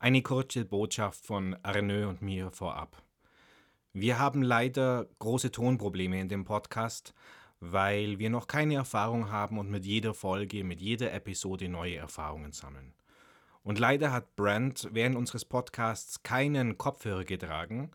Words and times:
Eine 0.00 0.22
kurze 0.22 0.64
Botschaft 0.64 1.26
von 1.26 1.56
Arnaud 1.64 2.06
und 2.06 2.22
mir 2.22 2.52
vorab. 2.52 3.02
Wir 3.92 4.20
haben 4.20 4.42
leider 4.44 5.08
große 5.18 5.50
Tonprobleme 5.50 6.20
in 6.20 6.28
dem 6.28 6.44
Podcast, 6.44 7.14
weil 7.58 8.20
wir 8.20 8.30
noch 8.30 8.46
keine 8.46 8.76
Erfahrung 8.76 9.32
haben 9.32 9.58
und 9.58 9.68
mit 9.70 9.84
jeder 9.84 10.14
Folge, 10.14 10.62
mit 10.62 10.80
jeder 10.80 11.12
Episode 11.12 11.68
neue 11.68 11.96
Erfahrungen 11.96 12.52
sammeln. 12.52 12.94
Und 13.64 13.80
leider 13.80 14.12
hat 14.12 14.36
Brand 14.36 14.88
während 14.92 15.16
unseres 15.16 15.44
Podcasts 15.44 16.22
keinen 16.22 16.78
Kopfhörer 16.78 17.24
getragen 17.24 17.90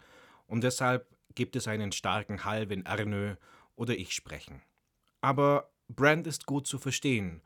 und 0.46 0.62
deshalb 0.66 1.08
gibt 1.36 1.56
es 1.56 1.70
einen 1.70 1.94
starken 1.94 2.44
Hall, 2.44 2.68
wenn 2.68 2.86
Arnaud 2.86 3.38
oder 3.78 3.98
ich 3.98 4.12
sprechen. 4.12 4.62
Aber 5.22 5.72
Brand 5.88 6.28
ist 6.28 6.48
gut 6.48 6.68
zu 6.68 6.80
verstehen 6.80 7.42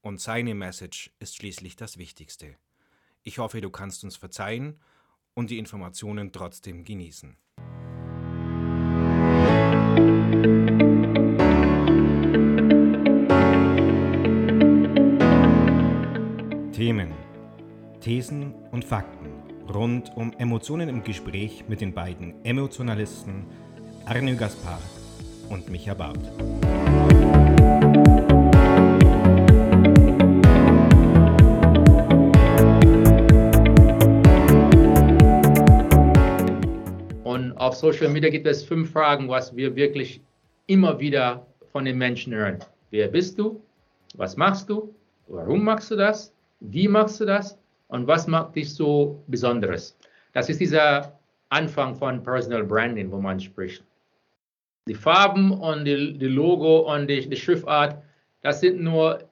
und 0.00 0.18
seine 0.18 0.54
Message 0.54 1.12
ist 1.18 1.36
schließlich 1.36 1.76
das 1.76 1.98
Wichtigste. 1.98 2.56
Ich 3.28 3.38
hoffe, 3.38 3.60
du 3.60 3.68
kannst 3.68 4.04
uns 4.04 4.16
verzeihen 4.16 4.80
und 5.34 5.50
die 5.50 5.58
Informationen 5.58 6.32
trotzdem 6.32 6.82
genießen. 6.82 7.36
Themen, 16.72 17.12
Thesen 18.00 18.54
und 18.72 18.86
Fakten 18.86 19.28
rund 19.68 20.10
um 20.16 20.32
Emotionen 20.38 20.88
im 20.88 21.04
Gespräch 21.04 21.64
mit 21.68 21.82
den 21.82 21.92
beiden 21.92 22.42
Emotionalisten 22.46 23.44
Arne 24.06 24.36
Gaspar 24.36 24.80
und 25.50 25.68
Micha 25.68 25.92
Barth. 25.92 26.97
Auf 37.68 37.74
Social 37.74 38.08
Media 38.08 38.30
gibt 38.30 38.46
es 38.46 38.64
fünf 38.64 38.92
Fragen, 38.92 39.28
was 39.28 39.54
wir 39.54 39.76
wirklich 39.76 40.22
immer 40.68 40.98
wieder 40.98 41.46
von 41.70 41.84
den 41.84 41.98
Menschen 41.98 42.32
hören. 42.34 42.60
Wer 42.90 43.08
bist 43.08 43.38
du? 43.38 43.62
Was 44.14 44.38
machst 44.38 44.70
du? 44.70 44.94
Warum 45.26 45.64
machst 45.64 45.90
du 45.90 45.96
das? 45.96 46.32
Wie 46.60 46.88
machst 46.88 47.20
du 47.20 47.26
das? 47.26 47.58
Und 47.88 48.06
was 48.06 48.26
macht 48.26 48.56
dich 48.56 48.72
so 48.72 49.22
Besonderes? 49.26 49.98
Das 50.32 50.48
ist 50.48 50.60
dieser 50.60 51.12
Anfang 51.50 51.94
von 51.94 52.22
Personal 52.22 52.64
Branding, 52.64 53.12
wo 53.12 53.18
man 53.20 53.38
spricht. 53.38 53.84
Die 54.86 54.94
Farben 54.94 55.52
und 55.52 55.84
die, 55.84 56.16
die 56.16 56.26
Logo 56.26 56.90
und 56.90 57.06
die, 57.06 57.28
die 57.28 57.36
Schriftart, 57.36 58.02
das 58.40 58.60
sind 58.60 58.80
nur 58.80 59.28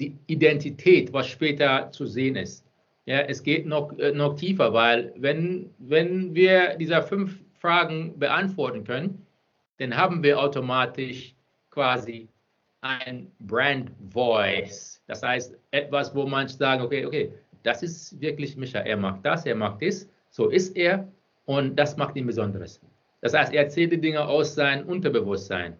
die 0.00 0.12
Identität, 0.26 1.12
was 1.12 1.28
später 1.28 1.88
zu 1.92 2.04
sehen 2.04 2.34
ist. 2.34 2.64
Ja, 3.04 3.20
es 3.20 3.44
geht 3.44 3.64
noch, 3.64 3.96
äh, 4.00 4.10
noch 4.10 4.34
tiefer, 4.34 4.72
weil 4.72 5.12
wenn, 5.16 5.70
wenn 5.78 6.34
wir 6.34 6.74
dieser 6.76 7.04
fünf 7.04 7.45
Fragen 7.66 8.16
beantworten 8.16 8.84
können, 8.84 9.26
dann 9.78 9.96
haben 9.96 10.22
wir 10.22 10.38
automatisch 10.38 11.34
quasi 11.70 12.28
ein 12.80 13.26
Brand 13.40 13.90
Voice. 14.12 15.02
Das 15.08 15.24
heißt, 15.24 15.58
etwas, 15.72 16.14
wo 16.14 16.26
man 16.26 16.46
sagt, 16.46 16.80
okay, 16.80 17.04
okay, 17.04 17.32
das 17.64 17.82
ist 17.82 18.20
wirklich 18.20 18.56
Micha. 18.56 18.78
Er 18.78 18.96
macht 18.96 19.26
das, 19.26 19.46
er 19.46 19.56
macht 19.56 19.82
das, 19.82 20.08
so 20.30 20.48
ist 20.48 20.76
er 20.76 21.08
und 21.46 21.74
das 21.74 21.96
macht 21.96 22.14
ihn 22.14 22.26
Besonderes. 22.26 22.80
Das 23.20 23.34
heißt, 23.34 23.52
er 23.52 23.64
erzählt 23.64 23.90
die 23.90 24.00
Dinge 24.00 24.24
aus 24.24 24.54
seinem 24.54 24.86
Unterbewusstsein, 24.86 25.76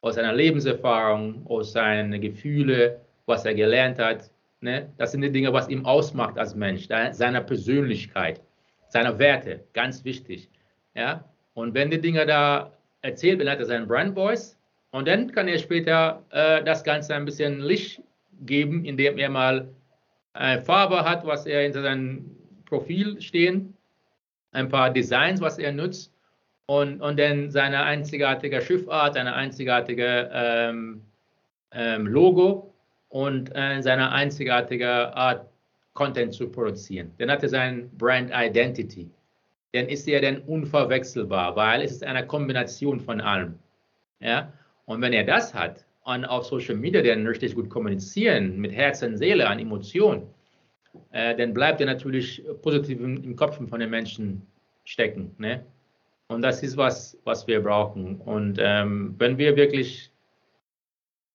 aus 0.00 0.14
seiner 0.14 0.32
Lebenserfahrung, 0.32 1.46
aus 1.46 1.72
seinen 1.72 2.18
Gefühlen, 2.18 2.92
was 3.26 3.44
er 3.44 3.52
gelernt 3.52 3.98
hat. 3.98 4.30
Ne? 4.62 4.90
Das 4.96 5.12
sind 5.12 5.20
die 5.20 5.30
Dinge, 5.30 5.52
was 5.52 5.68
ihm 5.68 5.84
ausmacht 5.84 6.38
als 6.38 6.54
Mensch, 6.54 6.88
seiner 6.88 7.42
Persönlichkeit, 7.42 8.40
seiner 8.88 9.18
Werte, 9.18 9.62
ganz 9.74 10.02
wichtig. 10.06 10.48
Ja? 11.00 11.24
Und 11.54 11.74
wenn 11.74 11.90
die 11.90 12.00
Dinge 12.00 12.26
da 12.26 12.72
erzählt 13.00 13.38
werden, 13.38 13.50
hat 13.50 13.58
er 13.58 13.64
seinen 13.64 13.88
Brand 13.88 14.14
Voice. 14.14 14.56
Und 14.90 15.08
dann 15.08 15.32
kann 15.32 15.48
er 15.48 15.58
später 15.58 16.22
äh, 16.30 16.62
das 16.62 16.84
Ganze 16.84 17.14
ein 17.14 17.24
bisschen 17.24 17.60
Licht 17.60 18.02
geben, 18.42 18.84
indem 18.84 19.16
er 19.18 19.30
mal 19.30 19.68
eine 20.34 20.60
Farbe 20.60 21.04
hat, 21.04 21.26
was 21.26 21.46
er 21.46 21.64
in 21.64 21.72
seinem 21.72 22.36
Profil 22.66 23.20
stehen, 23.20 23.74
ein 24.52 24.68
paar 24.68 24.90
Designs, 24.90 25.40
was 25.40 25.58
er 25.58 25.72
nutzt 25.72 26.12
und, 26.66 27.00
und 27.00 27.18
dann 27.18 27.50
seine 27.50 27.82
einzigartige 27.82 28.60
Schiffart, 28.60 29.14
seine 29.14 29.34
einzigartige 29.34 30.30
ähm, 30.32 31.02
ähm, 31.72 32.06
Logo 32.06 32.74
und 33.08 33.54
äh, 33.54 33.80
seine 33.80 34.12
einzigartige 34.12 35.14
Art, 35.16 35.46
Content 35.94 36.32
zu 36.32 36.48
produzieren. 36.48 37.12
Dann 37.18 37.30
hat 37.30 37.42
er 37.42 37.48
sein 37.48 37.90
Brand 37.98 38.30
Identity 38.32 39.10
dann 39.72 39.86
ist 39.86 40.08
er 40.08 40.20
dann 40.20 40.38
unverwechselbar, 40.38 41.54
weil 41.56 41.82
es 41.82 41.92
ist 41.92 42.04
eine 42.04 42.26
Kombination 42.26 43.00
von 43.00 43.20
allem. 43.20 43.58
Ja? 44.20 44.52
Und 44.86 45.00
wenn 45.00 45.12
er 45.12 45.24
das 45.24 45.54
hat 45.54 45.84
und 46.04 46.24
auf 46.24 46.44
Social 46.44 46.76
Media 46.76 47.02
dann 47.02 47.26
richtig 47.26 47.54
gut 47.54 47.70
kommunizieren, 47.70 48.58
mit 48.58 48.72
Herz 48.72 49.02
und 49.02 49.16
Seele, 49.16 49.48
an 49.48 49.58
Emotionen, 49.58 50.22
äh, 51.12 51.36
dann 51.36 51.54
bleibt 51.54 51.80
er 51.80 51.86
natürlich 51.86 52.42
positiv 52.62 53.00
im, 53.00 53.22
im 53.22 53.36
Kopf 53.36 53.56
von 53.56 53.80
den 53.80 53.90
Menschen 53.90 54.46
stecken. 54.84 55.34
Ne? 55.38 55.64
Und 56.28 56.42
das 56.42 56.62
ist 56.62 56.76
was, 56.76 57.16
was 57.24 57.46
wir 57.46 57.62
brauchen. 57.62 58.16
Und 58.20 58.58
ähm, 58.60 59.14
wenn 59.18 59.38
wir 59.38 59.56
wirklich 59.56 60.10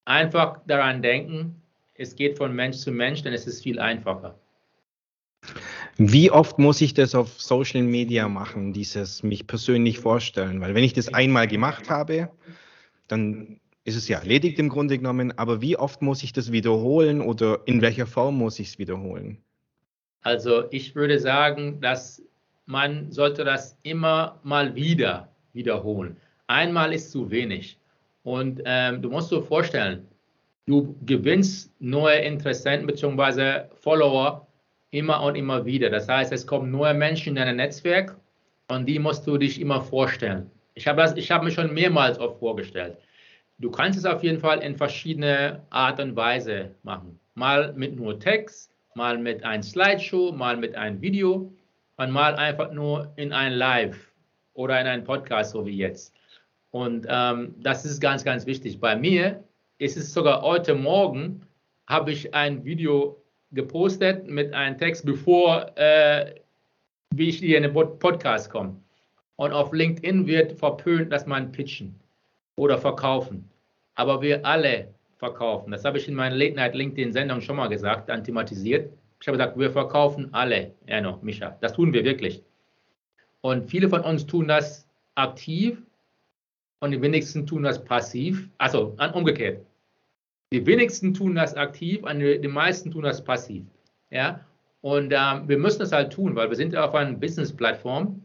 einfach 0.04 0.60
daran 0.68 1.02
denken, 1.02 1.62
es 1.96 2.16
geht 2.16 2.38
von 2.38 2.54
Mensch 2.54 2.78
zu 2.78 2.92
Mensch, 2.92 3.24
dann 3.24 3.34
ist 3.34 3.48
es 3.48 3.62
viel 3.62 3.80
einfacher. 3.80 4.38
Wie 5.98 6.30
oft 6.30 6.60
muss 6.60 6.82
ich 6.82 6.94
das 6.94 7.16
auf 7.16 7.42
Social 7.42 7.82
Media 7.82 8.28
machen, 8.28 8.74
dieses 8.74 9.24
mich 9.24 9.48
persönlich 9.48 10.00
vorstellen? 10.00 10.60
Weil 10.60 10.76
wenn 10.76 10.84
ich 10.84 10.94
das 10.94 11.14
einmal 11.14 11.48
gemacht 11.48 11.90
habe, 11.90 12.30
dann 13.08 13.62
ist 13.86 13.96
es 13.96 14.08
ja 14.08 14.20
erledigt 14.20 14.60
im 14.60 14.68
Grunde 14.68 14.98
genommen, 14.98 15.38
aber 15.38 15.62
wie 15.62 15.78
oft 15.78 16.02
muss 16.02 16.24
ich 16.24 16.34
das 16.34 16.52
wiederholen 16.52 17.22
oder 17.22 17.62
in 17.66 17.82
welcher 17.82 18.08
Form 18.08 18.38
muss 18.38 18.60
ich 18.60 18.70
es 18.70 18.80
wiederholen? 18.80 19.38
Also 20.22 20.66
ich 20.72 20.96
würde 20.96 21.20
sagen, 21.20 21.80
dass 21.80 22.22
man 22.66 23.12
sollte 23.12 23.44
das 23.44 23.78
immer 23.84 24.40
mal 24.44 24.76
wieder 24.76 25.30
wiederholen. 25.54 26.18
Einmal 26.48 26.94
ist 26.94 27.12
zu 27.12 27.30
wenig. 27.30 27.78
Und 28.24 28.62
ähm, 28.66 29.02
du 29.02 29.10
musst 29.12 29.32
dir 29.32 29.44
vorstellen, 29.44 30.08
du 30.66 30.96
gewinnst 31.06 31.72
neue 31.80 32.18
Interessenten 32.18 32.88
bzw. 32.88 33.66
Follower 33.76 34.45
immer 34.96 35.22
und 35.22 35.36
immer 35.36 35.66
wieder. 35.66 35.90
Das 35.90 36.08
heißt, 36.08 36.32
es 36.32 36.48
kommen 36.48 36.72
neue 36.72 36.94
Menschen 36.94 37.38
in 37.38 37.46
dein 37.46 37.58
Netzwerk 37.58 38.18
und 38.70 38.86
die 38.88 39.00
musst 39.00 39.28
du 39.28 39.38
dich 39.38 39.60
immer 39.60 39.82
vorstellen. 39.82 40.50
Ich 40.74 40.88
habe 40.88 41.04
hab 41.04 41.44
mir 41.44 41.52
schon 41.52 41.74
mehrmals 41.74 42.20
oft 42.20 42.40
vorgestellt. 42.40 42.98
Du 43.58 43.72
kannst 43.72 43.98
es 43.98 44.06
auf 44.06 44.24
jeden 44.24 44.40
Fall 44.40 44.60
in 44.60 44.76
verschiedene 44.76 45.62
Art 45.70 46.00
und 46.00 46.16
Weise 46.16 46.76
machen. 46.84 47.20
Mal 47.36 47.74
mit 47.74 47.96
nur 47.96 48.20
Text, 48.20 48.72
mal 48.96 49.18
mit 49.18 49.44
einem 49.44 49.64
Slideshow, 49.64 50.32
mal 50.32 50.58
mit 50.58 50.76
einem 50.76 51.02
Video 51.02 51.54
und 51.98 52.12
mal 52.12 52.36
einfach 52.36 52.72
nur 52.72 53.14
in 53.16 53.32
ein 53.32 53.54
Live 53.54 54.12
oder 54.54 54.80
in 54.80 54.88
einem 54.88 55.04
Podcast, 55.04 55.52
so 55.52 55.66
wie 55.66 55.78
jetzt. 55.78 56.14
Und 56.72 57.06
ähm, 57.10 57.56
das 57.60 57.86
ist 57.86 58.02
ganz, 58.02 58.26
ganz 58.26 58.46
wichtig. 58.46 58.80
Bei 58.82 58.96
mir 58.96 59.44
ist 59.78 59.96
es 59.96 60.14
sogar 60.14 60.42
heute 60.42 60.76
Morgen, 60.76 61.42
habe 61.88 62.12
ich 62.12 62.34
ein 62.34 62.66
Video 62.66 63.22
gepostet 63.56 64.28
mit 64.28 64.54
einem 64.54 64.78
Text, 64.78 65.06
bevor 65.06 65.72
äh, 65.78 66.36
wie 67.12 67.30
ich 67.30 67.40
hier 67.40 67.58
in 67.58 67.64
den 67.64 67.74
Podcast 67.74 68.50
komme. 68.50 68.76
Und 69.38 69.52
auf 69.52 69.74
LinkedIn 69.74 70.28
wird 70.28 70.54
verpönt, 70.54 71.12
dass 71.12 71.26
man 71.26 71.52
pitchen 71.52 71.96
oder 72.58 72.78
verkaufen. 72.78 73.50
Aber 73.96 74.22
wir 74.22 74.46
alle 74.46 74.94
verkaufen. 75.18 75.72
Das 75.72 75.84
habe 75.84 75.98
ich 75.98 76.08
in 76.08 76.16
meiner 76.16 76.36
Late 76.36 76.56
Night 76.56 76.76
LinkedIn 76.76 77.14
Sendung 77.14 77.42
schon 77.42 77.56
mal 77.56 77.68
gesagt, 77.68 78.10
dann 78.10 78.24
thematisiert. 78.24 78.92
Ich 79.20 79.28
habe 79.28 79.38
gesagt, 79.38 79.58
wir 79.58 79.72
verkaufen 79.72 80.30
alle, 80.34 80.72
Erno, 80.86 81.20
Micha. 81.22 81.58
Das 81.62 81.74
tun 81.74 81.94
wir 81.94 82.04
wirklich. 82.04 82.44
Und 83.42 83.70
viele 83.70 83.90
von 83.90 84.02
uns 84.02 84.26
tun 84.26 84.48
das 84.48 84.88
aktiv 85.16 85.82
und 86.80 86.92
die 86.92 87.02
wenigsten 87.02 87.48
tun 87.48 87.64
das 87.64 87.84
passiv. 87.84 88.50
Also 88.58 88.96
umgekehrt. 89.14 89.66
Die 90.54 90.66
wenigsten 90.66 91.14
tun 91.14 91.36
das 91.36 91.56
aktiv, 91.56 92.02
die 92.04 92.48
meisten 92.48 92.92
tun 92.92 93.04
das 93.04 93.24
passiv. 93.24 93.64
Ja? 94.10 94.40
Und 94.82 95.12
ähm, 95.12 95.48
wir 95.48 95.58
müssen 95.58 95.80
das 95.80 95.92
halt 95.92 96.14
tun, 96.14 96.36
weil 96.36 96.50
wir 96.50 96.56
sind 96.56 96.76
auf 96.76 96.94
einer 96.94 97.14
Business-Plattform 97.14 98.24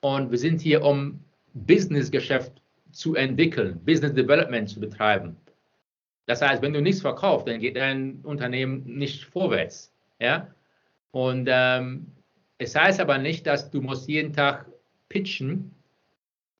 und 0.00 0.30
wir 0.30 0.38
sind 0.38 0.60
hier, 0.60 0.84
um 0.84 1.20
Business-Geschäft 1.54 2.62
zu 2.92 3.14
entwickeln, 3.14 3.80
Business 3.84 4.12
Development 4.12 4.68
zu 4.68 4.80
betreiben. 4.80 5.36
Das 6.26 6.42
heißt, 6.42 6.62
wenn 6.62 6.72
du 6.72 6.82
nichts 6.82 7.00
verkaufst, 7.00 7.48
dann 7.48 7.60
geht 7.60 7.76
dein 7.76 8.20
Unternehmen 8.22 8.84
nicht 8.84 9.24
vorwärts. 9.24 9.92
Ja? 10.20 10.48
Und 11.10 11.48
ähm, 11.50 12.06
es 12.58 12.76
heißt 12.76 13.00
aber 13.00 13.18
nicht, 13.18 13.46
dass 13.46 13.70
du 13.70 13.80
musst 13.80 14.08
jeden 14.08 14.32
Tag 14.32 14.66
pitchen, 15.08 15.74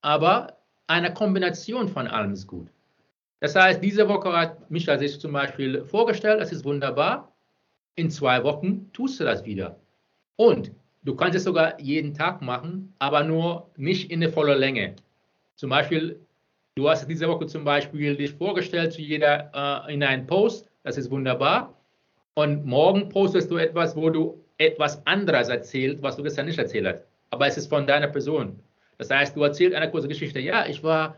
aber 0.01 0.57
eine 0.87 1.13
Kombination 1.13 1.87
von 1.87 2.07
allem 2.07 2.33
ist 2.33 2.47
gut. 2.47 2.67
Das 3.43 3.57
heißt, 3.57 3.83
diese 3.83 4.07
Woche 4.07 4.31
hat 4.31 4.71
Micha 4.71 4.97
sich 4.97 5.19
zum 5.19 5.33
Beispiel 5.33 5.83
vorgestellt, 5.83 6.39
das 6.39 6.53
ist 6.53 6.63
wunderbar. 6.63 7.35
In 7.95 8.09
zwei 8.09 8.41
Wochen 8.41 8.89
tust 8.93 9.19
du 9.19 9.25
das 9.25 9.43
wieder. 9.43 9.77
Und 10.37 10.71
du 11.03 11.13
kannst 11.13 11.35
es 11.35 11.43
sogar 11.43 11.77
jeden 11.77 12.13
Tag 12.13 12.41
machen, 12.41 12.93
aber 12.99 13.21
nur 13.25 13.69
nicht 13.75 14.09
in 14.11 14.21
der 14.21 14.31
vollen 14.31 14.57
Länge. 14.57 14.95
Zum 15.55 15.71
Beispiel, 15.71 16.25
du 16.75 16.87
hast 16.87 17.05
diese 17.05 17.27
Woche 17.27 17.45
zum 17.47 17.65
Beispiel 17.65 18.15
dich 18.15 18.31
vorgestellt 18.31 18.93
zu 18.93 19.01
jeder 19.01 19.51
äh, 19.53 19.93
in 19.93 20.01
einen 20.03 20.25
Post, 20.25 20.69
das 20.83 20.97
ist 20.97 21.11
wunderbar. 21.11 21.77
Und 22.35 22.65
morgen 22.65 23.09
postest 23.09 23.51
du 23.51 23.57
etwas, 23.57 23.93
wo 23.93 24.09
du 24.09 24.41
etwas 24.57 25.05
anderes 25.05 25.49
erzählst, 25.49 26.01
was 26.01 26.15
du 26.15 26.23
gestern 26.23 26.45
nicht 26.45 26.59
erzählt 26.59 26.87
hast. 26.87 27.03
Aber 27.29 27.45
es 27.45 27.57
ist 27.57 27.67
von 27.67 27.85
deiner 27.85 28.07
Person. 28.07 28.57
Das 28.99 29.09
heißt, 29.09 29.35
du 29.35 29.43
erzählst 29.43 29.75
eine 29.75 29.91
kurze 29.91 30.07
Geschichte. 30.07 30.39
Ja, 30.39 30.65
ich 30.65 30.81
war 30.81 31.17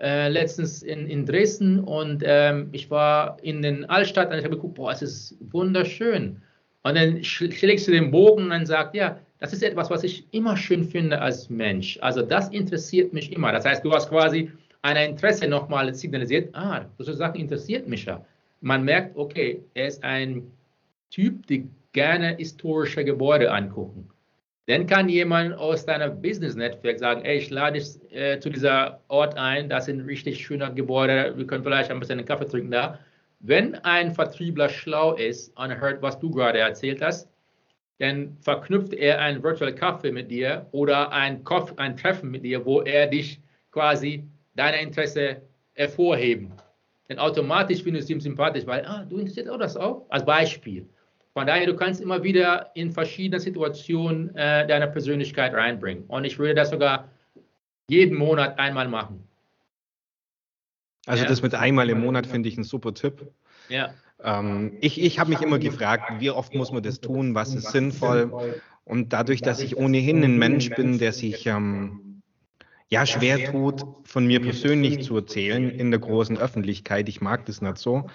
äh, 0.00 0.28
letztens 0.28 0.82
in, 0.82 1.06
in 1.06 1.26
Dresden 1.26 1.80
und 1.80 2.22
ähm, 2.24 2.68
ich 2.72 2.90
war 2.90 3.36
in 3.42 3.62
den 3.62 3.84
Altstadt 3.84 4.30
und 4.30 4.38
ich 4.38 4.44
habe 4.44 4.56
geguckt, 4.56 4.74
boah, 4.74 4.90
es 4.92 5.02
ist 5.02 5.36
wunderschön. 5.52 6.40
Und 6.82 6.94
dann 6.94 7.22
schlägst 7.22 7.86
du 7.86 7.92
den 7.92 8.10
Bogen 8.10 8.44
und 8.44 8.50
dann 8.50 8.64
sagt, 8.64 8.94
ja, 8.94 9.18
das 9.38 9.52
ist 9.52 9.62
etwas, 9.62 9.90
was 9.90 10.02
ich 10.02 10.26
immer 10.32 10.56
schön 10.56 10.84
finde 10.84 11.20
als 11.20 11.50
Mensch. 11.50 11.98
Also 12.00 12.22
das 12.22 12.48
interessiert 12.48 13.12
mich 13.12 13.32
immer. 13.32 13.52
Das 13.52 13.64
heißt, 13.66 13.84
du 13.84 13.92
hast 13.92 14.08
quasi 14.08 14.50
ein 14.82 14.96
Interesse 14.96 15.46
nochmal 15.46 15.92
signalisiert, 15.94 16.54
ah, 16.54 16.86
solche 16.96 17.14
Sachen 17.14 17.40
interessiert 17.40 17.86
mich 17.86 18.06
ja. 18.06 18.24
Man 18.62 18.84
merkt, 18.84 19.16
okay, 19.16 19.62
er 19.74 19.88
ist 19.88 20.02
ein 20.02 20.50
Typ, 21.10 21.46
der 21.46 21.62
gerne 21.92 22.36
historische 22.36 23.04
Gebäude 23.04 23.50
angucken. 23.50 24.08
Dann 24.70 24.86
kann 24.86 25.08
jemand 25.08 25.54
aus 25.54 25.84
deinem 25.84 26.22
Business-Netzwerk 26.22 27.00
sagen, 27.00 27.24
ey, 27.24 27.38
ich 27.38 27.50
lade 27.50 27.80
dich 27.80 27.98
äh, 28.12 28.38
zu 28.38 28.50
dieser 28.50 29.00
Ort 29.08 29.36
ein, 29.36 29.68
das 29.68 29.86
sind 29.86 30.02
richtig 30.02 30.46
schöne 30.46 30.72
Gebäude, 30.72 31.36
wir 31.36 31.44
können 31.44 31.64
vielleicht 31.64 31.90
ein 31.90 31.98
bisschen 31.98 32.20
einen 32.20 32.28
Kaffee 32.28 32.46
trinken 32.46 32.70
da. 32.70 33.00
Wenn 33.40 33.74
ein 33.74 34.12
Vertriebler 34.12 34.68
schlau 34.68 35.14
ist 35.14 35.58
und 35.58 35.80
hört, 35.80 36.02
was 36.02 36.20
du 36.20 36.30
gerade 36.30 36.60
erzählt 36.60 37.02
hast, 37.02 37.28
dann 37.98 38.36
verknüpft 38.42 38.92
er 38.92 39.18
einen 39.18 39.42
Virtual 39.42 39.74
Kaffee 39.74 40.12
mit 40.12 40.30
dir 40.30 40.68
oder 40.70 41.10
ein, 41.10 41.42
Koff, 41.42 41.76
ein 41.76 41.96
Treffen 41.96 42.30
mit 42.30 42.44
dir, 42.44 42.64
wo 42.64 42.82
er 42.82 43.08
dich 43.08 43.40
quasi 43.72 44.22
deine 44.54 44.80
Interesse 44.82 45.42
hervorheben. 45.72 46.52
Denn 47.08 47.18
automatisch 47.18 47.82
findest 47.82 48.08
du 48.08 48.12
ihn 48.12 48.20
sympathisch, 48.20 48.68
weil, 48.68 48.86
ah, 48.86 49.04
du 49.04 49.16
interessierst 49.16 49.50
auch 49.50 49.58
das 49.58 49.76
auch, 49.76 50.06
als 50.10 50.24
Beispiel. 50.24 50.88
Von 51.32 51.46
daher, 51.46 51.66
du 51.66 51.76
kannst 51.76 52.00
immer 52.00 52.22
wieder 52.24 52.70
in 52.74 52.90
verschiedene 52.90 53.38
Situationen 53.38 54.34
äh, 54.34 54.66
deine 54.66 54.88
Persönlichkeit 54.88 55.54
reinbringen. 55.54 56.04
Und 56.08 56.24
ich 56.24 56.38
würde 56.38 56.54
das 56.54 56.70
sogar 56.70 57.08
jeden 57.88 58.16
Monat 58.16 58.58
einmal 58.58 58.88
machen. 58.88 59.26
Also 61.06 61.22
ja. 61.22 61.28
das 61.28 61.42
mit 61.42 61.54
einmal 61.54 61.88
im 61.88 62.00
Monat 62.00 62.26
finde 62.26 62.48
ich 62.48 62.58
ein 62.58 62.64
super 62.64 62.94
Tipp. 62.94 63.30
Ja. 63.68 63.94
Ähm, 64.22 64.76
ich 64.80 65.00
ich 65.00 65.18
habe 65.18 65.30
mich 65.30 65.40
immer 65.40 65.58
gefragt, 65.58 66.20
wie 66.20 66.30
oft 66.30 66.54
muss 66.54 66.72
man 66.72 66.82
das 66.82 67.00
tun, 67.00 67.34
was 67.34 67.54
ist 67.54 67.70
sinnvoll? 67.70 68.60
Und 68.84 69.12
dadurch, 69.12 69.40
dass 69.40 69.60
ich 69.60 69.76
ohnehin 69.76 70.22
ein 70.24 70.36
Mensch 70.36 70.70
bin, 70.70 70.98
der 70.98 71.12
sich 71.12 71.46
ähm, 71.46 72.09
ja 72.90 73.06
schwer 73.06 73.50
tut, 73.50 73.82
von 74.04 74.26
mir 74.26 74.40
persönlich 74.40 75.02
zu 75.02 75.16
erzählen 75.16 75.70
in 75.70 75.90
der 75.90 76.00
großen 76.00 76.36
Öffentlichkeit, 76.36 77.08
ich 77.08 77.20
mag 77.20 77.46
das 77.46 77.62
nicht 77.62 77.78
so, 77.78 78.10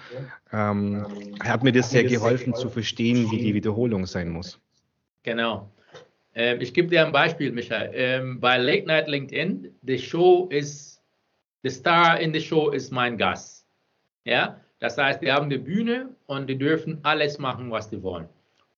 ähm, 0.52 1.06
hat 1.40 1.64
mir 1.64 1.72
das 1.72 1.90
sehr 1.90 2.04
geholfen 2.04 2.54
zu 2.54 2.68
verstehen, 2.68 3.30
wie 3.30 3.38
die 3.38 3.54
Wiederholung 3.54 4.06
sein 4.06 4.28
muss. 4.28 4.60
Genau. 5.22 5.70
Ähm, 6.34 6.60
ich 6.60 6.74
gebe 6.74 6.88
dir 6.88 7.04
ein 7.04 7.12
Beispiel, 7.12 7.50
Michael. 7.50 7.90
Ähm, 7.94 8.40
bei 8.40 8.58
Late 8.58 8.86
Night 8.86 9.08
LinkedIn, 9.08 9.74
die 9.82 9.98
Show 9.98 10.48
ist 10.50 10.96
the 11.66 11.70
star 11.70 12.20
in 12.20 12.32
the 12.32 12.40
show 12.40 12.70
ist 12.70 12.92
mein 12.92 13.18
Gast. 13.18 13.66
Ja, 14.24 14.60
das 14.78 14.96
heißt, 14.96 15.20
die 15.22 15.32
haben 15.32 15.50
die 15.50 15.58
Bühne 15.58 16.10
und 16.26 16.48
die 16.48 16.56
dürfen 16.56 17.00
alles 17.02 17.38
machen, 17.38 17.70
was 17.70 17.90
sie 17.90 18.02
wollen. 18.02 18.28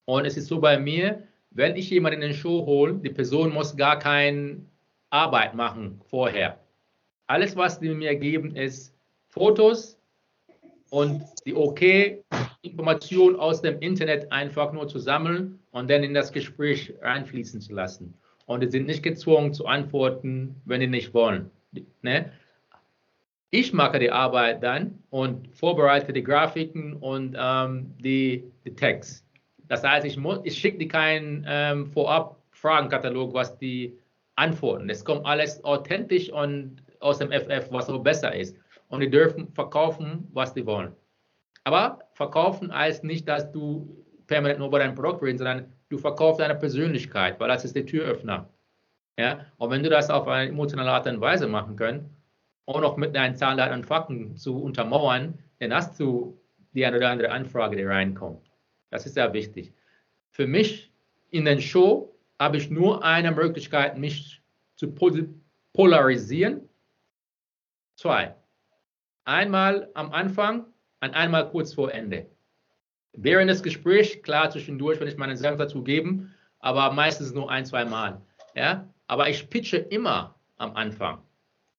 Und 0.06 0.24
es 0.24 0.36
ist 0.36 0.46
so 0.46 0.58
bei 0.58 0.78
mir, 0.78 1.22
wenn 1.50 1.76
ich 1.76 1.90
jemanden 1.90 2.22
in 2.22 2.28
den 2.30 2.36
Show 2.36 2.64
hole, 2.64 2.94
die 2.94 3.10
Person 3.10 3.52
muss 3.52 3.76
gar 3.76 3.98
keine 3.98 4.60
Arbeit 5.10 5.54
machen 5.54 6.00
vorher. 6.08 6.58
Alles, 7.26 7.56
was 7.56 7.78
die 7.78 7.90
mir 7.90 8.14
geben, 8.16 8.56
ist 8.56 8.94
Fotos 9.28 9.98
und 10.90 11.22
die 11.44 11.54
okay 11.54 12.24
Information 12.62 13.36
aus 13.36 13.62
dem 13.62 13.78
Internet 13.80 14.30
einfach 14.32 14.72
nur 14.72 14.88
zu 14.88 14.98
sammeln 14.98 15.58
und 15.70 15.90
dann 15.90 16.02
in 16.02 16.14
das 16.14 16.32
Gespräch 16.32 16.92
reinfließen 17.00 17.60
zu 17.60 17.72
lassen. 17.72 18.14
Und 18.46 18.62
die 18.62 18.70
sind 18.70 18.86
nicht 18.86 19.02
gezwungen 19.02 19.52
zu 19.52 19.66
antworten, 19.66 20.60
wenn 20.64 20.80
die 20.80 20.86
nicht 20.86 21.12
wollen. 21.14 21.50
Ne? 22.02 22.32
Ich 23.50 23.72
mache 23.72 23.98
die 23.98 24.10
Arbeit 24.10 24.62
dann 24.62 25.02
und 25.10 25.54
vorbereite 25.54 26.12
die 26.12 26.22
Grafiken 26.22 26.94
und 26.94 27.36
ähm, 27.38 27.94
die, 27.98 28.44
die 28.64 28.74
Text. 28.74 29.24
Das 29.68 29.84
heißt, 29.84 30.06
ich, 30.06 30.18
ich 30.44 30.58
schicke 30.58 30.78
dir 30.78 30.88
keinen 30.88 31.46
ähm, 31.46 31.86
Vorab-Fragenkatalog, 31.86 33.34
was 33.34 33.56
die 33.58 33.98
antworten. 34.38 34.88
Es 34.88 35.04
kommt 35.04 35.26
alles 35.26 35.62
authentisch 35.64 36.30
und 36.30 36.82
aus 37.00 37.18
dem 37.18 37.30
FF, 37.30 37.70
was 37.70 37.86
so 37.86 37.98
besser 37.98 38.34
ist. 38.34 38.56
Und 38.88 39.00
die 39.00 39.10
dürfen 39.10 39.48
verkaufen, 39.52 40.28
was 40.32 40.54
die 40.54 40.64
wollen. 40.64 40.94
Aber 41.64 41.98
verkaufen 42.14 42.74
heißt 42.74 43.04
nicht, 43.04 43.28
dass 43.28 43.50
du 43.52 44.04
permanent 44.26 44.58
nur 44.58 44.68
über 44.68 44.78
dein 44.78 44.94
Produkt 44.94 45.22
redest, 45.22 45.38
sondern 45.38 45.72
du 45.88 45.98
verkaufst 45.98 46.40
deine 46.40 46.54
Persönlichkeit, 46.54 47.38
weil 47.40 47.48
das 47.48 47.64
ist 47.64 47.76
der 47.76 47.84
Türöffner. 47.84 48.48
Ja? 49.18 49.46
Und 49.58 49.70
wenn 49.70 49.82
du 49.82 49.90
das 49.90 50.08
auf 50.08 50.26
eine 50.28 50.50
emotionale 50.50 50.90
Art 50.90 51.06
und 51.06 51.20
Weise 51.20 51.48
machen 51.48 51.76
kannst, 51.76 52.06
auch 52.66 52.80
noch 52.80 52.96
mit 52.96 53.14
deinen 53.14 53.36
Zahlen, 53.36 53.72
und 53.72 53.86
Fakten 53.86 54.36
zu 54.36 54.62
untermauern, 54.62 55.38
dann 55.58 55.74
hast 55.74 55.98
du 55.98 56.38
die 56.72 56.84
eine 56.86 56.98
oder 56.98 57.10
andere 57.10 57.30
Anfrage, 57.30 57.76
die 57.76 57.82
reinkommt. 57.82 58.50
Das 58.90 59.06
ist 59.06 59.14
sehr 59.14 59.32
wichtig. 59.32 59.72
Für 60.30 60.46
mich 60.46 60.92
in 61.30 61.44
den 61.44 61.60
Show 61.60 62.14
habe 62.38 62.56
ich 62.56 62.70
nur 62.70 63.04
eine 63.04 63.32
Möglichkeit, 63.32 63.98
mich 63.98 64.42
zu 64.76 64.94
polarisieren. 65.72 66.68
Zwei. 67.96 68.34
Einmal 69.24 69.90
am 69.94 70.12
Anfang 70.12 70.66
und 71.00 71.14
einmal 71.14 71.50
kurz 71.50 71.74
vor 71.74 71.92
Ende. 71.92 72.26
Während 73.12 73.50
des 73.50 73.62
Gesprächs, 73.62 74.22
klar 74.22 74.50
zwischendurch, 74.50 75.00
wenn 75.00 75.08
ich 75.08 75.16
meinen 75.16 75.36
Senf 75.36 75.58
dazu 75.58 75.82
geben, 75.82 76.32
aber 76.60 76.92
meistens 76.92 77.32
nur 77.32 77.50
ein, 77.50 77.66
zwei 77.66 77.84
Mal. 77.84 78.20
Ja? 78.54 78.88
Aber 79.08 79.28
ich 79.28 79.48
pitche 79.50 79.78
immer 79.78 80.36
am 80.58 80.76
Anfang. 80.76 81.22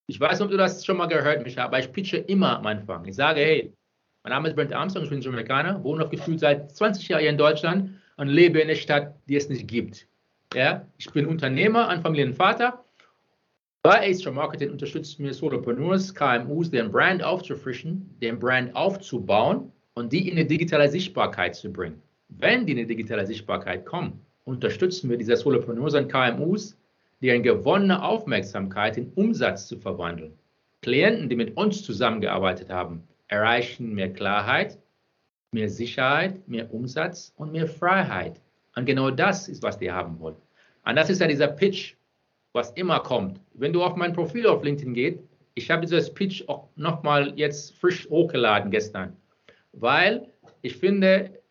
Ich 0.08 0.20
weiß 0.20 0.40
nicht, 0.40 0.46
ob 0.46 0.52
du 0.52 0.58
das 0.58 0.86
schon 0.86 0.98
mal 0.98 1.06
gehört, 1.06 1.44
Micha, 1.44 1.64
aber 1.64 1.80
ich 1.80 1.92
pitche 1.92 2.18
immer 2.18 2.58
am 2.58 2.66
Anfang. 2.66 3.06
Ich 3.06 3.16
sage, 3.16 3.42
hey, 3.42 3.74
mein 4.24 4.32
Name 4.32 4.50
ist 4.50 4.56
Brent 4.56 4.74
Armstrong, 4.74 5.04
ich 5.04 5.10
bin 5.10 5.22
Jamaikaner, 5.22 5.84
wohne 5.84 6.04
auf 6.04 6.10
gefühlt 6.10 6.40
seit 6.40 6.76
20 6.76 7.08
Jahren 7.08 7.22
hier 7.22 7.30
in 7.30 7.38
Deutschland 7.38 7.92
und 8.18 8.28
lebe 8.28 8.60
in 8.60 8.70
einer 8.70 8.78
Stadt, 8.78 9.16
die 9.28 9.38
es 9.38 9.48
nicht 9.48 9.68
gibt. 9.68 10.09
Ja, 10.56 10.88
ich 10.98 11.12
bin 11.12 11.28
Unternehmer, 11.28 11.90
ein 11.90 12.02
Familienvater. 12.02 12.84
Bei 13.84 14.10
Ace 14.10 14.26
Marketing 14.32 14.72
unterstützt 14.72 15.20
mir 15.20 15.32
Solopreneurs, 15.32 16.16
KMUs, 16.16 16.72
deren 16.72 16.92
Brand 16.92 17.24
aufzufrischen, 17.24 18.18
den 18.20 18.40
Brand 18.40 18.76
aufzubauen 18.76 19.72
und 19.94 20.12
die 20.12 20.28
in 20.28 20.38
eine 20.38 20.48
digitale 20.48 20.90
Sichtbarkeit 20.90 21.56
zu 21.56 21.72
bringen. 21.72 22.02
Wenn 22.30 22.66
die 22.66 22.74
in 22.74 22.80
eine 22.80 22.88
digitale 22.88 23.28
Sichtbarkeit 23.28 23.86
kommen, 23.86 24.26
unterstützen 24.46 25.10
wir 25.10 25.18
diese 25.18 25.36
Solopreneurs 25.36 25.94
und 25.94 26.12
KMUs 26.12 26.76
deren 27.22 27.44
gewonnene 27.44 28.04
Aufmerksamkeit 28.04 28.98
in 28.98 29.12
Umsatz 29.14 29.68
zu 29.68 29.78
verwandeln. 29.78 30.34
Klienten, 30.82 31.30
die 31.30 31.36
mit 31.36 31.56
uns 31.58 31.84
zusammengearbeitet 31.84 32.70
haben, 32.70 33.04
erreichen 33.28 33.94
mehr 33.94 34.12
Klarheit, 34.12 34.80
mehr 35.52 35.70
Sicherheit, 35.70 36.48
mehr 36.48 36.74
Umsatz 36.74 37.34
und 37.36 37.52
mehr 37.52 37.68
Freiheit. 37.68 38.42
Und 38.76 38.86
genau 38.86 39.12
das 39.12 39.50
ist, 39.50 39.62
was 39.62 39.78
die 39.78 39.92
haben 39.92 40.20
wollen. 40.20 40.38
Und 40.86 40.96
das 40.96 41.10
ist 41.10 41.22
ja 41.22 41.28
dieser 41.28 41.48
Pitch, 41.48 41.96
was 42.54 42.72
immer 42.72 43.00
kommt. 43.00 43.40
Wenn 43.54 43.74
du 43.74 43.84
auf 43.84 43.96
mein 43.96 44.14
Profil 44.14 44.48
auf 44.48 44.64
LinkedIn 44.64 44.94
gehst, 44.94 45.20
ich 45.56 45.70
habe 45.70 45.82
dieses 45.82 46.14
Pitch 46.14 46.48
auch 46.48 46.70
nochmal 46.76 47.34
jetzt 47.36 47.76
frisch 47.76 48.10
hochgeladen 48.10 48.72
gestern, 48.72 49.16
weil 49.74 50.32
ich 50.62 50.78
finde, 50.78 51.42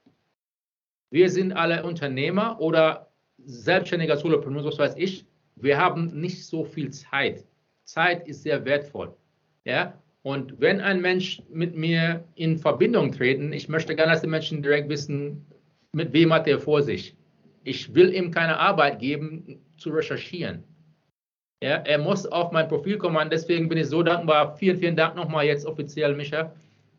wir 1.10 1.30
sind 1.30 1.52
alle 1.52 1.84
Unternehmer 1.84 2.60
oder 2.60 3.08
selbstständiger 3.44 4.16
Solopreneur, 4.16 4.64
was 4.64 4.78
weiß 4.78 4.94
ich, 4.96 5.26
wir 5.56 5.78
haben 5.78 6.20
nicht 6.20 6.46
so 6.46 6.64
viel 6.64 6.90
Zeit. 6.90 7.44
Zeit 7.84 8.26
ist 8.28 8.42
sehr 8.42 8.64
wertvoll. 8.64 9.14
Ja? 9.64 9.94
Und 10.22 10.60
wenn 10.60 10.80
ein 10.80 11.00
Mensch 11.00 11.42
mit 11.50 11.74
mir 11.74 12.24
in 12.34 12.58
Verbindung 12.58 13.12
treten, 13.12 13.52
ich 13.52 13.68
möchte 13.68 13.94
gerne, 13.94 14.12
dass 14.12 14.20
die 14.20 14.28
Menschen 14.28 14.62
direkt 14.62 14.88
wissen, 14.88 15.46
mit 15.92 16.12
wem 16.12 16.32
hat 16.32 16.46
er 16.46 16.58
vor 16.58 16.82
sich. 16.82 17.16
Ich 17.68 17.94
will 17.94 18.14
ihm 18.14 18.30
keine 18.30 18.58
Arbeit 18.58 18.98
geben, 18.98 19.60
zu 19.76 19.90
recherchieren. 19.90 20.64
Ja, 21.62 21.76
er 21.76 21.98
muss 21.98 22.24
auf 22.26 22.50
mein 22.50 22.68
Profil 22.68 22.96
kommen. 22.96 23.28
Deswegen 23.30 23.68
bin 23.68 23.78
ich 23.78 23.88
so 23.88 24.02
dankbar. 24.02 24.56
Vielen, 24.56 24.78
vielen 24.78 24.96
Dank 24.96 25.16
nochmal 25.16 25.44
jetzt 25.44 25.66
offiziell, 25.66 26.14
Micha, 26.14 26.54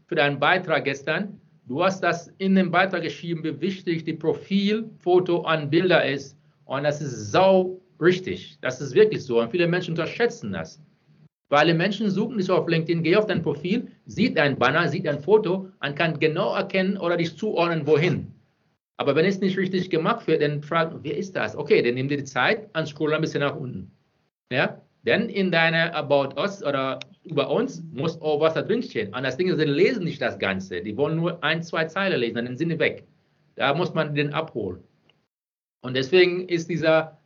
für 0.06 0.16
deinen 0.16 0.40
Beitrag 0.40 0.86
gestern. 0.86 1.42
Du 1.66 1.84
hast 1.84 2.02
das 2.02 2.28
in 2.38 2.56
dem 2.56 2.70
Beitrag 2.70 3.02
geschrieben, 3.02 3.44
wie 3.44 3.60
wichtig 3.60 4.04
die 4.04 4.14
Profilfoto 4.14 5.42
an 5.42 5.70
Bilder 5.70 6.06
ist. 6.06 6.38
Und 6.66 6.84
das 6.84 7.02
ist 7.02 7.32
sau 7.32 7.80
Richtig, 8.02 8.58
das 8.62 8.80
ist 8.80 8.96
wirklich 8.96 9.24
so. 9.24 9.42
Und 9.42 9.52
viele 9.52 9.68
Menschen 9.68 9.92
unterschätzen 9.92 10.54
das. 10.54 10.82
Weil 11.50 11.68
die 11.68 11.74
Menschen 11.74 12.10
suchen 12.10 12.38
dich 12.38 12.50
auf 12.50 12.68
LinkedIn, 12.68 13.04
geh 13.04 13.16
auf 13.16 13.26
dein 13.26 13.42
Profil, 13.42 13.88
sieht 14.06 14.38
ein 14.38 14.58
Banner, 14.58 14.88
sieht 14.88 15.08
ein 15.08 15.20
Foto 15.20 15.70
und 15.84 15.96
kann 15.96 16.20
genau 16.20 16.56
erkennen 16.56 16.98
oder 16.98 17.18
dich 17.18 17.36
zuordnen, 17.36 17.86
wohin. 17.88 18.39
Aber 19.00 19.16
wenn 19.16 19.24
es 19.24 19.40
nicht 19.40 19.58
richtig 19.58 19.90
gemacht 19.90 20.28
wird, 20.28 20.42
dann 20.42 20.62
fragt, 20.62 20.94
wer 21.04 21.16
ist 21.16 21.34
das? 21.34 21.56
Okay, 21.56 21.82
dann 21.82 21.94
nimm 21.94 22.10
dir 22.10 22.18
die 22.18 22.26
Zeit 22.26 22.70
und 22.78 22.86
scroll 22.86 23.14
ein 23.14 23.22
bisschen 23.22 23.40
nach 23.40 23.56
unten. 23.56 23.90
Ja, 24.52 24.82
denn 25.04 25.30
in 25.30 25.52
deiner 25.52 25.96
About 25.96 26.38
Us 26.38 26.62
oder 26.62 27.00
über 27.24 27.50
uns 27.50 27.82
muss 27.94 28.20
auch 28.22 28.42
was 28.42 28.56
da 28.56 28.62
drin. 28.62 28.84
Und 29.16 29.24
das 29.24 29.38
Ding 29.38 29.48
ist, 29.48 29.58
sie 29.58 29.64
lesen 29.64 30.04
nicht 30.04 30.22
das 30.22 30.38
Ganze. 30.38 30.82
Die 30.82 30.98
wollen 30.98 31.16
nur 31.16 31.42
ein, 31.42 31.64
zwei 31.64 31.86
Zeilen 31.86 32.20
lesen, 32.20 32.36
dann 32.36 32.58
sind 32.58 32.72
sie 32.72 32.80
weg. 32.80 33.08
Da 33.56 33.74
muss 33.74 33.94
man 33.94 34.14
den 34.14 34.34
abholen. 34.34 34.84
Und 35.82 35.96
deswegen 35.96 36.50
ist 36.50 36.70
dieser 36.70 37.18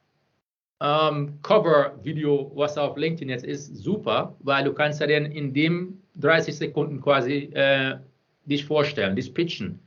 ähm, 0.79 1.39
Cover-Video, 1.41 2.51
was 2.53 2.77
auf 2.77 2.97
LinkedIn 2.97 3.29
jetzt 3.29 3.45
ist, 3.45 3.75
super, 3.77 4.35
weil 4.41 4.63
du 4.63 4.73
kannst 4.73 5.01
ja 5.01 5.07
dann 5.07 5.25
in 5.25 5.55
dem 5.55 5.99
30 6.17 6.55
Sekunden 6.55 7.01
quasi 7.01 7.49
äh, 7.55 7.97
dich 8.45 8.63
vorstellen, 8.63 9.15
dich 9.15 9.33
pitchen. 9.33 9.79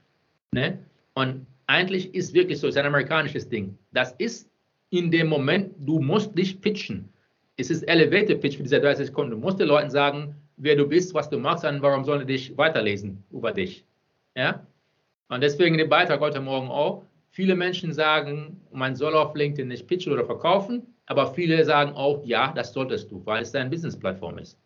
Ne? 0.52 0.80
Und 1.14 1.46
eigentlich 1.66 2.14
ist 2.14 2.35
wirklich 2.35 2.58
so, 2.58 2.68
es 2.68 2.75
ist 2.75 2.80
ein 2.80 2.87
amerikanisches 2.87 3.49
Ding. 3.49 3.76
Das 3.92 4.12
ist 4.18 4.49
in 4.90 5.11
dem 5.11 5.28
Moment, 5.28 5.75
du 5.78 5.99
musst 5.99 6.37
dich 6.37 6.61
pitchen. 6.61 7.08
Es 7.56 7.70
ist 7.70 7.82
Elevator 7.85 8.37
Pitch 8.37 8.56
für 8.56 8.62
diese 8.62 8.80
30 8.80 9.06
Sekunden. 9.06 9.32
Du 9.32 9.38
musst 9.38 9.58
den 9.58 9.68
Leuten 9.68 9.90
sagen, 9.90 10.35
wer 10.56 10.76
du 10.76 10.87
bist, 10.87 11.14
was 11.14 11.28
du 11.28 11.38
machst 11.38 11.64
und 11.64 11.82
warum 11.82 12.04
sollen 12.04 12.26
die 12.26 12.35
dich 12.35 12.56
weiterlesen 12.56 13.25
über 13.30 13.52
dich. 13.52 13.85
Ja? 14.35 14.66
Und 15.28 15.42
deswegen 15.42 15.76
den 15.78 15.88
Beitrag 15.88 16.20
heute 16.20 16.40
Morgen 16.40 16.68
auch. 16.68 17.04
Viele 17.30 17.54
Menschen 17.54 17.92
sagen, 17.92 18.61
man 18.73 18.94
soll 18.94 19.14
auf 19.14 19.35
LinkedIn 19.35 19.68
nicht 19.68 19.87
pitchen 19.87 20.12
oder 20.12 20.25
verkaufen, 20.25 20.82
aber 21.06 21.35
viele 21.35 21.64
sagen 21.64 21.92
auch, 21.92 22.25
ja, 22.25 22.52
das 22.54 22.73
solltest 22.73 23.11
du, 23.11 23.25
weil 23.26 23.42
es 23.42 23.52
deine 23.52 23.70
Business-Plattform 23.70 24.38
ist. 24.38 24.58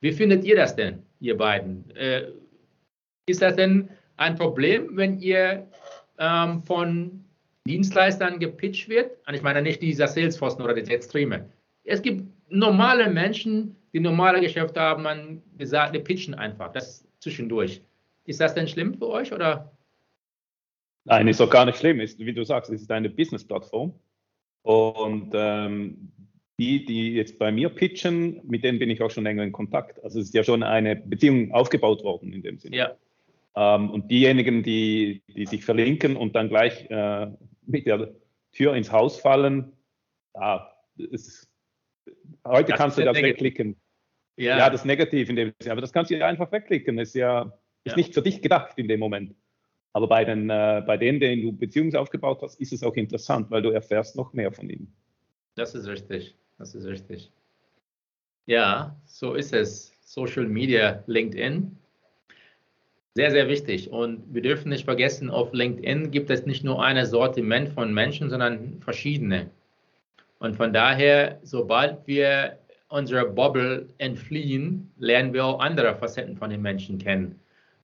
Wie 0.00 0.12
findet 0.12 0.44
ihr 0.44 0.56
das 0.56 0.74
denn, 0.74 1.02
ihr 1.20 1.36
beiden? 1.36 1.88
Äh, 1.94 2.28
ist 3.26 3.42
das 3.42 3.56
denn 3.56 3.88
ein 4.16 4.34
Problem, 4.34 4.96
wenn 4.96 5.18
ihr 5.18 5.66
ähm, 6.20 6.62
von 6.62 7.24
Dienstleistern 7.66 8.38
gepitcht 8.38 8.88
wird? 8.88 9.16
Und 9.26 9.34
ich 9.34 9.42
meine 9.42 9.62
nicht 9.62 9.82
dieser 9.82 10.06
Salesforce 10.06 10.60
oder 10.60 10.74
diese 10.74 10.92
Extreme. 10.92 11.48
Es 11.84 12.00
gibt 12.02 12.24
normale 12.48 13.10
Menschen, 13.10 13.74
die 13.92 14.00
normale 14.00 14.40
Geschäfte 14.40 14.80
haben, 14.80 15.02
man 15.02 15.42
gesagt, 15.58 15.94
die 15.94 15.98
pitchen 15.98 16.34
einfach, 16.34 16.72
das 16.72 17.04
zwischendurch. 17.18 17.82
Ist 18.26 18.40
das 18.40 18.54
denn 18.54 18.68
schlimm 18.68 18.94
für 18.94 19.08
euch 19.08 19.32
oder? 19.32 19.72
Nein, 21.04 21.26
ist 21.28 21.40
doch 21.40 21.50
gar 21.50 21.64
nicht 21.64 21.78
schlimm. 21.78 21.98
Ist, 22.00 22.18
wie 22.18 22.32
du 22.32 22.44
sagst, 22.44 22.70
es 22.70 22.82
ist 22.82 22.90
eine 22.92 23.10
Business-Plattform. 23.10 23.92
Und 24.62 25.30
ähm, 25.34 26.12
die, 26.58 26.84
die 26.84 27.14
jetzt 27.14 27.38
bei 27.38 27.50
mir 27.50 27.70
pitchen, 27.70 28.40
mit 28.44 28.62
denen 28.62 28.78
bin 28.78 28.90
ich 28.90 29.00
auch 29.00 29.10
schon 29.10 29.24
länger 29.24 29.42
in 29.42 29.52
Kontakt. 29.52 30.02
Also 30.04 30.20
es 30.20 30.26
ist 30.26 30.34
ja 30.34 30.44
schon 30.44 30.62
eine 30.62 30.94
Beziehung 30.94 31.52
aufgebaut 31.52 32.04
worden 32.04 32.32
in 32.32 32.42
dem 32.42 32.58
Sinne. 32.58 32.76
Ja. 32.76 32.96
Ähm, 33.56 33.90
und 33.90 34.10
diejenigen, 34.10 34.62
die, 34.62 35.22
die 35.28 35.46
sich 35.46 35.64
verlinken 35.64 36.16
und 36.16 36.36
dann 36.36 36.48
gleich 36.48 36.88
äh, 36.90 37.26
mit 37.66 37.86
der 37.86 38.12
Tür 38.52 38.74
ins 38.74 38.92
Haus 38.92 39.18
fallen, 39.20 39.72
ja, 40.34 40.72
ist, 40.96 41.48
heute 42.46 42.70
das 42.70 42.78
kannst 42.78 42.98
du 42.98 43.04
das 43.04 43.14
negativ. 43.14 43.32
wegklicken. 43.32 43.76
Ja. 44.36 44.58
ja, 44.58 44.70
das 44.70 44.82
ist 44.82 44.86
negativ 44.86 45.28
in 45.28 45.36
dem 45.36 45.52
Sinne, 45.60 45.72
aber 45.72 45.80
das 45.80 45.92
kannst 45.92 46.10
du 46.10 46.16
ja 46.16 46.26
einfach 46.26 46.50
wegklicken. 46.50 46.98
Ist 46.98 47.14
ja, 47.14 47.52
ist 47.84 47.92
ja. 47.92 47.96
nicht 47.96 48.14
für 48.14 48.22
dich 48.22 48.40
gedacht 48.40 48.72
in 48.76 48.88
dem 48.88 49.00
Moment. 49.00 49.34
Aber 49.92 50.06
bei, 50.06 50.24
den, 50.24 50.48
äh, 50.48 50.82
bei 50.86 50.96
denen, 50.96 51.20
denen 51.20 51.42
du 51.42 51.52
Beziehungen 51.52 51.94
aufgebaut 51.96 52.40
hast, 52.42 52.60
ist 52.60 52.72
es 52.72 52.82
auch 52.82 52.94
interessant, 52.94 53.50
weil 53.50 53.62
du 53.62 53.70
erfährst 53.70 54.16
noch 54.16 54.32
mehr 54.32 54.52
von 54.52 54.70
ihnen. 54.70 54.94
Das 55.56 55.74
ist 55.74 55.88
richtig. 55.88 56.36
Das 56.58 56.74
ist 56.74 56.86
richtig. 56.86 57.32
Ja, 58.46 58.96
so 59.04 59.34
ist 59.34 59.52
es. 59.52 59.92
Social 60.02 60.46
Media, 60.46 61.02
LinkedIn. 61.06 61.76
Sehr, 63.14 63.32
sehr 63.32 63.48
wichtig. 63.48 63.90
Und 63.90 64.22
wir 64.32 64.42
dürfen 64.42 64.68
nicht 64.68 64.84
vergessen, 64.84 65.30
auf 65.30 65.52
LinkedIn 65.52 66.10
gibt 66.12 66.30
es 66.30 66.46
nicht 66.46 66.62
nur 66.62 66.82
eine 66.82 67.06
Sortiment 67.06 67.68
von 67.70 67.92
Menschen, 67.92 68.30
sondern 68.30 68.80
verschiedene. 68.80 69.50
Und 70.38 70.56
von 70.56 70.72
daher, 70.72 71.38
sobald 71.42 72.06
wir 72.06 72.58
unserer 72.88 73.24
Bubble 73.24 73.88
entfliehen, 73.98 74.90
lernen 74.98 75.32
wir 75.32 75.44
auch 75.44 75.60
andere 75.60 75.94
Facetten 75.96 76.36
von 76.36 76.50
den 76.50 76.62
Menschen 76.62 76.98
kennen 76.98 77.38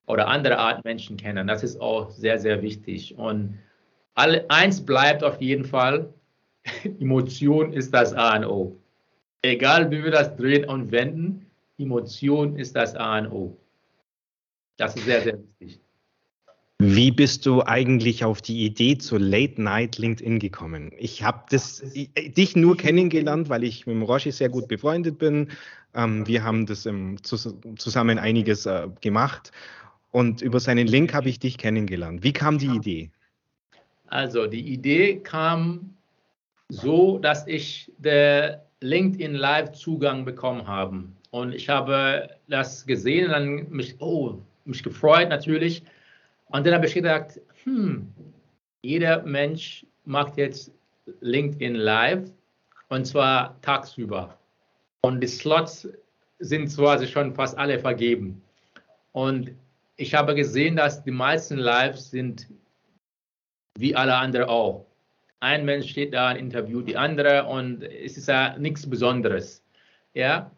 oder 0.06 0.28
andere 0.28 0.58
Art 0.58 0.84
Menschen 0.84 1.16
kennen. 1.16 1.48
Das 1.48 1.64
ist 1.64 1.80
auch 1.80 2.10
sehr, 2.10 2.38
sehr 2.38 2.62
wichtig. 2.62 3.16
Und 3.18 3.58
alle, 4.14 4.48
eins 4.48 4.84
bleibt 4.84 5.24
auf 5.24 5.40
jeden 5.40 5.64
Fall, 5.64 6.12
Emotion 7.00 7.72
ist 7.72 7.92
das 7.92 8.14
A 8.14 8.36
und 8.36 8.44
O. 8.46 8.76
Egal 9.42 9.90
wie 9.90 10.02
wir 10.02 10.10
das 10.10 10.34
drehen 10.36 10.64
und 10.64 10.90
wenden, 10.92 11.46
Emotion 11.78 12.56
ist 12.56 12.74
das 12.74 12.94
A 12.94 13.18
und 13.18 13.32
O. 13.32 13.56
Das 14.76 14.96
ist 14.96 15.04
sehr, 15.04 15.22
sehr 15.22 15.38
wichtig. 15.58 15.80
Wie 16.78 17.10
bist 17.10 17.46
du 17.46 17.62
eigentlich 17.62 18.22
auf 18.22 18.42
die 18.42 18.66
Idee 18.66 18.98
zur 18.98 19.18
Late 19.18 19.62
Night 19.62 19.96
LinkedIn 19.96 20.38
gekommen? 20.38 20.92
Ich 20.98 21.22
habe 21.22 21.44
das 21.48 21.82
dich 21.94 22.54
nur 22.54 22.76
kennengelernt, 22.76 23.48
weil 23.48 23.64
ich 23.64 23.86
mit 23.86 23.94
dem 23.94 24.02
Roshi 24.02 24.30
sehr 24.30 24.50
gut 24.50 24.68
befreundet 24.68 25.18
bin. 25.18 25.48
Ähm, 25.94 26.26
wir 26.26 26.44
haben 26.44 26.66
das 26.66 26.84
im, 26.84 27.16
zusammen 27.22 28.18
einiges 28.18 28.66
äh, 28.66 28.88
gemacht 29.00 29.52
und 30.10 30.42
über 30.42 30.60
seinen 30.60 30.86
Link 30.86 31.14
habe 31.14 31.30
ich 31.30 31.38
dich 31.38 31.56
kennengelernt. 31.56 32.22
Wie 32.22 32.34
kam 32.34 32.58
die 32.58 32.68
Idee? 32.68 33.10
Also 34.08 34.46
die 34.46 34.68
Idee 34.72 35.16
kam 35.16 35.94
so, 36.68 37.18
dass 37.18 37.46
ich 37.46 37.90
den 37.96 38.56
LinkedIn 38.80 39.34
Live 39.34 39.72
Zugang 39.72 40.26
bekommen 40.26 40.66
habe. 40.66 41.04
Und 41.30 41.54
ich 41.54 41.70
habe 41.70 42.28
das 42.48 42.86
gesehen 42.86 43.26
und 43.26 43.32
dann 43.32 43.70
mich, 43.70 43.96
oh, 44.00 44.38
mich 44.66 44.82
gefreut 44.82 45.28
natürlich. 45.28 45.82
Und 46.46 46.66
dann 46.66 46.74
habe 46.74 46.86
ich 46.86 46.94
gedacht, 46.94 47.40
hm, 47.64 48.12
jeder 48.82 49.22
Mensch 49.22 49.86
macht 50.04 50.36
jetzt 50.36 50.72
LinkedIn 51.20 51.74
Live 51.74 52.30
und 52.88 53.06
zwar 53.06 53.60
tagsüber. 53.62 54.38
Und 55.02 55.20
die 55.20 55.28
Slots 55.28 55.88
sind 56.38 56.68
quasi 56.74 57.06
schon 57.06 57.34
fast 57.34 57.56
alle 57.58 57.78
vergeben. 57.78 58.42
Und 59.12 59.52
ich 59.96 60.14
habe 60.14 60.34
gesehen, 60.34 60.76
dass 60.76 61.02
die 61.02 61.10
meisten 61.10 61.56
Lives 61.56 62.10
sind 62.10 62.48
wie 63.78 63.94
alle 63.94 64.14
anderen 64.16 64.48
auch. 64.48 64.86
Ein 65.40 65.64
Mensch 65.64 65.90
steht 65.90 66.14
da 66.14 66.30
und 66.30 66.36
interviewt 66.36 66.88
die 66.88 66.96
andere 66.96 67.44
und 67.44 67.82
es 67.82 68.16
ist 68.16 68.28
ja 68.28 68.58
nichts 68.58 68.88
Besonderes. 68.88 69.62
Ja, 70.14 70.50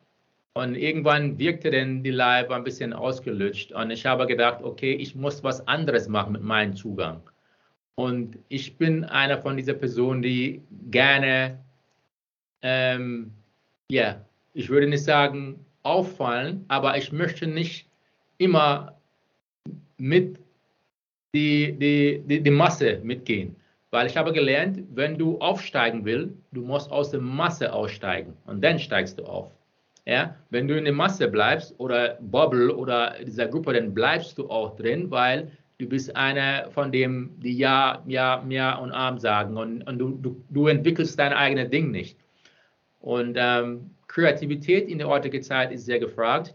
und 0.59 0.75
irgendwann 0.75 1.38
wirkte 1.38 1.71
dann 1.71 2.03
die 2.03 2.11
Live 2.11 2.50
ein 2.50 2.65
bisschen 2.65 2.93
ausgelutscht 2.93 3.71
und 3.73 3.93
ich 3.93 4.05
habe 4.05 4.27
gedacht, 4.27 4.62
okay, 4.62 4.93
ich 4.93 5.15
muss 5.15 5.45
was 5.45 5.67
anderes 5.69 6.09
machen 6.09 6.33
mit 6.33 6.43
meinem 6.43 6.75
Zugang. 6.75 7.23
Und 7.95 8.38
ich 8.49 8.77
bin 8.77 9.05
einer 9.05 9.38
von 9.38 9.57
dieser 9.57 9.75
Personen, 9.75 10.21
die 10.21 10.62
gerne, 10.91 11.59
ähm, 12.62 13.33
ja, 13.88 14.21
ich 14.53 14.69
würde 14.69 14.88
nicht 14.88 15.05
sagen 15.05 15.65
auffallen, 15.85 16.65
aber 16.67 16.97
ich 16.97 17.12
möchte 17.12 17.47
nicht 17.47 17.88
immer 18.38 18.99
mit 19.97 20.38
die, 21.35 21.73
die, 21.79 22.21
die, 22.27 22.43
die 22.43 22.50
Masse 22.50 23.00
mitgehen. 23.05 23.55
Weil 23.91 24.07
ich 24.09 24.17
habe 24.17 24.33
gelernt, 24.33 24.81
wenn 24.95 25.17
du 25.17 25.38
aufsteigen 25.38 26.05
willst, 26.05 26.35
du 26.50 26.62
musst 26.62 26.91
aus 26.91 27.11
der 27.11 27.21
Masse 27.21 27.73
aussteigen 27.73 28.37
und 28.47 28.62
dann 28.62 28.79
steigst 28.79 29.19
du 29.19 29.25
auf. 29.25 29.58
Ja? 30.09 30.35
Wenn 30.49 30.67
du 30.67 30.77
in 30.77 30.85
der 30.85 30.95
Masse 30.95 31.29
bleibst 31.29 31.79
oder 31.79 32.17
Bubble 32.21 32.75
oder 32.75 33.17
dieser 33.23 33.47
Gruppe, 33.47 33.75
dann 33.75 33.93
bleibst 33.93 34.38
du 34.38 34.49
auch 34.49 34.75
drin, 34.75 35.11
weil 35.11 35.53
du 35.77 35.87
bist 35.87 36.17
einer 36.17 36.71
von 36.71 36.91
dem, 36.91 37.38
die 37.41 37.59
Ja, 37.59 38.03
Ja, 38.07 38.43
Ja 38.49 38.77
und 38.79 38.91
Arm 38.91 39.19
sagen 39.19 39.57
und, 39.57 39.83
und 39.83 39.99
du, 39.99 40.11
du, 40.11 40.43
du 40.49 40.67
entwickelst 40.67 41.19
dein 41.19 41.35
eigenes 41.35 41.69
Ding 41.69 41.91
nicht. 41.91 42.19
Und 43.00 43.37
ähm, 43.38 43.91
Kreativität 44.09 44.88
in 44.88 44.99
der 44.99 45.09
heutigen 45.09 45.43
Zeit 45.43 45.71
ist 45.73 45.85
sehr 45.85 46.00
gefragt. 46.00 46.55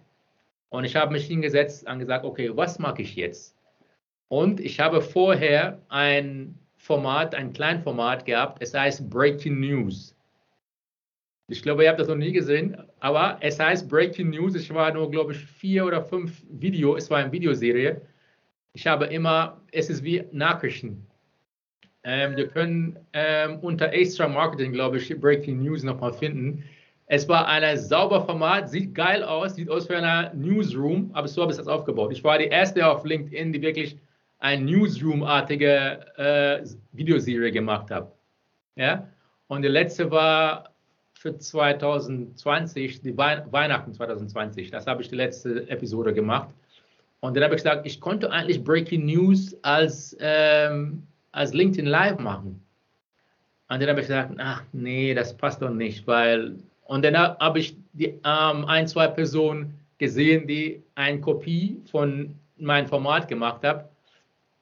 Und 0.70 0.84
ich 0.86 0.96
habe 0.96 1.14
mich 1.14 1.28
hingesetzt 1.28 1.88
und 1.88 2.00
gesagt, 2.00 2.26
okay, 2.26 2.50
was 2.56 2.80
mache 2.80 3.04
ich 3.04 3.16
jetzt? 3.16 3.56
Und 4.30 4.60
ich 4.60 4.80
habe 4.80 5.00
vorher 5.00 5.80
ein 5.90 6.58
Format, 6.76 7.36
ein 7.36 7.54
Kleinformat 7.54 8.26
gehabt, 8.26 8.58
es 8.64 8.74
heißt 8.74 9.08
Breaking 9.12 9.60
News. 9.60 10.13
Ich 11.54 11.62
glaube, 11.62 11.84
ihr 11.84 11.90
habt 11.90 12.00
das 12.00 12.08
noch 12.08 12.16
nie 12.16 12.32
gesehen, 12.32 12.76
aber 13.00 13.38
es 13.40 13.60
heißt 13.60 13.88
Breaking 13.88 14.32
News. 14.32 14.56
Ich 14.56 14.74
war 14.74 14.92
nur, 14.92 15.12
glaube 15.12 15.34
ich, 15.34 15.38
vier 15.38 15.86
oder 15.86 16.02
fünf 16.02 16.42
Video, 16.50 16.96
es 16.96 17.12
war 17.12 17.20
eine 17.20 17.32
Videoserie. 17.32 18.02
Ich 18.74 18.88
habe 18.88 19.06
immer, 19.06 19.62
es 19.72 19.88
ist 19.92 20.04
wie 20.04 20.24
Nachrichten. 20.32 21.06
Ähm, 22.04 22.36
wir 22.36 22.48
können 22.48 22.98
ähm, 23.14 23.60
unter 23.60 23.94
Extra 23.94 24.28
Marketing, 24.28 24.74
glaube 24.74 24.98
ich, 24.98 25.16
Breaking 25.22 25.62
News 25.62 25.84
nochmal 25.84 26.12
finden. 26.12 26.64
Es 27.06 27.30
war 27.30 27.48
ein 27.48 27.78
sauber 27.78 28.26
Format, 28.26 28.72
sieht 28.72 28.96
geil 28.96 29.24
aus, 29.24 29.54
sieht 29.54 29.70
aus 29.70 29.88
wie 29.90 29.94
ein 29.94 30.32
Newsroom, 30.34 31.12
aber 31.14 31.28
so 31.28 31.44
habe 31.44 31.52
ich 31.52 31.60
das 31.60 31.68
aufgebaut. 31.68 32.12
Ich 32.12 32.24
war 32.24 32.40
die 32.40 32.48
erste 32.48 32.84
auf 32.88 33.06
LinkedIn, 33.06 33.54
die 33.54 33.62
wirklich 33.62 33.96
eine 34.40 34.66
Newsroom-artige 34.66 36.00
äh, 36.18 36.66
Videoserie 36.94 37.52
gemacht 37.52 37.92
hat. 37.92 38.12
Ja? 38.76 39.08
Und 39.50 39.62
die 39.62 39.68
letzte 39.68 40.10
war 40.10 40.73
für 41.24 41.38
2020, 41.38 43.00
die 43.00 43.18
Wei 43.18 43.46
Weihnachten 43.50 43.94
2020. 43.94 44.72
Das 44.72 44.86
habe 44.86 45.02
ich 45.02 45.08
die 45.08 45.16
letzte 45.16 45.70
Episode 45.70 46.14
gemacht. 46.14 46.50
Und 47.22 47.38
dann 47.38 47.46
habe 47.46 47.56
ich 47.56 47.64
gesagt, 47.64 47.88
ich 47.88 48.02
konnte 48.02 48.30
eigentlich 48.30 48.62
Breaking 48.62 49.06
News 49.06 49.56
als 49.62 50.18
ähm, 50.20 51.04
als 51.32 51.54
LinkedIn 51.54 51.86
Live 51.86 52.20
machen. 52.20 52.62
Und 53.70 53.82
dann 53.82 53.88
habe 53.88 54.02
ich 54.02 54.08
gesagt, 54.08 54.34
ach 54.38 54.64
nee, 54.74 55.14
das 55.14 55.36
passt 55.38 55.62
doch 55.62 55.70
nicht, 55.70 56.06
weil 56.08 56.58
und 56.88 57.06
dann 57.06 57.16
habe 57.16 57.60
ich 57.60 57.78
die 57.94 58.20
ähm, 58.26 58.66
ein, 58.66 58.86
zwei 58.86 59.08
Personen 59.08 59.80
gesehen, 60.00 60.46
die 60.46 60.84
eine 60.96 61.22
Kopie 61.22 61.82
von 61.90 62.36
meinem 62.58 62.88
Format 62.88 63.30
gemacht 63.30 63.64
haben. 63.64 63.86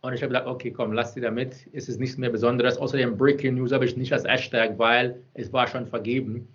Und 0.01 0.13
ich 0.13 0.23
habe 0.23 0.33
gedacht, 0.33 0.47
okay, 0.47 0.71
komm, 0.71 0.93
lass 0.93 1.13
die 1.13 1.21
damit. 1.21 1.67
Es 1.73 1.87
ist 1.87 1.99
nichts 1.99 2.17
mehr 2.17 2.31
Besonderes. 2.31 2.77
Außerdem 2.77 3.17
Breaking 3.17 3.55
News 3.55 3.71
habe 3.71 3.85
ich 3.85 3.95
nicht 3.95 4.11
als 4.11 4.25
Hashtag, 4.25 4.77
weil 4.77 5.21
es 5.35 5.53
war 5.53 5.67
schon 5.67 5.85
vergeben. 5.85 6.47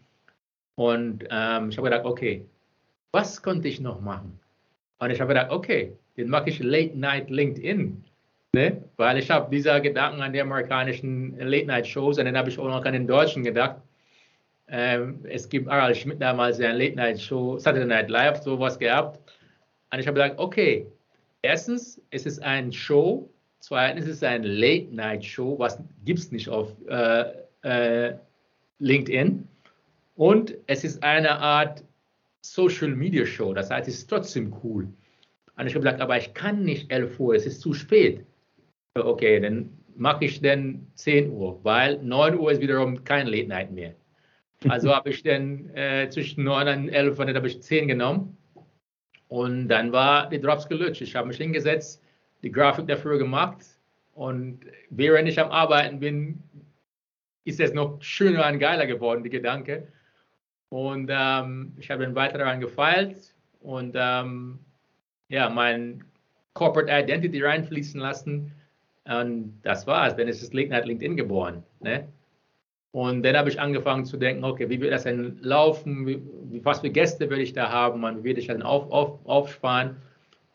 Und 0.74 1.24
ähm, 1.30 1.70
ich 1.70 1.78
habe 1.78 1.88
gedacht, 1.88 2.04
okay, 2.04 2.44
was 3.12 3.40
konnte 3.40 3.68
ich 3.68 3.80
noch 3.80 4.00
machen? 4.00 4.38
Und 4.98 5.10
ich 5.10 5.20
habe 5.20 5.28
gedacht, 5.28 5.50
okay, 5.50 5.92
den 6.16 6.28
mache 6.28 6.50
ich 6.50 6.58
Late 6.58 6.98
Night 6.98 7.30
LinkedIn. 7.30 8.04
Ne? 8.54 8.82
Weil 8.96 9.18
ich 9.18 9.30
habe 9.30 9.50
dieser 9.50 9.80
Gedanken 9.80 10.22
an 10.22 10.32
die 10.32 10.40
amerikanischen 10.40 11.38
Late 11.38 11.66
Night 11.66 11.86
Shows 11.86 12.18
und 12.18 12.24
dann 12.24 12.36
habe 12.36 12.48
ich 12.48 12.58
auch 12.58 12.68
noch 12.68 12.84
an 12.84 12.92
den 12.92 13.06
deutschen 13.06 13.44
gedacht. 13.44 13.76
Ähm, 14.68 15.20
es 15.24 15.48
gibt 15.48 15.68
Harald 15.68 15.96
Schmidt 15.96 16.20
damals 16.20 16.58
eine 16.58 16.76
Late 16.76 16.96
Night 16.96 17.20
Show, 17.20 17.58
Saturday 17.58 17.86
Night 17.86 18.10
Live, 18.10 18.42
sowas 18.42 18.78
gehabt. 18.78 19.20
Und 19.92 20.00
ich 20.00 20.06
habe 20.06 20.20
gedacht, 20.20 20.38
okay, 20.38 20.86
erstens, 21.42 22.00
es 22.10 22.26
ist 22.26 22.42
eine 22.42 22.72
Show, 22.72 23.30
zweitens, 23.66 24.06
es 24.06 24.16
ist 24.16 24.24
eine 24.24 24.46
Late 24.46 24.94
Night 24.94 25.24
Show, 25.24 25.58
was 25.58 25.82
gibt 26.04 26.20
es 26.20 26.30
nicht 26.30 26.48
auf 26.48 26.72
äh, 26.88 27.24
äh, 27.62 28.14
LinkedIn. 28.78 29.48
Und 30.14 30.54
es 30.68 30.84
ist 30.84 31.02
eine 31.02 31.38
Art 31.40 31.82
Social 32.42 32.94
Media 32.94 33.26
Show, 33.26 33.52
das 33.52 33.70
heißt, 33.70 33.88
es 33.88 33.98
ist 33.98 34.06
trotzdem 34.08 34.54
cool. 34.62 34.84
Und 35.56 35.66
ich 35.66 35.74
habe 35.74 35.82
gesagt, 35.84 36.00
aber 36.00 36.16
ich 36.16 36.32
kann 36.32 36.62
nicht 36.62 36.92
11 36.92 37.18
Uhr, 37.18 37.34
es 37.34 37.44
ist 37.44 37.60
zu 37.60 37.72
spät. 37.72 38.24
Okay, 38.94 39.40
dann 39.40 39.76
mache 39.96 40.26
ich 40.26 40.40
dann 40.40 40.86
10 40.94 41.30
Uhr, 41.30 41.58
weil 41.64 42.00
9 42.02 42.38
Uhr 42.38 42.52
ist 42.52 42.60
wiederum 42.60 43.02
kein 43.02 43.26
Late 43.26 43.48
Night 43.48 43.72
mehr. 43.72 43.94
Also 44.68 44.94
habe 44.94 45.10
ich 45.10 45.22
dann 45.22 45.68
äh, 45.74 46.08
zwischen 46.08 46.44
9 46.44 46.68
und 46.68 46.88
11 46.88 47.18
Uhr 47.18 47.26
habe 47.26 47.46
ich 47.46 47.60
10 47.62 47.88
genommen. 47.88 48.38
Und 49.28 49.68
dann 49.68 49.92
war 49.92 50.30
die 50.30 50.40
Drops 50.40 50.66
gelutscht. 50.68 51.02
Ich 51.02 51.14
habe 51.14 51.28
mich 51.28 51.36
hingesetzt, 51.36 52.02
die 52.46 52.52
Grafik 52.52 52.86
dafür 52.86 53.18
gemacht. 53.18 53.58
Und 54.14 54.60
während 54.90 55.28
ich 55.28 55.38
am 55.40 55.50
Arbeiten 55.50 55.98
bin, 55.98 56.42
ist 57.44 57.58
es 57.58 57.74
noch 57.74 58.00
schöner 58.00 58.48
und 58.48 58.60
geiler 58.60 58.86
geworden, 58.86 59.24
die 59.24 59.30
Gedanke. 59.30 59.88
Und 60.68 61.10
ähm, 61.12 61.74
ich 61.76 61.90
habe 61.90 62.04
dann 62.04 62.14
weiter 62.14 62.38
daran 62.38 62.60
gefeilt 62.60 63.34
und 63.60 63.96
ähm, 63.98 64.60
ja, 65.28 65.48
mein 65.48 66.04
Corporate 66.54 66.90
Identity 66.90 67.42
reinfließen 67.42 68.00
lassen. 68.00 68.52
Und 69.04 69.60
das 69.62 69.86
war's. 69.88 70.16
Dann 70.16 70.28
ist 70.28 70.54
Night 70.54 70.86
LinkedIn 70.86 71.16
geboren. 71.16 71.64
Ne? 71.80 72.06
Und 72.92 73.24
dann 73.24 73.36
habe 73.36 73.48
ich 73.48 73.60
angefangen 73.60 74.04
zu 74.04 74.16
denken, 74.16 74.44
okay, 74.44 74.68
wie 74.70 74.80
wird 74.80 74.92
das 74.92 75.02
denn 75.02 75.38
laufen? 75.42 76.06
Wie, 76.06 76.64
was 76.64 76.80
für 76.80 76.90
Gäste 76.90 77.28
würde 77.28 77.42
ich 77.42 77.52
da 77.52 77.70
haben? 77.70 78.02
Wie 78.02 78.24
werde 78.24 78.40
ich 78.40 78.46
dann 78.46 78.62
auf, 78.62 78.90
auf, 78.90 79.18
aufsparen? 79.26 79.96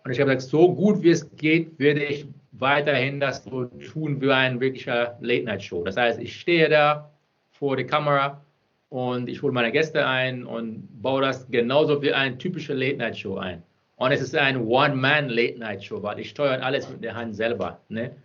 Und 0.03 0.12
ich 0.12 0.20
habe 0.20 0.34
gesagt, 0.34 0.50
so 0.50 0.74
gut 0.74 1.03
wie 1.03 1.10
es 1.10 1.29
geht, 1.36 1.77
werde 1.79 2.03
ich 2.03 2.25
weiterhin 2.53 3.20
das 3.20 3.43
so 3.43 3.65
tun 3.65 4.22
wie 4.22 4.31
ein 4.31 4.60
wirklicher 4.60 5.17
Late-Night-Show. 5.22 5.84
Das 5.84 5.98
heißt, 5.98 6.20
ich 6.20 6.39
stehe 6.39 6.70
da 6.70 7.12
vor 7.51 7.75
der 7.75 7.86
Kamera 7.86 8.43
und 8.89 9.29
ich 9.29 9.41
hole 9.41 9.53
meine 9.53 9.72
Gäste 9.72 10.05
ein 10.05 10.46
und 10.46 10.88
baue 11.01 11.22
das 11.22 11.48
genauso 11.50 12.01
wie 12.01 12.13
eine 12.13 12.38
typische 12.38 12.74
Late-Night-Show 12.74 13.38
ein. 13.38 13.63
Und 13.96 14.12
es 14.12 14.22
ist 14.22 14.36
ein 14.36 14.65
One-Man-Late-Night-Show, 14.65 16.01
weil 16.01 16.20
ich 16.20 16.29
steuere 16.29 16.63
alles 16.63 16.89
mit 16.89 17.03
der 17.03 17.15
Hand 17.15 17.36
selber. 17.36 17.79
Ne? 17.89 18.15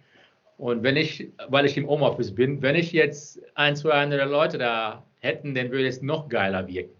Und 0.56 0.82
wenn 0.82 0.96
ich, 0.96 1.28
weil 1.48 1.66
ich 1.66 1.76
im 1.76 1.86
Homeoffice 1.86 2.34
bin, 2.34 2.62
wenn 2.62 2.74
ich 2.74 2.92
jetzt 2.92 3.40
ein, 3.54 3.76
zwei 3.76 3.90
andere 3.90 4.24
Leute 4.24 4.56
da 4.56 5.04
hätten, 5.20 5.54
dann 5.54 5.70
würde 5.70 5.86
es 5.86 6.00
noch 6.00 6.28
geiler 6.28 6.66
wirken. 6.66 6.94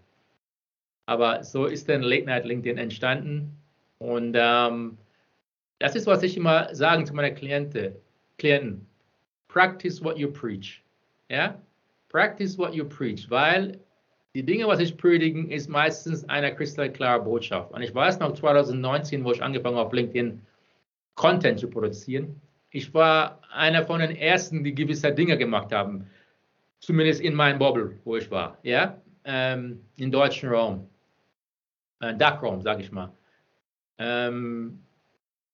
Aber 1.07 1.43
so 1.43 1.65
ist 1.65 1.89
dann 1.89 2.03
Late 2.03 2.25
Night 2.25 2.45
LinkedIn 2.45 2.77
entstanden. 2.77 3.56
Und 3.99 4.35
ähm, 4.39 4.97
das 5.79 5.95
ist, 5.95 6.07
was 6.07 6.23
ich 6.23 6.37
immer 6.37 6.73
sage 6.73 7.03
zu 7.03 7.13
meinen 7.13 7.35
Klienten. 7.35 7.95
Klienten, 8.37 8.85
practice 9.47 10.03
what 10.03 10.17
you 10.17 10.31
preach. 10.31 10.83
Ja? 11.29 11.59
Practice 12.09 12.57
what 12.57 12.73
you 12.73 12.85
preach, 12.85 13.29
weil 13.29 13.79
die 14.33 14.43
Dinge, 14.43 14.67
was 14.67 14.79
ich 14.79 14.97
predige, 14.97 15.51
ist 15.53 15.67
meistens 15.67 16.27
eine 16.29 16.53
kristallklare 16.53 17.23
Botschaft. 17.23 17.71
Und 17.71 17.81
ich 17.81 17.93
weiß 17.93 18.19
noch 18.19 18.33
2019, 18.33 19.23
wo 19.23 19.31
ich 19.31 19.41
angefangen 19.41 19.77
habe, 19.77 19.87
auf 19.87 19.93
LinkedIn 19.93 20.41
Content 21.15 21.59
zu 21.59 21.69
produzieren 21.69 22.39
ich 22.71 22.93
war 22.93 23.41
einer 23.51 23.83
von 23.85 23.99
den 23.99 24.15
ersten, 24.15 24.63
die 24.63 24.75
gewisse 24.75 25.11
Dinge 25.11 25.37
gemacht 25.37 25.71
haben. 25.71 26.09
Zumindest 26.79 27.21
in 27.21 27.33
meinem 27.33 27.57
Bubble, 27.57 27.97
wo 28.03 28.17
ich 28.17 28.29
war, 28.29 28.57
ja, 28.61 29.01
ähm, 29.23 29.81
im 29.97 30.11
deutschen 30.11 30.49
Raum, 30.49 30.87
äh, 32.01 32.15
Dachraum, 32.15 32.61
sage 32.61 32.83
ich 32.83 32.91
mal. 32.91 33.11
Ähm, 33.99 34.79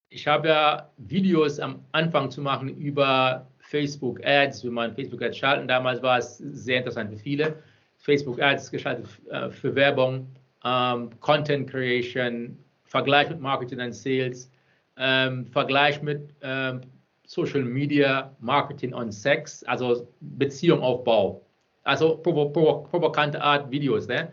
ich 0.10 0.28
habe 0.28 0.50
ja 0.50 0.90
Videos 0.98 1.60
am 1.60 1.84
Anfang 1.92 2.30
zu 2.30 2.42
machen 2.42 2.70
über 2.70 3.48
Facebook 3.60 4.24
Ads, 4.26 4.64
wie 4.64 4.70
man 4.70 4.94
Facebook 4.94 5.22
Ads 5.22 5.38
schalten. 5.38 5.68
Damals 5.68 6.02
war 6.04 6.20
es 6.20 6.38
sehr 6.38 6.78
interessant 6.78 7.10
für 7.10 7.18
viele. 7.18 7.56
Facebook 7.98 8.42
Ads 8.42 8.70
geschaltet 8.70 9.08
äh, 9.32 9.50
für 9.50 9.74
Werbung, 9.74 10.28
ähm, 10.64 11.10
Content 11.20 11.70
Creation, 11.70 12.58
Vergleich 12.84 13.30
mit 13.30 13.40
Marketing 13.40 13.80
und 13.80 13.94
Sales, 13.94 14.52
ähm, 14.98 15.48
Vergleich 15.48 16.02
mit 16.02 16.36
ähm, 16.42 16.82
Social 17.26 17.64
Media, 17.64 18.36
Marketing 18.40 18.94
und 18.94 19.12
Sex, 19.12 19.64
also 19.64 20.08
Beziehung 20.20 20.82
Aufbau. 20.82 21.42
Also 21.84 22.18
provo 22.18 22.50
provo 22.50 22.84
provokante 22.84 23.42
Art 23.42 23.72
Videos, 23.72 24.08
ne? 24.08 24.32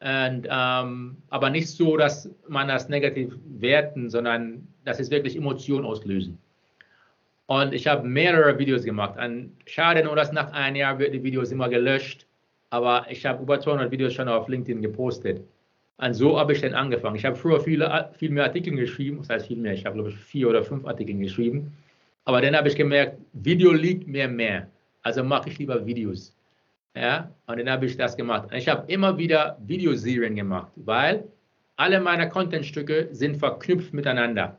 Und, 0.00 0.48
ähm, 0.50 1.16
aber 1.28 1.50
nicht 1.50 1.68
so, 1.68 1.96
dass 1.98 2.30
man 2.48 2.68
das 2.68 2.88
negativ 2.88 3.36
werten, 3.44 4.08
sondern 4.08 4.66
das 4.84 4.98
ist 4.98 5.10
wirklich 5.10 5.36
Emotionen 5.36 5.84
auslösen. 5.84 6.38
Und 7.46 7.74
ich 7.74 7.86
habe 7.86 8.06
mehrere 8.06 8.58
Videos 8.58 8.84
gemacht. 8.84 9.18
Und 9.18 9.52
schade 9.66 10.04
nur, 10.04 10.16
dass 10.16 10.32
nach 10.32 10.52
einem 10.52 10.76
Jahr 10.76 10.98
wird 10.98 11.12
die 11.12 11.22
Videos 11.22 11.50
immer 11.50 11.68
gelöscht. 11.68 12.24
Aber 12.70 13.06
ich 13.10 13.26
habe 13.26 13.42
über 13.42 13.60
200 13.60 13.90
Videos 13.90 14.14
schon 14.14 14.28
auf 14.28 14.48
LinkedIn 14.48 14.80
gepostet. 14.80 15.42
Und 15.98 16.14
so 16.14 16.38
habe 16.38 16.52
ich 16.52 16.62
dann 16.62 16.74
angefangen. 16.74 17.16
Ich 17.16 17.24
habe 17.26 17.36
früher 17.36 17.60
viele, 17.60 18.08
viel 18.16 18.30
mehr 18.30 18.44
Artikel 18.44 18.74
geschrieben. 18.76 19.18
Das 19.18 19.28
heißt 19.28 19.48
viel 19.48 19.58
mehr. 19.58 19.74
Ich 19.74 19.84
habe, 19.84 19.96
glaube 19.96 20.10
ich, 20.10 20.16
vier 20.16 20.48
oder 20.48 20.62
fünf 20.62 20.86
Artikel 20.86 21.16
geschrieben. 21.18 21.76
Aber 22.24 22.40
dann 22.40 22.56
habe 22.56 22.68
ich 22.68 22.76
gemerkt, 22.76 23.18
Video 23.32 23.72
liegt 23.72 24.06
mir 24.06 24.28
mehr. 24.28 24.68
Also 25.02 25.24
mache 25.24 25.50
ich 25.50 25.58
lieber 25.58 25.84
Videos. 25.84 26.34
Ja, 26.96 27.32
und 27.46 27.58
dann 27.58 27.70
habe 27.70 27.86
ich 27.86 27.96
das 27.96 28.16
gemacht. 28.16 28.50
Und 28.50 28.56
ich 28.56 28.68
habe 28.68 28.90
immer 28.92 29.16
wieder 29.16 29.56
Videoserien 29.60 30.34
gemacht, 30.34 30.72
weil 30.76 31.24
alle 31.76 32.00
meine 32.00 32.28
Contentstücke 32.28 33.08
sind 33.12 33.36
verknüpft 33.36 33.94
miteinander. 33.94 34.58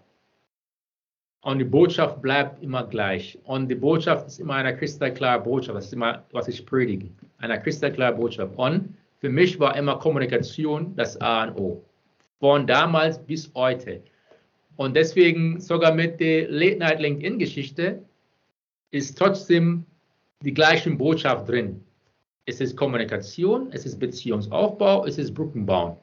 Und 1.42 1.60
die 1.60 1.66
Botschaft 1.66 2.22
bleibt 2.22 2.62
immer 2.64 2.84
gleich. 2.86 3.38
Und 3.44 3.68
die 3.68 3.76
Botschaft 3.76 4.28
ist 4.28 4.40
immer 4.40 4.56
eine 4.56 4.78
kristallklare 4.78 5.42
Botschaft. 5.42 5.78
Das 5.78 5.86
ist 5.86 5.94
immer, 5.94 6.24
was 6.32 6.48
ich 6.48 6.66
predige. 6.66 7.10
Eine 7.40 7.60
kristallklare 7.60 8.16
Botschaft. 8.16 8.56
Und 8.58 8.96
für 9.20 9.30
mich 9.30 9.60
war 9.60 9.76
immer 9.76 9.98
Kommunikation 9.98 10.96
das 10.96 11.20
A 11.20 11.44
und 11.44 11.60
O. 11.60 11.84
Von 12.40 12.68
damals 12.68 13.20
bis 13.20 13.52
heute. 13.56 14.02
Und 14.78 14.96
deswegen 14.96 15.60
sogar 15.60 15.94
mit 15.94 16.20
der 16.20 16.50
Late 16.50 16.78
Night 16.78 17.00
LinkedIn 17.00 17.40
Geschichte 17.40 18.04
ist 18.92 19.18
trotzdem 19.18 19.86
die 20.44 20.54
gleiche 20.54 20.92
Botschaft 20.92 21.50
drin. 21.50 21.84
Es 22.46 22.60
ist 22.60 22.76
Kommunikation, 22.76 23.70
es 23.72 23.86
ist 23.86 24.00
Beziehungsaufbau, 24.00 25.06
es 25.06 25.18
ist 25.18 25.34
Brückenbauen. 25.34 25.96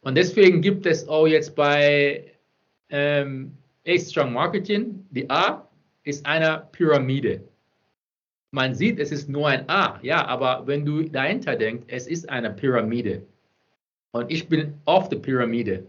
Und 0.00 0.14
deswegen 0.16 0.62
gibt 0.62 0.86
es 0.86 1.06
auch 1.08 1.26
jetzt 1.26 1.54
bei 1.54 2.32
ähm, 2.90 3.52
A-Strong 3.86 4.32
Marketing, 4.32 5.04
die 5.10 5.28
A 5.28 5.68
ist 6.04 6.24
eine 6.24 6.66
Pyramide. 6.72 7.42
Man 8.52 8.74
sieht, 8.74 8.98
es 8.98 9.12
ist 9.12 9.28
nur 9.28 9.48
ein 9.48 9.68
A, 9.68 9.98
ja, 10.02 10.24
aber 10.26 10.66
wenn 10.66 10.84
du 10.84 11.02
dahinter 11.02 11.56
denkst, 11.56 11.86
es 11.88 12.06
ist 12.06 12.28
eine 12.30 12.50
Pyramide. 12.50 13.22
Und 14.12 14.30
ich 14.30 14.48
bin 14.48 14.74
auf 14.84 15.08
der 15.08 15.18
Pyramide. 15.18 15.84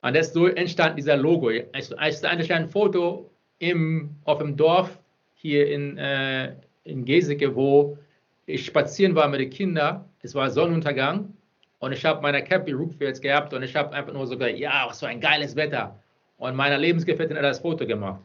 Und 0.00 0.16
das 0.16 0.32
so 0.32 0.46
entstand 0.46 0.96
dieser 0.96 1.16
Logo. 1.16 1.50
Es 1.50 1.90
ist 1.90 2.24
ein 2.24 2.68
Foto 2.68 3.30
im, 3.58 4.10
auf 4.24 4.38
dem 4.38 4.56
Dorf 4.56 4.98
hier 5.34 5.68
in, 5.68 5.98
äh, 5.98 6.54
in 6.84 7.04
Geseke, 7.04 7.54
wo 7.54 7.98
ich 8.46 8.66
spazieren 8.66 9.14
war 9.14 9.28
mit 9.28 9.40
den 9.40 9.50
Kindern. 9.50 10.04
Es 10.22 10.34
war 10.34 10.50
Sonnenuntergang 10.50 11.32
und 11.78 11.92
ich 11.92 12.04
habe 12.04 12.22
meine 12.22 12.42
Cappy 12.42 12.72
rückwärts 12.72 13.20
gehabt 13.20 13.52
und 13.54 13.62
ich 13.62 13.74
habe 13.74 13.92
einfach 13.92 14.12
nur 14.12 14.26
so 14.26 14.36
gesagt, 14.36 14.58
ja, 14.58 14.84
was 14.88 15.00
für 15.00 15.08
ein 15.08 15.20
geiles 15.20 15.56
Wetter. 15.56 15.98
Und 16.38 16.56
meine 16.56 16.76
Lebensgefährtin 16.76 17.36
hat 17.36 17.44
das 17.44 17.60
Foto 17.60 17.86
gemacht. 17.86 18.20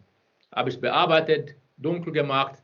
Habe 0.56 0.70
ich 0.70 0.80
bearbeitet, 0.80 1.56
dunkel 1.78 2.14
gemacht 2.14 2.64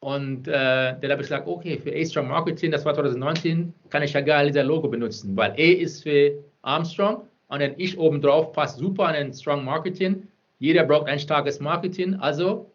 und 0.00 0.46
äh, 0.46 0.52
dann 0.52 1.10
habe 1.10 1.22
ich 1.22 1.28
gesagt, 1.28 1.46
okay, 1.46 1.78
für 1.78 1.92
A-Strong 1.92 2.28
Marketing, 2.28 2.70
das 2.70 2.84
war 2.84 2.94
2019, 2.94 3.74
kann 3.90 4.02
ich 4.02 4.12
ja 4.12 4.20
geil 4.20 4.46
dieser 4.46 4.64
Logo 4.64 4.88
benutzen, 4.88 5.36
weil 5.36 5.58
E 5.58 5.72
ist 5.72 6.02
für 6.02 6.38
Armstrong 6.62 7.22
und 7.48 7.60
dann 7.60 7.74
ich 7.76 7.98
obendrauf 7.98 8.52
passt 8.52 8.78
super 8.78 9.06
an 9.06 9.14
ein 9.14 9.32
Strong 9.32 9.64
Marketing. 9.64 10.28
Jeder 10.58 10.84
braucht 10.84 11.08
ein 11.08 11.18
starkes 11.18 11.60
Marketing, 11.60 12.14
also 12.16 12.70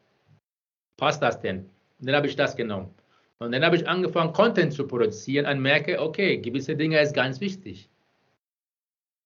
passt 0.97 1.21
das 1.21 1.39
denn. 1.39 1.59
Und 1.99 2.07
dann 2.07 2.15
habe 2.15 2.27
ich 2.27 2.35
das 2.35 2.55
genommen. 2.55 2.93
Und 3.43 3.51
dann 3.51 3.65
habe 3.65 3.75
ich 3.75 3.85
angefangen, 3.85 4.31
Content 4.31 4.71
zu 4.71 4.87
produzieren 4.87 5.45
und 5.45 5.61
merke, 5.61 6.01
okay, 6.01 6.37
gewisse 6.37 6.77
Dinge 6.77 7.01
ist 7.01 7.13
ganz 7.13 7.41
wichtig. 7.41 7.89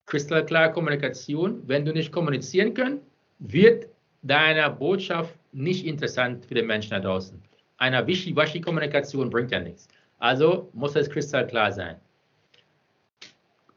Kristallklare 0.07 0.71
Kommunikation. 0.71 1.61
Wenn 1.67 1.85
du 1.85 1.93
nicht 1.93 2.11
kommunizieren 2.11 2.73
kannst, 2.73 3.03
wird 3.37 3.87
deine 4.23 4.71
Botschaft 4.71 5.35
nicht 5.51 5.85
interessant 5.85 6.45
für 6.47 6.55
den 6.55 6.65
Menschen 6.65 6.91
da 6.91 6.99
draußen. 6.99 7.39
Eine 7.77 8.07
Wischi-Waschi-Kommunikation 8.07 9.29
bringt 9.29 9.51
ja 9.51 9.59
nichts. 9.59 9.87
Also 10.17 10.67
muss 10.73 10.95
es 10.95 11.07
kristallklar 11.11 11.71
sein. 11.71 11.97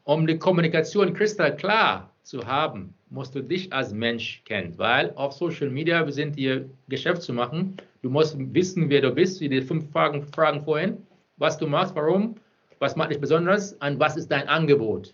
Um 0.05 0.25
die 0.25 0.39
Kommunikation 0.39 1.13
kristallklar 1.13 2.09
zu 2.23 2.43
haben, 2.47 2.95
musst 3.11 3.35
du 3.35 3.43
dich 3.43 3.71
als 3.71 3.93
Mensch 3.93 4.41
kennen, 4.45 4.75
weil 4.79 5.11
auf 5.15 5.33
Social 5.33 5.69
Media, 5.69 6.03
wir 6.03 6.13
sind 6.13 6.35
hier 6.35 6.67
Geschäft 6.89 7.21
zu 7.21 7.31
machen, 7.31 7.77
du 8.01 8.09
musst 8.09 8.35
wissen, 8.53 8.89
wer 8.89 9.01
du 9.01 9.11
bist, 9.11 9.39
wie 9.41 9.49
die 9.49 9.61
fünf 9.61 9.89
Fragen, 9.91 10.23
Fragen 10.33 10.61
vorhin, 10.61 10.97
was 11.37 11.57
du 11.57 11.67
machst, 11.67 11.95
warum, 11.95 12.35
was 12.79 12.95
macht 12.95 13.11
dich 13.11 13.19
besonders 13.19 13.73
und 13.73 13.99
was 13.99 14.17
ist 14.17 14.29
dein 14.31 14.47
Angebot, 14.47 15.13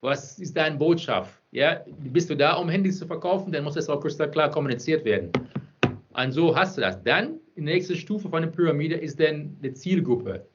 was 0.00 0.38
ist 0.38 0.56
deine 0.56 0.76
Botschaft, 0.76 1.40
ja, 1.50 1.84
bist 1.98 2.30
du 2.30 2.36
da, 2.36 2.54
um 2.54 2.68
Handys 2.68 2.98
zu 2.98 3.06
verkaufen, 3.06 3.52
dann 3.52 3.64
muss 3.64 3.74
das 3.74 3.88
auch 3.88 4.00
kristallklar 4.00 4.50
kommuniziert 4.50 5.04
werden. 5.04 5.30
Und 6.14 6.32
so 6.32 6.54
hast 6.54 6.76
du 6.76 6.82
das. 6.82 7.02
Dann, 7.02 7.40
die 7.56 7.62
nächste 7.62 7.96
Stufe 7.96 8.28
von 8.28 8.42
der 8.42 8.50
Pyramide 8.50 8.96
ist 8.96 9.20
dann 9.20 9.56
die 9.62 9.72
Zielgruppe. 9.72 10.46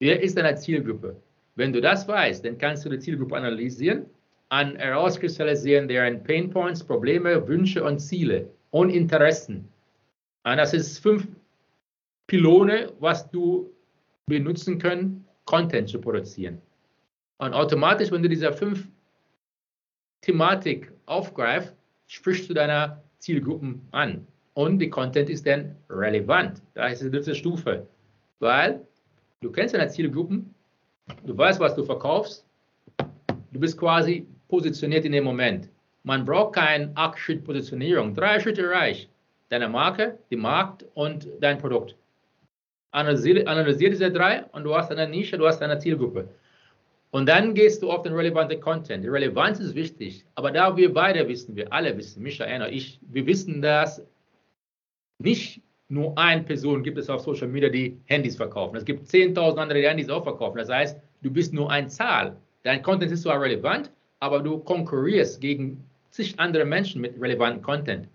Wer 0.00 0.22
ist 0.22 0.36
deine 0.36 0.54
Zielgruppe? 0.56 1.16
Wenn 1.56 1.72
du 1.72 1.80
das 1.80 2.06
weißt, 2.06 2.44
dann 2.44 2.58
kannst 2.58 2.84
du 2.84 2.90
die 2.90 2.98
Zielgruppe 2.98 3.36
analysieren 3.36 4.06
an 4.50 4.76
herauskristallisieren 4.76 5.88
deren 5.88 6.22
Painpoints, 6.22 6.84
Probleme, 6.84 7.46
Wünsche 7.48 7.82
und 7.82 7.98
Ziele 7.98 8.48
und 8.70 8.90
Interessen. 8.90 9.68
Das 10.44 10.74
ist 10.74 10.98
fünf 10.98 11.26
Pylone, 12.26 12.92
was 13.00 13.30
du 13.30 13.70
benutzen 14.26 14.78
können, 14.78 15.26
Content 15.46 15.88
zu 15.88 16.00
produzieren. 16.00 16.60
Und 17.38 17.52
automatisch, 17.52 18.10
wenn 18.10 18.22
du 18.22 18.28
diese 18.28 18.52
fünf 18.52 18.86
Thematik 20.22 20.92
aufgreifst, 21.06 21.74
sprichst 22.06 22.48
du 22.48 22.54
deiner 22.54 23.02
Zielgruppen 23.18 23.80
an. 23.90 24.26
Und 24.54 24.78
die 24.78 24.88
Content 24.88 25.28
ist 25.28 25.46
dann 25.46 25.76
relevant. 25.90 26.62
Da 26.74 26.88
ist 26.88 27.02
die 27.02 27.10
dritte 27.10 27.34
Stufe. 27.34 27.86
Weil 28.38 28.86
du 29.40 29.50
kennst 29.50 29.74
deine 29.74 29.88
Zielgruppen, 29.88 30.54
du 31.26 31.36
weißt, 31.36 31.60
was 31.60 31.74
du 31.74 31.84
verkaufst, 31.84 32.46
du 32.98 33.60
bist 33.60 33.76
quasi 33.78 34.26
positioniert 34.48 35.04
in 35.04 35.12
dem 35.12 35.24
Moment. 35.24 35.68
Man 36.04 36.24
braucht 36.24 36.54
keine 36.54 36.92
Acht-Schritt-Positionierung. 36.94 38.14
Drei 38.14 38.38
Schritte 38.40 38.68
reicht. 38.68 39.10
Deine 39.54 39.68
Marke, 39.68 40.18
die 40.32 40.36
Markt 40.36 40.84
und 40.94 41.28
dein 41.38 41.58
Produkt. 41.58 41.94
Analysiere, 42.90 43.46
analysiere 43.46 43.92
diese 43.92 44.10
drei 44.10 44.42
und 44.50 44.64
du 44.64 44.74
hast 44.74 44.90
eine 44.90 45.08
Nische, 45.08 45.38
du 45.38 45.46
hast 45.46 45.62
eine 45.62 45.78
Zielgruppe. 45.78 46.28
Und 47.12 47.28
dann 47.28 47.54
gehst 47.54 47.80
du 47.80 47.92
auf 47.92 48.02
den 48.02 48.14
relevanten 48.14 48.60
Content. 48.60 49.04
Die 49.04 49.08
Relevanz 49.08 49.60
ist 49.60 49.76
wichtig, 49.76 50.24
aber 50.34 50.50
da 50.50 50.76
wir 50.76 50.92
beide 50.92 51.28
wissen, 51.28 51.54
wir 51.54 51.72
alle 51.72 51.96
wissen, 51.96 52.20
Micha, 52.24 52.44
Anna, 52.44 52.68
ich, 52.68 52.98
wir 53.02 53.24
wissen, 53.28 53.62
dass 53.62 54.04
nicht 55.20 55.62
nur 55.88 56.18
eine 56.18 56.42
Person 56.42 56.82
gibt 56.82 56.98
es 56.98 57.08
auf 57.08 57.20
Social 57.20 57.46
Media, 57.46 57.68
die 57.68 57.96
Handys 58.06 58.34
verkaufen. 58.34 58.74
Es 58.74 58.84
gibt 58.84 59.06
10.000 59.06 59.56
andere, 59.56 59.82
die 59.82 59.86
Handys 59.86 60.10
auch 60.10 60.24
verkaufen. 60.24 60.58
Das 60.58 60.68
heißt, 60.68 61.00
du 61.22 61.30
bist 61.30 61.52
nur 61.52 61.70
eine 61.70 61.86
Zahl. 61.86 62.36
Dein 62.64 62.82
Content 62.82 63.12
ist 63.12 63.22
zwar 63.22 63.40
relevant, 63.40 63.92
aber 64.18 64.40
du 64.40 64.58
konkurrierst 64.58 65.40
gegen 65.40 65.84
zig 66.10 66.40
andere 66.40 66.64
Menschen 66.64 67.00
mit 67.00 67.22
relevantem 67.22 67.62
Content. 67.62 68.08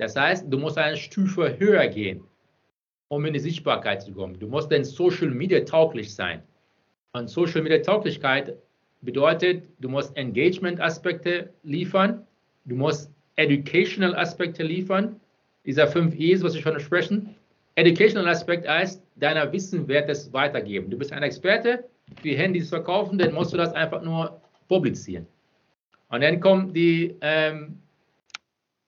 Das 0.00 0.16
heißt, 0.16 0.46
du 0.48 0.56
musst 0.56 0.78
eine 0.78 0.96
Stufe 0.96 1.58
höher 1.58 1.86
gehen, 1.88 2.24
um 3.08 3.26
in 3.26 3.34
die 3.34 3.38
Sichtbarkeit 3.38 4.00
zu 4.00 4.12
kommen. 4.12 4.38
Du 4.40 4.48
musst 4.48 4.72
dann 4.72 4.82
Social 4.82 5.28
Media 5.28 5.60
tauglich 5.60 6.14
sein. 6.14 6.42
Und 7.12 7.28
Social 7.28 7.60
Media 7.60 7.78
Tauglichkeit 7.78 8.56
bedeutet, 9.02 9.64
du 9.78 9.90
musst 9.90 10.16
Engagement-Aspekte 10.16 11.52
liefern, 11.64 12.26
du 12.64 12.76
musst 12.76 13.10
Educational 13.36 14.16
Aspekte 14.16 14.62
liefern. 14.62 15.20
Dieser 15.66 15.86
fünf 15.86 16.14
E's, 16.14 16.42
was 16.42 16.54
ich 16.54 16.62
schon 16.62 16.80
sprechen. 16.80 17.34
Educational 17.74 18.28
Aspekt 18.28 18.66
heißt, 18.66 19.02
deiner 19.16 19.52
Wissen 19.52 19.86
wird 19.86 20.08
es 20.08 20.32
weitergeben. 20.32 20.88
Du 20.90 20.96
bist 20.96 21.12
ein 21.12 21.22
Experte, 21.22 21.84
für 22.22 22.30
Handys 22.30 22.70
verkaufen, 22.70 23.18
dann 23.18 23.34
musst 23.34 23.52
du 23.52 23.58
das 23.58 23.74
einfach 23.74 24.00
nur 24.00 24.40
publizieren. 24.66 25.26
Und 26.08 26.22
dann 26.22 26.40
kommt 26.40 26.74
die 26.74 27.14
ähm, 27.20 27.78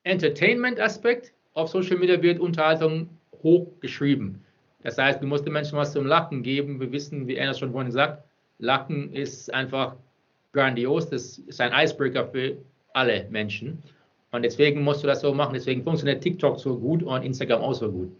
Entertainment-Aspekt. 0.04 1.32
Auf 1.54 1.68
Social 1.70 1.98
Media 1.98 2.20
wird 2.22 2.40
Unterhaltung 2.40 3.08
hochgeschrieben. 3.42 4.42
Das 4.82 4.98
heißt, 4.98 5.22
du 5.22 5.26
musst 5.26 5.46
den 5.46 5.52
Menschen 5.52 5.78
was 5.78 5.92
zum 5.92 6.06
Lachen 6.06 6.42
geben. 6.42 6.80
Wir 6.80 6.90
wissen, 6.90 7.26
wie 7.28 7.36
Ernst 7.36 7.60
schon 7.60 7.72
vorhin 7.72 7.88
gesagt, 7.88 8.24
Lachen 8.58 9.12
ist 9.12 9.52
einfach 9.52 9.96
grandios. 10.52 11.08
Das 11.08 11.38
ist 11.38 11.60
ein 11.60 11.72
Icebreaker 11.72 12.26
für 12.26 12.56
alle 12.94 13.26
Menschen. 13.30 13.82
Und 14.32 14.42
deswegen 14.42 14.82
musst 14.82 15.02
du 15.02 15.06
das 15.06 15.20
so 15.20 15.32
machen. 15.34 15.54
Deswegen 15.54 15.82
funktioniert 15.82 16.22
TikTok 16.22 16.58
so 16.58 16.78
gut 16.78 17.02
und 17.02 17.22
Instagram 17.22 17.60
auch 17.60 17.74
so 17.74 17.90
gut. 17.90 18.10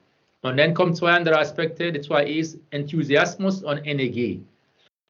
Und 0.43 0.57
dann 0.57 0.75
kommen 0.75 0.95
zwei 0.95 1.13
andere 1.13 1.39
Aspekte. 1.39 1.93
Die 1.93 2.01
zwei 2.01 2.27
E's, 2.27 2.59
Enthusiasmus 2.71 3.63
und 3.63 3.79
Energie. 3.87 4.43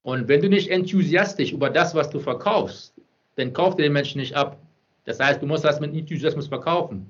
Und 0.03 0.27
wenn 0.27 0.41
du 0.41 0.49
nicht 0.49 0.69
enthusiastisch 0.69 1.51
über 1.51 1.69
das, 1.69 1.95
was 1.95 2.09
du 2.09 2.19
verkaufst, 2.19 2.93
dann 3.35 3.53
kauft 3.53 3.79
ihr 3.79 3.85
den 3.85 3.93
Menschen 3.93 4.19
nicht 4.19 4.35
ab. 4.35 4.57
Das 5.05 5.19
heißt, 5.19 5.41
du 5.41 5.45
musst 5.45 5.65
das 5.65 5.79
mit 5.79 5.93
Enthusiasmus 5.93 6.47
verkaufen. 6.47 7.09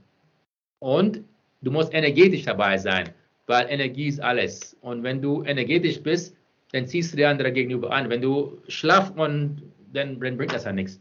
Und 0.79 1.23
du 1.61 1.71
musst 1.71 1.93
energetisch 1.93 2.43
dabei 2.43 2.77
sein, 2.77 3.09
weil 3.47 3.67
Energie 3.69 4.07
ist 4.07 4.19
alles. 4.19 4.75
Und 4.81 5.03
wenn 5.03 5.21
du 5.21 5.43
energetisch 5.43 6.01
bist, 6.01 6.35
dann 6.71 6.87
ziehst 6.87 7.13
du 7.13 7.17
die 7.17 7.25
andere 7.25 7.51
gegenüber 7.51 7.91
an. 7.91 8.09
Wenn 8.09 8.21
du 8.21 8.61
schlaff 8.67 9.11
und 9.11 9.61
dann, 9.93 10.19
dann 10.19 10.37
bringt 10.37 10.53
das 10.53 10.65
ja 10.65 10.71
nichts. 10.71 10.99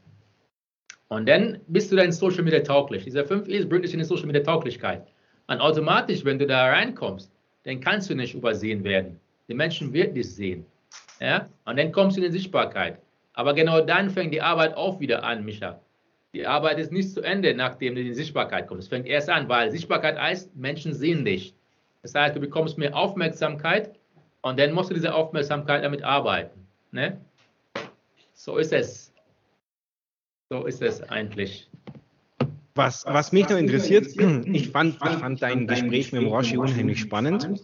Und 1.09 1.29
dann 1.29 1.61
bist 1.67 1.91
du 1.93 1.97
dann 1.97 2.13
Social 2.13 2.43
Media 2.43 2.61
tauglich. 2.61 3.05
Dieser 3.05 3.25
5 3.25 3.49
E's 3.49 3.69
bringt 3.69 3.85
dich 3.85 3.93
in 3.93 3.99
die 3.99 4.05
Social 4.05 4.27
Media 4.27 4.43
Tauglichkeit. 4.43 5.07
Und 5.47 5.61
automatisch, 5.61 6.25
wenn 6.25 6.39
du 6.39 6.47
da 6.47 6.67
reinkommst, 6.67 7.31
dann 7.65 7.81
kannst 7.81 8.09
du 8.09 8.15
nicht 8.15 8.35
übersehen 8.35 8.85
werden. 8.85 9.21
Die 9.49 9.55
Menschen 9.55 9.93
werden 9.93 10.15
dich 10.15 10.35
sehen. 10.35 10.65
Ja? 11.21 11.49
Und 11.65 11.79
dann 11.79 11.93
kommst 11.93 12.17
du 12.17 12.23
in 12.23 12.31
die 12.31 12.39
Sichtbarkeit. 12.39 12.99
Aber 13.35 13.55
genau 13.55 13.81
dann 13.81 14.11
fängt 14.11 14.33
die 14.33 14.43
Arbeit 14.43 14.77
auch 14.77 15.01
wieder 15.01 15.25
an, 15.25 15.45
Micha. 15.45 15.81
Die 16.35 16.47
Arbeit 16.47 16.79
ist 16.79 16.93
nicht 16.93 17.11
zu 17.11 17.21
Ende, 17.21 17.55
nachdem 17.55 17.95
du 17.95 18.01
in 18.01 18.07
die 18.07 18.15
Sichtbarkeit 18.15 18.67
kommst. 18.67 18.85
Es 18.85 18.89
fängt 18.89 19.07
erst 19.07 19.29
an, 19.29 19.49
weil 19.49 19.71
Sichtbarkeit 19.71 20.19
heißt, 20.19 20.57
Menschen 20.57 20.95
sehen 20.95 21.25
dich. 21.25 21.55
Das 22.03 22.15
heißt, 22.15 22.35
du 22.35 22.41
bekommst 22.41 22.79
mehr 22.79 22.97
Aufmerksamkeit 22.97 23.99
und 24.41 24.59
dann 24.59 24.73
musst 24.73 24.91
du 24.91 24.95
diese 24.95 25.15
Aufmerksamkeit 25.15 25.85
damit 25.85 26.03
arbeiten. 26.03 26.67
Ne? 26.91 27.21
So 28.33 28.57
ist 28.57 28.73
es. 28.73 29.13
So 30.51 30.65
ist 30.65 30.81
es 30.83 31.03
eigentlich. 31.03 31.69
Was, 32.75 33.05
was 33.07 33.33
mich 33.33 33.49
noch 33.51 33.59
interessiert, 33.59 34.07
ich 34.07 34.71
fand, 34.71 34.97
ich 34.97 35.19
fand 35.19 35.43
dein 35.43 35.67
Gespräch 35.67 36.13
mit 36.13 36.23
dem 36.23 36.29
Roshi 36.29 36.57
unheimlich 36.57 37.01
spannend, 37.01 37.61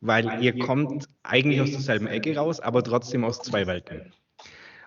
weil 0.00 0.42
ihr 0.42 0.58
kommt 0.58 1.06
eigentlich 1.22 1.60
aus 1.60 1.70
derselben 1.70 2.08
Ecke 2.08 2.36
raus, 2.36 2.58
aber 2.58 2.82
trotzdem 2.82 3.24
aus 3.24 3.40
zwei 3.40 3.68
Welten. 3.68 4.12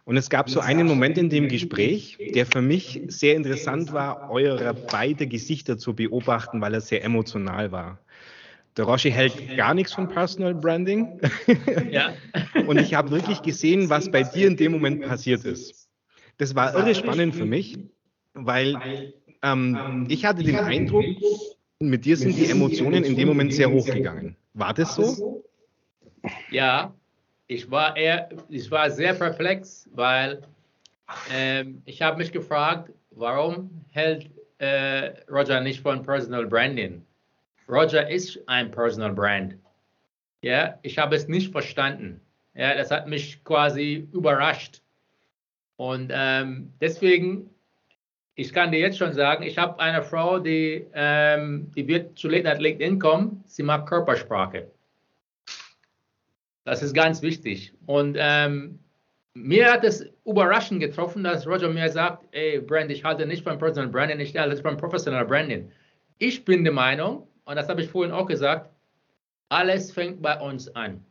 Und 0.05 0.17
es 0.17 0.29
gab 0.29 0.51
so 0.51 0.59
einen 0.59 0.85
Moment 0.85 1.17
in 1.17 1.29
dem 1.29 1.47
Gespräch, 1.47 2.17
der 2.35 2.45
für 2.45 2.61
mich 2.61 3.01
sehr 3.07 3.35
interessant 3.35 3.91
war, 3.91 4.29
eure 4.29 4.73
beide 4.73 5.25
Gesichter 5.25 5.79
zu 5.79 5.95
beobachten, 5.95 6.61
weil 6.61 6.75
er 6.75 6.81
sehr 6.81 7.03
emotional 7.03 7.71
war. 7.71 7.99
Der 8.77 8.85
Roshi 8.85 9.09
hält 9.09 9.57
gar 9.57 9.73
nichts 9.73 9.93
von 9.93 10.07
Personal 10.07 10.53
Branding. 10.53 11.19
Ja. 11.89 12.13
Und 12.67 12.79
ich 12.79 12.93
habe 12.93 13.09
wirklich 13.09 13.41
gesehen, 13.41 13.89
was 13.89 14.11
bei 14.11 14.21
dir 14.21 14.47
in 14.47 14.57
dem 14.57 14.73
Moment 14.73 15.01
passiert 15.01 15.43
ist. 15.43 15.89
Das 16.37 16.53
war 16.53 16.75
irre 16.75 16.93
spannend 16.93 17.35
für 17.35 17.45
mich, 17.45 17.77
weil 18.33 18.77
ähm, 19.41 20.05
ich 20.09 20.25
hatte 20.25 20.43
den 20.43 20.57
Eindruck, 20.57 21.05
mit 21.79 22.05
dir 22.05 22.15
sind 22.17 22.37
die 22.37 22.49
Emotionen 22.49 23.03
in 23.03 23.15
dem 23.15 23.27
Moment 23.27 23.53
sehr 23.53 23.71
hochgegangen. 23.71 24.35
War 24.53 24.73
das 24.73 24.95
so? 24.95 25.43
Ja, 26.51 26.93
ich 27.47 27.69
war 27.69 27.95
eher, 27.95 28.29
ich 28.49 28.69
war 28.71 28.89
sehr 28.89 29.13
perplex, 29.13 29.89
weil 29.93 30.41
ähm, 31.31 31.81
ich 31.86 32.01
habe 32.01 32.17
mich 32.17 32.31
gefragt, 32.31 32.91
warum 33.12 33.69
hält 33.91 34.29
äh, 34.58 35.12
Roger 35.29 35.62
nicht 35.62 35.81
von 35.81 36.01
Personal 36.03 36.47
Branding? 36.47 37.05
Roger 37.67 38.10
ist 38.10 38.39
ein 38.47 38.71
Personal 38.71 39.13
Brand. 39.13 39.55
Ja, 40.41 40.77
ich 40.84 40.97
habe 40.97 41.15
es 41.15 41.27
nicht 41.27 41.51
verstanden. 41.51 42.21
Ja, 42.53 42.75
das 42.75 42.91
hat 42.91 43.08
mich 43.08 43.43
quasi 43.43 44.08
überrascht. 44.13 44.81
Und 45.77 46.12
ähm, 46.13 46.71
deswegen, 46.79 47.49
ich 48.36 48.53
kann 48.53 48.71
dir 48.71 48.79
jetzt 48.79 48.97
schon 48.97 49.13
sagen, 49.13 49.43
ich 49.43 49.58
habe 49.58 49.79
eine 49.79 50.03
Frau, 50.03 50.39
die, 50.39 50.86
ähm, 50.93 51.71
die 51.75 51.88
wird 51.88 52.17
zu 52.17 52.29
LinkedIn 52.29 52.99
kommen. 52.99 53.43
Sie 53.45 53.63
mag 53.63 53.88
Körpersprache. 53.88 54.67
Das 56.65 56.84
ist 56.84 56.93
ganz 56.93 57.21
wichtig. 57.21 57.73
Und 57.86 58.17
ähm, 58.19 58.80
mir 59.36 59.71
hat 59.71 59.84
es 59.84 60.06
überraschend 60.25 60.80
getroffen, 60.80 61.23
dass 61.23 61.45
Roger 61.47 61.69
mir 61.69 61.89
sagt, 61.89 62.25
ey, 62.32 62.60
Brand, 62.60 62.91
ich 62.91 63.04
halte 63.04 63.25
nicht 63.25 63.43
von 63.43 63.58
Personal 63.58 63.89
Branding, 63.89 64.19
ich 64.19 64.36
halte 64.36 64.62
von 64.62 64.78
Professional 64.78 65.25
Branding. 65.25 65.71
Ich 66.17 66.43
bin 66.43 66.63
der 66.63 66.73
Meinung, 66.73 67.28
und 67.45 67.56
das 67.56 67.69
habe 67.69 67.82
ich 67.82 67.89
vorhin 67.89 68.13
auch 68.13 68.25
gesagt, 68.25 68.69
Alles 69.49 69.91
fängt 69.91 70.21
bei 70.21 70.39
uns 70.39 70.67
an. 70.75 71.06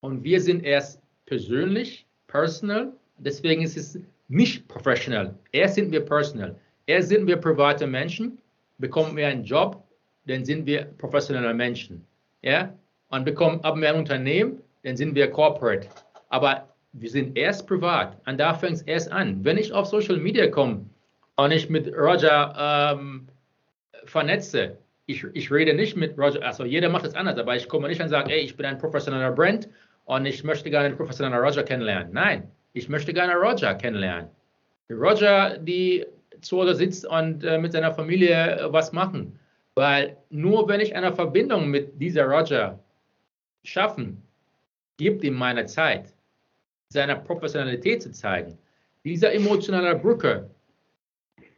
Und 0.00 0.22
wir 0.22 0.40
sind 0.40 0.64
erst 0.64 1.00
persönlich, 1.24 2.06
personal, 2.26 2.92
deswegen 3.18 3.62
ist 3.62 3.76
es 3.76 3.98
nicht 4.28 4.68
professional. 4.68 5.34
Erst 5.52 5.76
sind 5.76 5.90
wir 5.92 6.00
personal. 6.04 6.56
Erst 6.86 7.08
sind 7.08 7.26
wir 7.26 7.36
private 7.38 7.86
Menschen, 7.86 8.38
bekommen 8.78 9.16
wir 9.16 9.28
einen 9.28 9.44
Job, 9.44 9.82
dann 10.26 10.44
sind 10.44 10.66
wir 10.66 10.84
professionelle 10.98 11.54
Menschen. 11.54 12.04
Ja? 12.42 12.76
Und 13.08 13.24
bekommen, 13.24 13.60
haben 13.62 13.80
wir 13.80 13.90
ein 13.90 13.96
Unternehmen, 13.96 14.60
dann 14.82 14.96
sind 14.96 15.14
wir 15.14 15.30
corporate. 15.30 15.88
Aber 16.28 16.68
wir 16.92 17.10
sind 17.10 17.36
erst 17.36 17.66
privat 17.66 18.16
und 18.26 18.38
da 18.38 18.54
fängt 18.54 18.76
es 18.76 18.82
erst 18.82 19.12
an. 19.12 19.44
Wenn 19.44 19.58
ich 19.58 19.72
auf 19.72 19.86
Social 19.86 20.16
Media 20.16 20.48
komme 20.48 20.84
und 21.36 21.50
ich 21.50 21.68
mit 21.68 21.92
Roger 21.94 22.54
ähm, 22.98 23.28
vernetze, 24.04 24.78
ich, 25.06 25.24
ich 25.34 25.50
rede 25.50 25.74
nicht 25.74 25.96
mit 25.96 26.18
Roger, 26.18 26.42
also 26.44 26.64
jeder 26.64 26.88
macht 26.88 27.06
es 27.06 27.14
anders, 27.14 27.38
aber 27.38 27.54
ich 27.54 27.68
komme 27.68 27.88
nicht 27.88 28.00
und 28.00 28.08
sage, 28.08 28.32
ey, 28.32 28.40
ich 28.40 28.56
bin 28.56 28.66
ein 28.66 28.78
professioneller 28.78 29.30
Brand 29.30 29.68
und 30.06 30.26
ich 30.26 30.42
möchte 30.42 30.70
gerne 30.70 30.86
einen 30.86 30.96
professionellen 30.96 31.44
Roger 31.44 31.62
kennenlernen. 31.62 32.12
Nein, 32.12 32.50
ich 32.72 32.88
möchte 32.88 33.12
gerne 33.12 33.34
Roger 33.34 33.74
kennenlernen. 33.74 34.28
Roger, 34.90 35.58
die 35.58 36.06
zu 36.40 36.60
Hause 36.60 36.74
sitzt 36.74 37.06
und 37.06 37.44
äh, 37.44 37.58
mit 37.58 37.72
seiner 37.72 37.92
Familie 37.92 38.58
äh, 38.58 38.72
was 38.72 38.92
machen. 38.92 39.38
Weil 39.74 40.16
nur 40.30 40.68
wenn 40.68 40.80
ich 40.80 40.94
eine 40.94 41.12
Verbindung 41.12 41.68
mit 41.68 42.00
dieser 42.00 42.24
Roger 42.26 42.78
schaffen, 43.66 44.22
gibt 44.96 45.24
ihm 45.24 45.34
meine 45.34 45.66
Zeit, 45.66 46.12
seine 46.88 47.16
Professionalität 47.16 48.02
zu 48.02 48.12
zeigen. 48.12 48.58
Diese 49.04 49.32
emotionale 49.32 49.96
Brücke 49.96 50.50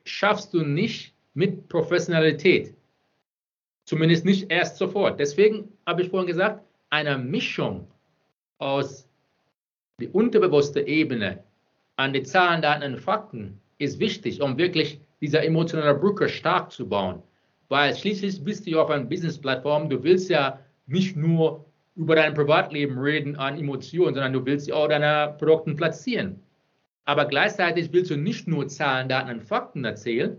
schaffst 0.04 0.52
du 0.54 0.62
nicht 0.62 1.14
mit 1.34 1.68
Professionalität. 1.68 2.74
Zumindest 3.84 4.24
nicht 4.24 4.50
erst 4.50 4.76
sofort. 4.76 5.18
Deswegen 5.20 5.72
habe 5.86 6.02
ich 6.02 6.10
vorhin 6.10 6.26
gesagt, 6.26 6.62
eine 6.90 7.16
Mischung 7.16 7.86
aus 8.58 9.08
der 10.00 10.14
unterbewussten 10.14 10.86
Ebene 10.86 11.42
an 11.96 12.12
die 12.12 12.22
Zahlen, 12.22 12.62
Daten 12.62 12.94
und 12.94 13.00
Fakten 13.00 13.60
ist 13.78 13.98
wichtig, 13.98 14.40
um 14.40 14.56
wirklich 14.58 15.00
diese 15.20 15.40
emotionale 15.40 15.94
Brücke 15.94 16.28
stark 16.28 16.70
zu 16.70 16.88
bauen. 16.88 17.22
Weil 17.68 17.94
schließlich 17.94 18.42
bist 18.44 18.66
du 18.66 18.80
auf 18.80 18.90
einer 18.90 19.04
Business-Plattform, 19.04 19.88
du 19.88 20.02
willst 20.02 20.30
ja 20.30 20.60
nicht 20.86 21.16
nur 21.16 21.67
über 21.98 22.14
dein 22.14 22.32
Privatleben 22.32 22.96
reden 22.98 23.36
an 23.36 23.58
Emotionen, 23.58 24.14
sondern 24.14 24.32
du 24.32 24.46
willst 24.46 24.68
ja 24.68 24.76
auch 24.76 24.88
deine 24.88 25.34
Produkte 25.36 25.74
platzieren. 25.74 26.40
Aber 27.04 27.24
gleichzeitig 27.24 27.92
willst 27.92 28.10
du 28.12 28.16
nicht 28.16 28.46
nur 28.46 28.68
Zahlen, 28.68 29.08
Daten 29.08 29.30
und 29.30 29.42
Fakten 29.42 29.84
erzählen, 29.84 30.36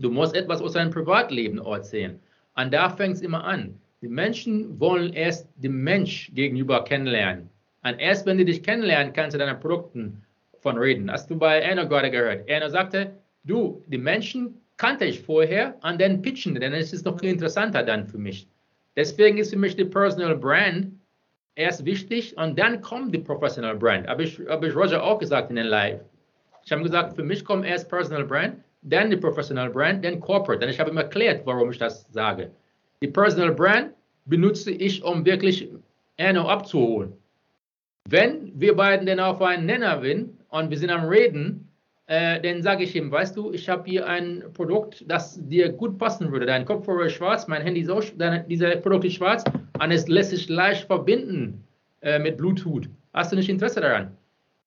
du 0.00 0.10
musst 0.10 0.34
etwas 0.34 0.60
aus 0.60 0.72
deinem 0.72 0.90
Privatleben 0.90 1.58
erzählen. 1.58 2.18
Und 2.56 2.74
da 2.74 2.90
fängt 2.90 3.14
es 3.14 3.20
immer 3.22 3.44
an. 3.44 3.80
Die 4.00 4.08
Menschen 4.08 4.80
wollen 4.80 5.12
erst 5.12 5.48
den 5.54 5.84
Mensch 5.84 6.32
gegenüber 6.34 6.82
kennenlernen. 6.82 7.48
Und 7.84 8.00
erst 8.00 8.26
wenn 8.26 8.38
die 8.38 8.44
dich 8.44 8.64
kennenlernen, 8.64 9.12
kannst 9.12 9.34
du 9.34 9.38
deine 9.38 9.54
Produkten 9.54 10.24
von 10.58 10.76
reden. 10.76 11.10
Hast 11.10 11.30
du 11.30 11.38
bei 11.38 11.60
Erno 11.60 11.86
gerade 11.86 12.10
gehört? 12.10 12.48
Erno 12.48 12.68
sagte, 12.68 13.12
du, 13.44 13.84
die 13.86 13.98
Menschen 13.98 14.60
kannte 14.78 15.04
ich 15.04 15.20
vorher 15.20 15.76
und 15.82 16.00
dann 16.00 16.22
pitchen, 16.22 16.56
denn 16.56 16.72
es 16.72 16.92
ist 16.92 17.04
noch 17.04 17.22
interessanter 17.22 17.84
dann 17.84 18.08
für 18.08 18.18
mich. 18.18 18.48
Deswegen 18.96 19.38
ist 19.38 19.50
für 19.50 19.58
mich 19.58 19.76
die 19.76 19.84
Personal 19.84 20.36
Brand 20.36 20.92
erst 21.54 21.84
wichtig 21.84 22.36
und 22.36 22.58
dann 22.58 22.80
kommt 22.80 23.14
die 23.14 23.18
Professional 23.18 23.76
Brand. 23.76 24.06
Habe 24.06 24.24
ich, 24.24 24.40
hab 24.48 24.64
ich 24.64 24.74
Roger 24.74 25.02
auch 25.02 25.18
gesagt 25.18 25.50
in 25.50 25.56
den 25.56 25.66
Live. 25.66 26.00
Ich 26.64 26.72
habe 26.72 26.82
gesagt, 26.82 27.16
für 27.16 27.22
mich 27.22 27.44
kommt 27.44 27.64
erst 27.64 27.88
Personal 27.88 28.24
Brand, 28.24 28.56
dann 28.82 29.10
die 29.10 29.16
Professional 29.16 29.70
Brand, 29.70 30.04
dann 30.04 30.20
Corporate. 30.20 30.64
Und 30.64 30.70
ich 30.70 30.78
habe 30.78 30.90
ihm 30.90 30.96
erklärt, 30.96 31.44
warum 31.44 31.70
ich 31.70 31.78
das 31.78 32.06
sage. 32.10 32.50
Die 33.00 33.08
Personal 33.08 33.52
Brand 33.52 33.92
benutze 34.26 34.70
ich, 34.70 35.02
um 35.02 35.24
wirklich 35.24 35.68
Erno 36.16 36.48
abzuholen. 36.48 37.12
Wenn 38.08 38.52
wir 38.54 38.76
beiden 38.76 39.06
dann 39.06 39.20
auf 39.20 39.40
einen 39.40 39.66
Nenner 39.66 40.00
sind 40.00 40.38
und 40.50 40.70
wir 40.70 40.78
sind 40.78 40.90
am 40.90 41.08
Reden, 41.08 41.68
äh, 42.06 42.40
dann 42.40 42.62
sage 42.62 42.84
ich 42.84 42.96
ihm, 42.96 43.10
weißt 43.10 43.36
du, 43.36 43.52
ich 43.52 43.68
habe 43.68 43.88
hier 43.88 44.06
ein 44.06 44.44
Produkt, 44.54 45.04
das 45.06 45.38
dir 45.48 45.68
gut 45.70 45.98
passen 45.98 46.32
würde. 46.32 46.46
Dein 46.46 46.64
Kopfhörer 46.64 47.06
ist 47.06 47.14
schwarz, 47.14 47.46
mein 47.46 47.62
Handy 47.62 47.80
ist 47.80 47.90
auch, 47.90 48.02
dein, 48.16 48.48
dieser 48.48 48.76
Produkt 48.76 49.04
ist 49.04 49.14
schwarz 49.14 49.44
und 49.80 49.90
es 49.90 50.08
lässt 50.08 50.30
sich 50.30 50.48
leicht 50.48 50.86
verbinden 50.86 51.62
äh, 52.00 52.18
mit 52.18 52.36
Bluetooth. 52.36 52.88
Hast 53.12 53.32
du 53.32 53.36
nicht 53.36 53.48
Interesse 53.48 53.80
daran? 53.80 54.16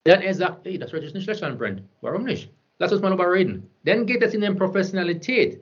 Dann 0.05 0.21
er 0.21 0.33
sagt, 0.33 0.65
ey, 0.65 0.77
das 0.77 0.93
hört 0.93 1.03
sich 1.03 1.13
nicht 1.13 1.23
schlecht 1.23 1.43
an, 1.43 1.57
Brent. 1.57 1.81
Warum 2.01 2.23
nicht? 2.23 2.51
Lass 2.77 2.91
uns 2.91 3.01
mal 3.01 3.09
darüber 3.09 3.31
reden. 3.31 3.69
Dann 3.83 4.05
geht 4.05 4.21
es 4.21 4.33
in 4.33 4.41
die 4.41 4.51
Professionalität. 4.51 5.61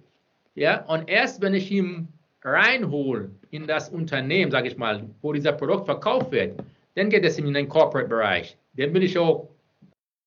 Ja, 0.56 0.84
und 0.86 1.10
erst 1.10 1.42
wenn 1.42 1.54
ich 1.54 1.72
ihn 1.72 2.08
reinhole 2.44 3.32
in 3.52 3.68
das 3.68 3.90
Unternehmen, 3.90 4.52
sage 4.52 4.68
ich 4.68 4.78
mal, 4.78 5.04
wo 5.22 5.34
dieser 5.34 5.54
Produkt 5.54 5.86
verkauft 5.86 6.32
wird, 6.32 6.60
dann 6.96 7.10
geht 7.10 7.26
es 7.26 7.38
in 7.38 7.54
den 7.54 7.70
Corporate-Bereich. 7.70 8.58
Dann 8.76 8.94
bin 8.94 9.02
ich 9.02 9.18
auch 9.18 9.50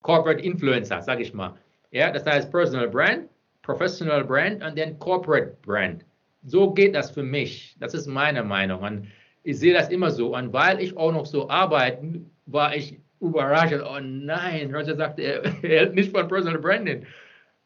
Corporate 0.06 0.40
Influencer, 0.40 1.02
sage 1.02 1.22
ich 1.22 1.34
mal. 1.34 1.56
Ja, 1.90 2.12
das 2.12 2.24
heißt 2.24 2.52
Personal 2.52 2.88
Brand, 2.88 3.28
Professional 3.62 4.22
Brand 4.24 4.62
und 4.62 4.78
dann 4.78 4.96
Corporate 5.00 5.56
Brand. 5.62 6.04
So 6.44 6.70
geht 6.70 6.94
das 6.94 7.10
für 7.10 7.24
mich. 7.24 7.74
Das 7.80 7.92
ist 7.92 8.06
meine 8.06 8.44
Meinung. 8.44 8.82
Und 8.82 9.08
ich 9.42 9.58
sehe 9.58 9.74
das 9.74 9.88
immer 9.88 10.12
so. 10.12 10.36
Und 10.36 10.52
weil 10.52 10.80
ich 10.80 10.96
auch 10.96 11.10
noch 11.10 11.26
so 11.26 11.50
arbeite, 11.50 12.20
war 12.46 12.76
ich 12.76 13.00
überrascht. 13.20 13.74
Oh 13.84 13.98
nein, 14.00 14.72
Roger 14.72 14.94
sagte, 14.94 15.22
er, 15.22 15.44
er 15.64 15.80
hält 15.80 15.94
nicht 15.96 16.12
von 16.12 16.28
Personal 16.28 16.60
Branding. 16.60 17.04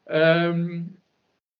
Ähm, 0.07 0.97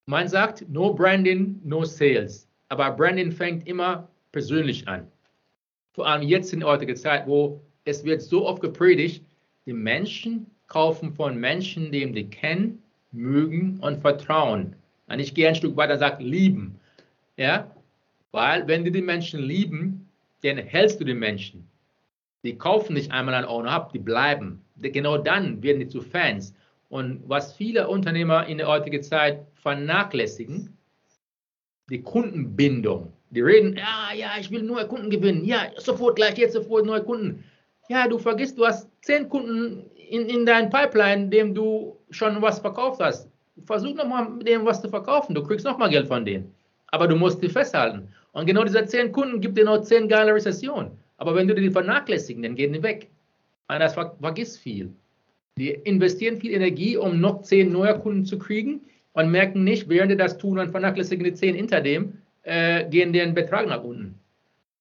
man 0.07 0.27
sagt, 0.27 0.67
no 0.67 0.95
Branding, 0.95 1.61
no 1.63 1.83
Sales. 1.83 2.49
Aber 2.69 2.89
Branding 2.89 3.31
fängt 3.31 3.67
immer 3.67 4.09
persönlich 4.31 4.87
an. 4.87 5.05
Vor 5.93 6.07
allem 6.07 6.23
jetzt 6.23 6.53
in 6.53 6.61
der 6.61 6.69
heutigen 6.69 6.95
Zeit, 6.95 7.27
wo 7.27 7.61
es 7.85 8.03
wird 8.03 8.23
so 8.23 8.47
oft 8.47 8.63
gepredigt, 8.63 9.23
die 9.67 9.73
Menschen 9.73 10.47
kaufen 10.71 11.13
von 11.13 11.37
Menschen, 11.37 11.91
die 11.91 12.09
die 12.13 12.29
kennen, 12.29 12.81
mögen 13.11 13.77
und 13.81 13.99
vertrauen. 13.99 14.73
Und 15.07 15.19
ich 15.19 15.33
gehe 15.33 15.49
ein 15.49 15.55
Stück 15.55 15.75
weiter 15.75 15.93
und 15.95 15.99
sage, 15.99 16.23
lieben. 16.23 16.79
Ja? 17.35 17.69
Weil 18.31 18.65
wenn 18.69 18.85
du 18.85 18.91
die 18.91 19.01
Menschen 19.01 19.41
lieben, 19.41 20.07
dann 20.43 20.57
hältst 20.57 21.01
du 21.01 21.03
die 21.03 21.13
Menschen. 21.13 21.67
Die 22.45 22.57
kaufen 22.57 22.93
nicht 22.93 23.11
einmal 23.11 23.33
ein 23.33 23.43
Owner 23.43 23.71
ab, 23.71 23.91
die 23.91 23.99
bleiben. 23.99 24.61
Genau 24.77 25.17
dann 25.17 25.61
werden 25.61 25.81
die 25.81 25.89
zu 25.89 26.01
Fans. 26.01 26.53
Und 26.87 27.21
was 27.27 27.53
viele 27.53 27.89
Unternehmer 27.89 28.47
in 28.47 28.57
der 28.57 28.67
heutigen 28.67 29.03
Zeit 29.03 29.45
vernachlässigen, 29.55 30.77
die 31.89 32.01
Kundenbindung. 32.01 33.11
Die 33.31 33.41
reden, 33.41 33.75
ja, 33.75 34.13
ja, 34.15 34.31
ich 34.39 34.49
will 34.49 34.63
neue 34.63 34.87
Kunden 34.87 35.09
gewinnen. 35.09 35.43
Ja, 35.43 35.67
sofort, 35.77 36.15
gleich 36.15 36.37
jetzt, 36.37 36.53
sofort 36.53 36.85
neue 36.85 37.03
Kunden. 37.03 37.43
Ja, 37.89 38.07
du 38.07 38.17
vergisst, 38.17 38.57
du 38.57 38.65
hast 38.65 38.87
zehn 39.01 39.27
Kunden 39.27 39.90
in, 40.11 40.27
in 40.27 40.45
deinem 40.45 40.69
Pipeline, 40.69 41.29
dem 41.29 41.55
du 41.55 41.97
schon 42.09 42.41
was 42.41 42.59
verkauft 42.59 42.99
hast. 42.99 43.29
Versuch 43.65 43.95
nochmal 43.95 44.29
mit 44.29 44.47
dem 44.47 44.65
was 44.65 44.81
zu 44.81 44.89
verkaufen. 44.89 45.33
Du 45.33 45.43
kriegst 45.43 45.65
nochmal 45.65 45.89
Geld 45.89 46.07
von 46.07 46.25
denen. 46.25 46.53
Aber 46.87 47.07
du 47.07 47.15
musst 47.15 47.41
die 47.41 47.47
festhalten. 47.47 48.09
Und 48.33 48.45
genau 48.45 48.63
diese 48.63 48.85
zehn 48.85 49.11
Kunden 49.11 49.39
gibt 49.39 49.57
dir 49.57 49.65
noch 49.65 49.81
zehn 49.81 50.09
geile 50.09 50.33
Rezessionen. 50.33 50.91
Aber 51.17 51.33
wenn 51.35 51.47
du 51.47 51.55
die 51.55 51.69
vernachlässigen, 51.69 52.43
dann 52.43 52.55
gehen 52.55 52.73
die 52.73 52.83
weg. 52.83 53.09
Das 53.67 53.93
ver 53.93 54.15
vergisst 54.19 54.59
viel. 54.59 54.91
Die 55.57 55.69
investieren 55.69 56.37
viel 56.37 56.51
Energie, 56.51 56.97
um 56.97 57.21
noch 57.21 57.43
zehn 57.43 57.71
neue 57.71 57.97
Kunden 57.99 58.25
zu 58.25 58.37
kriegen 58.37 58.81
und 59.13 59.31
merken 59.31 59.63
nicht, 59.63 59.87
während 59.87 60.11
die 60.11 60.17
das 60.17 60.37
tun 60.37 60.59
und 60.59 60.71
vernachlässigen 60.71 61.23
die 61.23 61.33
zehn 61.33 61.55
hinter 61.55 61.79
dem, 61.79 62.17
äh, 62.43 62.85
gehen 62.89 63.13
deren 63.13 63.33
Betrag 63.33 63.67
nach 63.67 63.83
unten. 63.83 64.15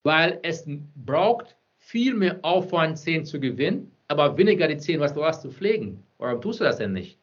Weil 0.03 0.41
es 0.43 0.67
braucht 0.97 1.57
viel 1.79 2.15
mehr 2.15 2.39
Aufwand, 2.43 2.99
zehn 2.99 3.25
zu 3.25 3.39
gewinnen, 3.39 3.93
aber 4.11 4.37
weniger 4.37 4.67
die 4.67 4.77
zehn, 4.77 4.99
was 4.99 5.15
du 5.15 5.25
hast, 5.25 5.43
zu 5.43 5.51
pflegen. 5.51 6.03
Warum 6.19 6.41
tust 6.41 6.59
du 6.61 6.65
das 6.65 6.79
denn 6.79 6.93
nicht? 6.93 7.19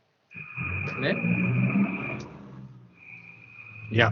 Ne? 0.99 1.15
Ja, 3.91 4.11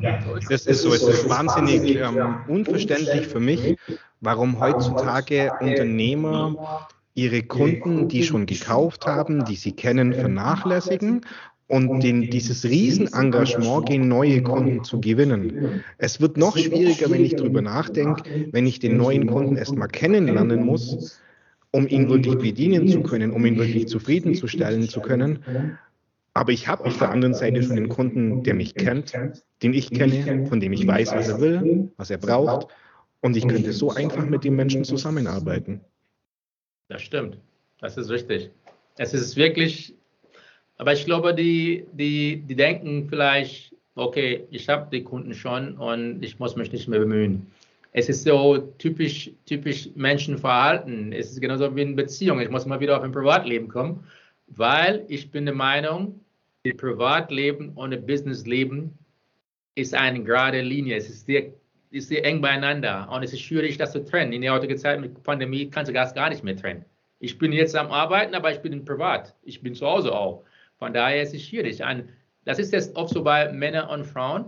das 0.49 0.65
ist 0.65 0.81
so. 0.81 0.93
Es 0.93 1.03
ist 1.03 1.29
wahnsinnig 1.29 1.95
ähm, 1.95 2.35
unverständlich 2.47 3.27
für 3.27 3.39
mich, 3.39 3.77
warum 4.19 4.59
heutzutage 4.59 5.51
Unternehmer 5.61 6.87
ihre 7.13 7.43
Kunden, 7.43 8.09
die 8.09 8.23
schon 8.23 8.45
gekauft 8.45 9.05
haben, 9.05 9.45
die 9.45 9.55
sie 9.55 9.71
kennen, 9.71 10.13
vernachlässigen 10.13 11.21
und 11.67 12.01
den, 12.01 12.29
dieses 12.29 12.65
Riesenengagement 12.65 13.85
gehen, 13.87 14.07
neue 14.09 14.43
Kunden 14.43 14.83
zu 14.83 14.99
gewinnen. 14.99 15.81
Es 15.97 16.19
wird 16.19 16.35
noch 16.35 16.57
schwieriger, 16.57 17.09
wenn 17.09 17.23
ich 17.23 17.37
darüber 17.37 17.61
nachdenke, 17.61 18.49
wenn 18.51 18.67
ich 18.67 18.79
den 18.79 18.97
neuen 18.97 19.27
Kunden 19.27 19.55
erstmal 19.55 19.87
kennenlernen 19.87 20.65
muss, 20.65 21.21
um 21.75 21.87
ihn 21.87 22.09
wirklich 22.09 22.37
bedienen 22.37 22.87
zu 22.87 23.03
können, 23.03 23.31
um 23.31 23.45
ihn 23.45 23.57
wirklich 23.57 23.87
zufriedenzustellen 23.89 24.87
zu 24.87 25.01
können. 25.01 25.43
Aber 26.33 26.51
ich 26.51 26.67
habe 26.67 26.85
auf 26.85 26.97
der 26.97 27.11
anderen 27.11 27.33
Seite 27.33 27.61
schon 27.63 27.75
den 27.75 27.89
Kunden, 27.89 28.43
der 28.43 28.53
mich 28.53 28.75
kennt, 28.75 29.13
den 29.61 29.73
ich 29.73 29.91
kenne, 29.91 30.45
von 30.47 30.59
dem 30.59 30.71
ich 30.71 30.87
weiß, 30.87 31.13
was 31.13 31.27
er 31.27 31.41
will, 31.41 31.91
was 31.97 32.09
er 32.09 32.17
braucht. 32.17 32.67
Und 33.21 33.35
ich 33.35 33.47
könnte 33.47 33.73
so 33.73 33.91
einfach 33.91 34.25
mit 34.25 34.43
dem 34.43 34.55
Menschen 34.55 34.83
zusammenarbeiten. 34.85 35.81
Das 36.87 37.01
stimmt. 37.01 37.37
Das 37.81 37.97
ist 37.97 38.09
richtig. 38.09 38.51
Es 38.97 39.13
ist 39.13 39.35
wirklich, 39.35 39.95
aber 40.77 40.93
ich 40.93 41.05
glaube, 41.05 41.33
die, 41.33 41.85
die, 41.91 42.41
die 42.47 42.55
denken 42.55 43.07
vielleicht, 43.09 43.75
okay, 43.95 44.45
ich 44.49 44.69
habe 44.69 44.89
die 44.91 45.03
Kunden 45.03 45.33
schon 45.33 45.77
und 45.77 46.23
ich 46.23 46.39
muss 46.39 46.55
mich 46.55 46.71
nicht 46.71 46.87
mehr 46.87 46.99
bemühen. 46.99 47.47
Es 47.97 48.09
ist 48.09 48.25
so 48.25 48.57
typisch, 48.77 49.31
typisch 49.45 49.89
Menschenverhalten. 49.95 51.13
Es 51.13 51.31
ist 51.31 51.39
genauso 51.39 51.73
wie 51.77 51.81
in 51.81 51.95
Beziehungen. 51.95 52.41
Ich 52.41 52.49
muss 52.49 52.65
mal 52.65 52.81
wieder 52.81 52.97
auf 52.97 53.03
ein 53.03 53.13
Privatleben 53.13 53.69
kommen, 53.69 54.05
weil 54.47 55.05
ich 55.07 55.31
bin 55.31 55.45
der 55.45 55.55
Meinung, 55.55 56.19
das 56.65 56.75
Privatleben 56.75 57.69
und 57.69 57.91
das 57.91 58.05
Businessleben 58.05 58.97
ist 59.75 59.93
eine 59.93 60.21
gerade 60.25 60.59
Linie. 60.59 60.97
Es 60.97 61.07
ist 61.07 61.25
sehr, 61.25 61.53
ist 61.89 62.09
sehr 62.09 62.25
eng 62.25 62.41
beieinander 62.41 63.07
und 63.09 63.23
es 63.23 63.31
ist 63.31 63.39
schwierig, 63.39 63.77
das 63.77 63.93
zu 63.93 64.03
trennen. 64.03 64.33
In 64.33 64.41
der 64.41 64.51
heutigen 64.51 64.77
Zeit 64.77 64.99
mit 64.99 65.23
Pandemie 65.23 65.69
kannst 65.69 65.87
du 65.87 65.93
das 65.93 66.13
gar 66.13 66.29
nicht 66.29 66.43
mehr 66.43 66.57
trennen. 66.57 66.83
Ich 67.19 67.37
bin 67.37 67.53
jetzt 67.53 67.77
am 67.77 67.91
Arbeiten, 67.91 68.35
aber 68.35 68.51
ich 68.51 68.59
bin 68.59 68.83
privat. 68.83 69.33
Ich 69.43 69.61
bin 69.61 69.73
zu 69.73 69.87
Hause 69.87 70.13
auch. 70.13 70.43
Von 70.79 70.93
daher 70.93 71.21
ist 71.23 71.33
es 71.33 71.43
schwierig. 71.43 71.81
Das 72.43 72.59
ist 72.59 72.73
jetzt 72.73 72.93
oft 72.97 73.13
so 73.13 73.23
bei 73.23 73.53
Männern 73.53 73.87
und 73.87 74.03
Frauen. 74.03 74.47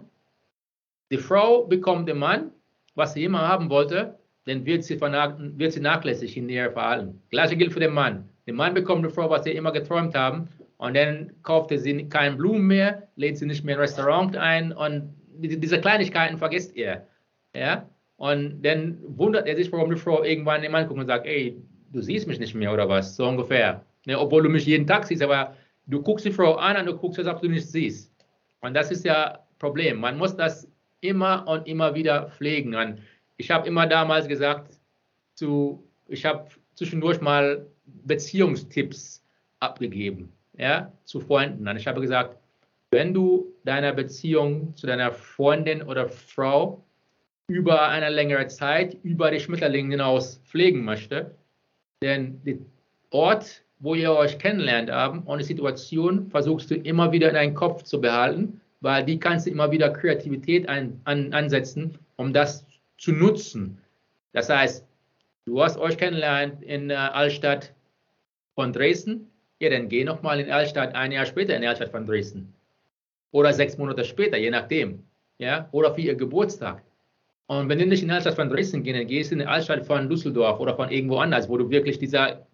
Die 1.12 1.18
Frau 1.18 1.64
bekommt 1.64 2.10
den 2.10 2.18
Mann, 2.18 2.52
was 2.98 3.14
sie 3.14 3.24
immer 3.24 3.48
haben 3.48 3.70
wollte, 3.70 4.18
dann 4.46 4.66
wird 4.66 4.84
sie, 4.84 5.00
wird 5.00 5.74
sie 5.74 5.80
nachlässig 5.80 6.36
in 6.36 6.50
ihr 6.50 6.72
Verhalten. 6.72 7.22
Gleiche 7.30 7.56
gilt 7.56 7.74
für 7.74 7.80
den 7.80 7.94
Mann. 7.94 8.28
Der 8.46 8.54
Mann 8.54 8.74
bekommt 8.74 9.04
eine 9.04 9.14
Frau, 9.14 9.30
was 9.30 9.44
sie 9.44 9.52
immer 9.52 9.72
geträumt 9.72 10.16
haben, 10.16 10.50
und 10.78 10.96
dann 10.96 11.32
kauft 11.44 11.72
er 11.72 11.80
sie 11.80 12.08
keine 12.08 12.36
Blumen 12.36 12.68
mehr, 12.68 13.08
lädt 13.16 13.38
sie 13.38 13.46
nicht 13.46 13.64
mehr 13.64 13.76
in 13.76 13.80
ein 13.80 13.84
Restaurant 13.84 14.38
ein 14.38 14.72
und 14.72 15.14
diese 15.40 15.82
Kleinigkeiten 15.82 16.38
vergisst 16.38 16.76
er. 16.76 17.08
Ja? 17.56 17.90
Und 18.18 18.62
dann 18.62 19.00
wundert 19.08 19.48
er 19.48 19.56
sich, 19.56 19.72
warum 19.72 19.90
die 19.90 19.98
Frau 19.98 20.24
irgendwann 20.24 20.62
den 20.62 20.72
Mann 20.72 20.88
guckt 20.88 21.00
und 21.00 21.08
sagt, 21.08 21.26
ey, 21.26 21.58
du 21.92 22.02
siehst 22.02 22.28
mich 22.28 22.40
nicht 22.40 22.54
mehr 22.54 22.72
oder 22.72 22.88
was, 22.88 23.16
so 23.16 23.28
ungefähr. 23.28 23.84
Ja, 24.06 24.20
obwohl 24.20 24.44
du 24.44 24.50
mich 24.50 24.66
jeden 24.66 24.88
Tag 24.88 25.06
siehst, 25.06 25.22
aber 25.22 25.56
du 25.88 26.02
guckst 26.02 26.26
die 26.26 26.32
Frau 26.32 26.56
an 26.56 26.78
und 26.78 26.86
du 26.86 26.96
guckst, 26.96 27.20
als 27.20 27.28
ob 27.28 27.42
du 27.42 27.50
nicht 27.50 27.68
siehst. 27.68 28.12
Und 28.62 28.74
das 28.74 28.92
ist 28.92 29.04
ja 29.04 29.40
Problem. 29.60 30.00
Man 30.00 30.18
muss 30.18 30.36
das 30.36 30.68
immer 31.02 31.48
und 31.48 31.68
immer 31.68 31.96
wieder 31.96 32.30
pflegen. 32.30 32.76
Und 32.76 33.02
ich 33.38 33.52
habe 33.52 33.68
immer 33.68 33.88
damals 33.88 34.28
gesagt, 34.28 34.74
zu, 35.36 35.84
ich 36.08 36.26
habe 36.26 36.48
zwischendurch 36.76 37.22
mal 37.22 37.66
Beziehungstipps 38.06 39.24
abgegeben, 39.60 40.32
ja, 40.58 40.92
zu 41.06 41.20
Freunden. 41.20 41.68
Und 41.68 41.78
ich 41.78 41.88
habe 41.88 42.02
gesagt, 42.02 42.38
wenn 42.92 43.14
du 43.14 43.54
deine 43.66 43.94
Beziehung 43.94 44.76
zu 44.76 44.88
deiner 44.88 45.12
Freundin 45.12 45.82
oder 45.82 46.08
Frau 46.08 46.84
über 47.48 47.88
eine 47.90 48.10
längere 48.10 48.48
Zeit, 48.48 48.98
über 49.04 49.32
die 49.32 49.40
Schmetterlinge 49.40 49.92
hinaus 49.92 50.42
pflegen 50.46 50.84
möchtest, 50.84 51.32
denn 52.02 52.42
der 52.44 52.58
Ort, 53.10 53.64
wo 53.80 53.96
ihr 53.96 54.12
euch 54.12 54.38
kennenlernt 54.38 54.92
haben 54.92 55.24
und 55.24 55.40
die 55.40 55.46
Situation 55.46 56.30
versuchst 56.30 56.72
du 56.72 56.76
immer 56.76 57.12
wieder 57.12 57.30
in 57.30 57.36
deinen 57.36 57.54
Kopf 57.54 57.84
zu 57.84 58.02
behalten, 58.02 58.62
weil 58.82 59.04
die 59.06 59.20
kannst 59.20 59.48
du 59.48 59.52
immer 59.52 59.72
wieder 59.72 59.90
Kreativität 59.90 60.68
ein, 60.70 61.00
an, 61.06 61.34
ansetzen, 61.34 61.98
um 62.16 62.34
das 62.34 62.66
zu 62.98 63.12
nutzen. 63.12 63.82
Das 64.34 64.50
heißt, 64.50 64.86
du 65.46 65.62
hast 65.62 65.78
euch 65.78 65.98
kennengelernt 65.98 66.62
in 66.62 66.90
der 66.90 67.16
Altstadt 67.16 67.74
von 68.56 68.74
Dresden, 68.74 69.30
ja, 69.60 69.70
dann 69.70 69.90
geh 69.90 70.04
nochmal 70.04 70.40
in 70.40 70.52
Altstadt 70.52 70.94
ein 70.94 71.12
Jahr 71.12 71.26
später 71.26 71.56
in 71.56 71.66
Altstadt 71.66 71.90
von 71.90 72.06
Dresden. 72.06 72.54
Oder 73.32 73.54
sechs 73.54 73.78
Monate 73.78 74.06
später, 74.06 74.38
je 74.38 74.52
nachdem. 74.52 75.04
Ja, 75.40 75.68
oder 75.72 75.94
für 75.94 76.02
ihr 76.02 76.16
Geburtstag. 76.16 76.84
Und 77.48 77.70
wenn 77.70 77.80
du 77.80 77.86
nicht 77.86 78.02
in 78.02 78.10
die 78.10 78.14
Altstadt 78.14 78.36
von 78.36 78.50
Dresden 78.50 78.84
gehst, 78.84 79.00
dann 79.00 79.08
gehst 79.08 79.32
du 79.32 79.36
in 79.36 79.40
die 79.40 79.46
Altstadt 79.46 79.86
von 79.86 80.10
Düsseldorf 80.10 80.60
oder 80.60 80.76
von 80.76 80.90
irgendwo 80.90 81.18
anders, 81.18 81.48
wo 81.50 81.58
du 81.58 81.70
wirklich 81.70 81.98
dieser 81.98 82.46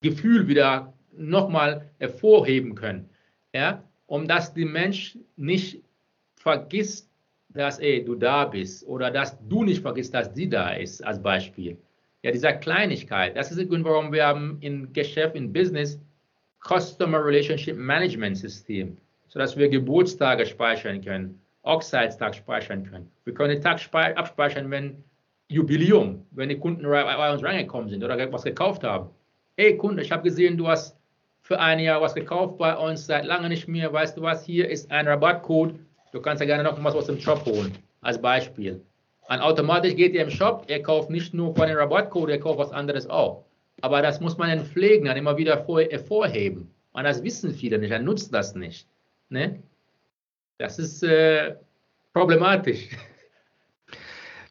Gefühl 0.00 0.48
wieder 0.48 0.92
nochmal 1.16 1.90
hervorheben 1.98 2.74
können. 2.74 3.08
Ja, 3.54 3.82
um 4.12 4.28
dass 4.28 4.52
der 4.52 4.66
Mensch 4.66 5.16
nicht 5.36 5.80
vergisst, 6.36 7.08
dass 7.48 7.78
ey, 7.78 8.04
du 8.04 8.14
da 8.14 8.44
bist 8.44 8.86
oder 8.86 9.10
dass 9.10 9.38
du 9.48 9.64
nicht 9.64 9.80
vergisst, 9.80 10.12
dass 10.12 10.34
sie 10.34 10.50
da 10.50 10.74
ist, 10.74 11.02
als 11.02 11.22
Beispiel. 11.22 11.78
Ja, 12.22 12.30
dieser 12.30 12.52
Kleinigkeit, 12.52 13.34
das 13.34 13.50
ist 13.50 13.56
der 13.56 13.64
Grund, 13.64 13.86
warum 13.86 14.12
wir 14.12 14.26
haben 14.26 14.58
im 14.60 14.92
Geschäft, 14.92 15.34
im 15.34 15.50
Business 15.50 15.98
Customer 16.62 17.24
Relationship 17.24 17.74
Management 17.74 18.36
System, 18.36 18.98
sodass 19.28 19.56
wir 19.56 19.70
Geburtstage 19.70 20.44
speichern 20.44 21.00
können, 21.02 21.40
Hochzeitstag 21.64 22.34
speichern 22.34 22.84
können. 22.84 23.10
Wir 23.24 23.32
können 23.32 23.54
den 23.54 23.62
Tag 23.62 23.80
abspeichern, 23.94 24.70
wenn 24.70 25.02
Jubiläum, 25.48 26.26
wenn 26.32 26.50
die 26.50 26.58
Kunden 26.58 26.82
bei 26.82 27.32
uns 27.32 27.42
reingekommen 27.42 27.88
sind 27.88 28.04
oder 28.04 28.30
was 28.30 28.42
gekauft 28.42 28.84
haben. 28.84 29.08
Hey 29.56 29.74
Kunde, 29.78 30.02
ich 30.02 30.12
habe 30.12 30.22
gesehen, 30.22 30.58
du 30.58 30.68
hast 30.68 30.98
für 31.52 31.60
ein 31.60 31.80
Jahr 31.80 32.00
was 32.00 32.14
gekauft 32.14 32.56
bei 32.56 32.74
uns, 32.74 33.04
seit 33.04 33.26
lange 33.26 33.50
nicht 33.50 33.68
mehr. 33.68 33.92
Weißt 33.92 34.16
du 34.16 34.22
was? 34.22 34.42
Hier 34.46 34.70
ist 34.70 34.90
ein 34.90 35.06
Rabattcode. 35.06 35.74
Du 36.10 36.22
kannst 36.22 36.40
ja 36.40 36.46
gerne 36.46 36.62
noch 36.62 36.82
was 36.82 36.94
aus 36.94 37.06
dem 37.06 37.20
Shop 37.20 37.44
holen. 37.44 37.76
Als 38.00 38.20
Beispiel. 38.20 38.80
Und 39.28 39.40
automatisch 39.40 39.94
geht 39.94 40.14
ihr 40.14 40.22
im 40.22 40.30
Shop, 40.30 40.64
er 40.68 40.82
kauft 40.82 41.10
nicht 41.10 41.34
nur 41.34 41.54
von 41.54 41.68
dem 41.68 41.76
Rabattcode, 41.76 42.30
er 42.30 42.40
kauft 42.40 42.58
was 42.58 42.72
anderes 42.72 43.06
auch. 43.06 43.44
Aber 43.82 44.00
das 44.00 44.18
muss 44.18 44.38
man 44.38 44.48
dann 44.48 44.64
pflegen, 44.64 45.04
dann 45.04 45.18
immer 45.18 45.36
wieder 45.36 45.62
hervorheben. 45.90 46.70
Und 46.92 47.04
das 47.04 47.22
wissen 47.22 47.52
viele 47.52 47.78
nicht, 47.78 47.90
er 47.90 47.98
nutzt 47.98 48.32
das 48.32 48.54
nicht. 48.54 48.86
Ne? 49.28 49.62
Das 50.56 50.78
ist 50.78 51.02
äh, 51.02 51.56
problematisch. 52.14 52.88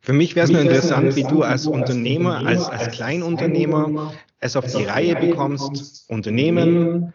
Für 0.01 0.13
mich 0.13 0.35
wäre 0.35 0.45
es 0.45 0.51
nur 0.51 0.61
interessant, 0.61 1.15
wie 1.15 1.23
du 1.23 1.41
als 1.41 1.65
Unternehmer, 1.65 2.45
als, 2.45 2.69
als 2.69 2.91
Kleinunternehmer 2.91 4.13
es 4.41 4.55
auf 4.55 4.65
die 4.65 4.83
Reihe 4.83 5.15
bekommst, 5.15 6.09
Unternehmen, 6.09 7.13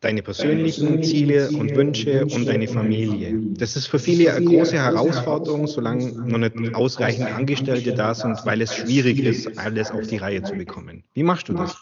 deine 0.00 0.22
persönlichen 0.22 1.02
Ziele 1.02 1.48
und 1.50 1.74
Wünsche 1.74 2.26
und 2.26 2.46
deine 2.46 2.68
Familie. 2.68 3.34
Das 3.56 3.76
ist 3.76 3.86
für 3.86 3.98
viele 3.98 4.34
eine 4.34 4.44
große 4.44 4.76
Herausforderung, 4.76 5.66
solange 5.66 6.12
noch 6.12 6.38
nicht 6.38 6.74
ausreichend 6.74 7.28
Angestellte 7.28 7.94
da 7.94 8.14
sind, 8.14 8.44
weil 8.44 8.60
es 8.60 8.74
schwierig 8.74 9.20
ist, 9.20 9.58
alles 9.58 9.90
auf 9.90 10.06
die 10.06 10.18
Reihe 10.18 10.42
zu 10.42 10.54
bekommen. 10.54 11.02
Wie 11.14 11.22
machst 11.22 11.48
du 11.48 11.54
das? 11.54 11.76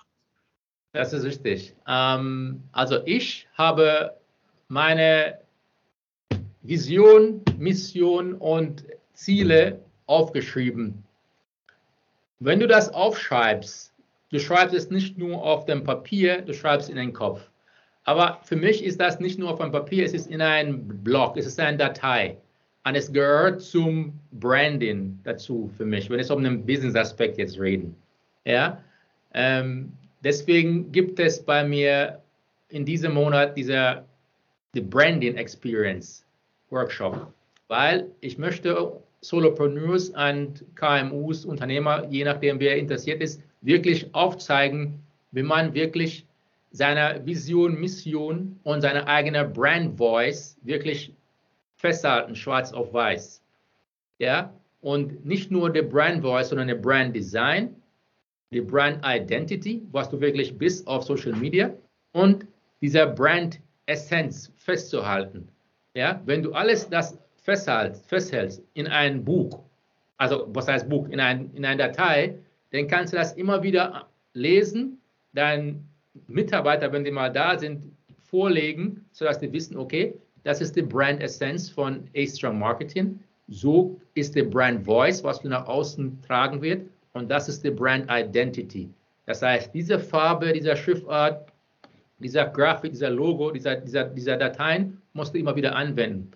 Das 0.93 1.13
ist 1.13 1.25
richtig. 1.25 1.75
Ähm, 1.89 2.63
also 2.71 3.01
ich 3.05 3.49
habe 3.55 4.13
meine 4.69 5.39
Vision, 6.63 7.43
Mission 7.59 8.35
und 8.35 8.85
Ziele 9.15 9.81
aufgeschrieben. 10.07 11.03
Wenn 12.39 12.61
du 12.61 12.69
das 12.69 12.91
aufschreibst, 12.91 13.94
du 14.35 14.41
schreibst 14.41 14.75
es 14.75 14.91
nicht 14.91 15.17
nur 15.17 15.41
auf 15.45 15.65
dem 15.65 15.85
Papier, 15.85 16.43
du 16.43 16.53
schreibst 16.53 16.89
es 16.89 16.91
in 16.91 16.97
den 16.97 17.13
Kopf. 17.13 17.49
Aber 18.03 18.41
für 18.43 18.57
mich 18.57 18.83
ist 18.83 19.01
das 19.01 19.21
nicht 19.21 19.39
nur 19.39 19.49
auf 19.49 19.61
dem 19.61 19.71
Papier, 19.71 20.05
es 20.05 20.13
ist 20.13 20.29
in 20.29 20.43
einem 20.43 20.89
Blog, 21.05 21.37
es 21.37 21.47
ist 21.47 21.61
eine 21.61 21.77
Datei. 21.77 22.37
Und 22.85 22.97
es 22.97 23.13
gehört 23.13 23.63
zum 23.63 24.13
Branding 24.33 25.21
dazu 25.23 25.71
für 25.77 25.87
mich, 25.87 26.11
wenn 26.11 26.19
es 26.19 26.33
um 26.33 26.43
den 26.43 26.67
Business-Aspekt 26.67 27.39
jetzt 27.39 27.61
reden. 27.61 27.95
Ja? 28.45 28.83
Ähm, 29.35 29.93
deswegen 30.25 30.91
gibt 30.91 31.21
es 31.21 31.41
bei 31.41 31.63
mir 31.63 32.21
in 32.71 32.85
diesem 32.85 33.15
Monat 33.15 33.57
dieser 33.57 34.05
die 34.75 34.81
Branding 34.81 35.37
Experience 35.37 36.27
Workshop, 36.71 37.33
weil 37.69 38.11
ich 38.21 38.37
möchte 38.37 39.01
Solopreneurs 39.21 40.11
und 40.11 40.65
KMUs, 40.75 41.45
Unternehmer, 41.45 42.05
je 42.11 42.25
nachdem 42.25 42.59
wer 42.59 42.77
interessiert 42.77 43.23
ist, 43.23 43.41
wirklich 43.65 44.15
aufzeigen, 44.15 45.03
wie 45.33 45.43
man 45.43 45.75
wirklich 45.75 46.27
seine 46.71 47.25
Vision, 47.25 47.81
Mission 47.81 48.61
und 48.63 48.83
seine 48.83 49.07
eigene 49.07 49.45
Brand 49.45 49.97
Voice 49.97 50.57
wirklich 50.63 51.15
festhalten, 51.77 52.37
schwarz 52.37 52.73
auf 52.73 52.93
weiß. 52.93 53.43
Ja, 54.19 54.53
und 54.81 55.25
nicht 55.25 55.51
nur 55.51 55.71
der 55.71 55.83
Brand 55.83 56.23
Voice, 56.23 56.51
sondern 56.51 56.69
der 56.69 56.77
Brand 56.77 57.17
Design, 57.17 57.75
die 58.53 58.61
Brand 58.61 59.01
Identity, 59.05 59.83
was 59.91 60.11
du 60.11 60.21
wirklich 60.21 60.57
bist 60.57 60.87
auf 60.87 61.05
Social 61.05 61.33
Media 61.33 61.73
und 62.13 62.47
dieser 62.81 63.07
Brand 63.07 63.61
Essenz 63.87 64.53
festzuhalten. 64.57 65.49
Ja, 65.95 66.21
wenn 66.27 66.43
du 66.43 66.53
alles 66.53 66.89
das 66.89 67.19
festhältst, 67.37 68.07
festhältst 68.07 68.63
in 68.75 68.87
ein 68.87 69.25
Buch, 69.25 69.61
also 70.17 70.47
was 70.49 70.69
heißt 70.69 70.89
Buch, 70.89 71.09
in, 71.09 71.21
ein, 71.21 71.51
in 71.55 71.65
eine 71.65 71.79
Datei, 71.79 72.39
dann 72.75 72.89
kannst 72.89 73.13
du 73.13 73.17
das 73.17 73.35
immer 73.35 73.63
wieder 73.63 74.09
lesen, 74.33 74.99
deinen 75.33 75.89
Mitarbeiter, 76.27 76.93
wenn 76.93 77.05
die 77.05 77.13
mal 77.13 77.33
da 77.33 77.57
sind, 77.57 77.85
vorlegen, 78.19 79.05
sodass 79.13 79.39
die 79.39 79.53
wissen, 79.53 79.77
okay, 79.77 80.15
das 80.43 80.61
ist 80.61 80.75
die 80.75 80.83
Brand 80.83 81.23
Essence 81.23 81.71
von 81.71 82.09
A-Strong 82.17 82.59
Marketing. 82.59 83.21
So 83.47 84.01
ist 84.15 84.35
die 84.35 84.43
Brand 84.43 84.85
Voice, 84.85 85.23
was 85.23 85.41
du 85.41 85.49
nach 85.49 85.69
außen 85.69 86.21
tragen 86.23 86.61
wird. 86.63 86.87
Und 87.13 87.31
das 87.31 87.49
ist 87.49 87.63
die 87.63 87.71
Brand 87.71 88.11
Identity. 88.11 88.91
Das 89.27 89.41
heißt, 89.41 89.73
diese 89.73 89.99
Farbe, 89.99 90.53
dieser 90.53 90.75
Schriftart, 90.75 91.53
dieser 92.19 92.47
Grafik, 92.47 92.91
dieser 92.91 93.11
Logo, 93.11 93.53
dieser, 93.53 93.77
dieser, 93.77 94.05
dieser 94.05 94.37
Dateien 94.37 95.01
musst 95.13 95.33
du 95.33 95.39
immer 95.39 95.55
wieder 95.55 95.77
anwenden. 95.77 96.33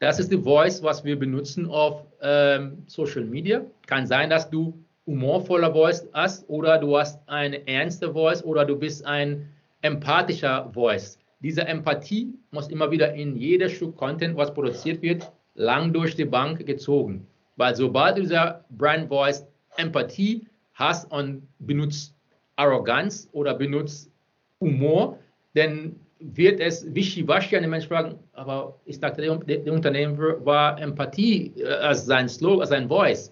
Das 0.00 0.18
ist 0.18 0.32
die 0.32 0.38
Voice, 0.38 0.82
was 0.82 1.04
wir 1.04 1.16
benutzen 1.16 1.66
auf 1.66 2.06
ähm, 2.22 2.82
Social 2.86 3.24
Media. 3.24 3.62
Kann 3.86 4.06
sein, 4.08 4.30
dass 4.30 4.50
du 4.50 4.74
humorvoller 5.10 5.72
Voice 5.72 6.08
hast 6.12 6.48
oder 6.48 6.78
du 6.78 6.96
hast 6.96 7.20
eine 7.26 7.66
ernste 7.66 8.12
Voice 8.12 8.44
oder 8.44 8.64
du 8.64 8.76
bist 8.76 9.04
ein 9.04 9.48
empathischer 9.82 10.70
Voice. 10.72 11.18
Diese 11.40 11.62
Empathie 11.62 12.32
muss 12.52 12.68
immer 12.68 12.90
wieder 12.92 13.12
in 13.14 13.36
jedes 13.36 13.72
Stück 13.72 13.96
Content, 13.96 14.36
was 14.36 14.54
produziert 14.54 15.02
wird, 15.02 15.32
lang 15.54 15.92
durch 15.92 16.14
die 16.14 16.24
Bank 16.24 16.64
gezogen. 16.64 17.26
Weil 17.56 17.74
sobald 17.74 18.18
dieser 18.18 18.64
Brand 18.70 19.08
Voice 19.08 19.44
Empathie 19.76 20.46
hast 20.74 21.10
und 21.10 21.42
benutzt 21.58 22.14
Arroganz 22.54 23.28
oder 23.32 23.54
benutzt 23.54 24.12
Humor, 24.60 25.18
dann 25.54 25.96
wird 26.20 26.60
es 26.60 26.86
wischiwaschi 26.94 27.56
an 27.56 27.62
den 27.62 27.70
Menschen 27.70 27.88
fragen, 27.88 28.18
aber 28.34 28.78
ich 28.84 29.00
dachte, 29.00 29.22
der, 29.22 29.36
der 29.38 29.72
Unternehmen 29.72 30.18
war 30.44 30.80
Empathie 30.80 31.52
äh, 31.56 31.66
als 31.66 32.06
sein 32.06 32.28
Slogan, 32.28 32.60
als 32.60 32.70
sein 32.70 32.88
Voice. 32.88 33.30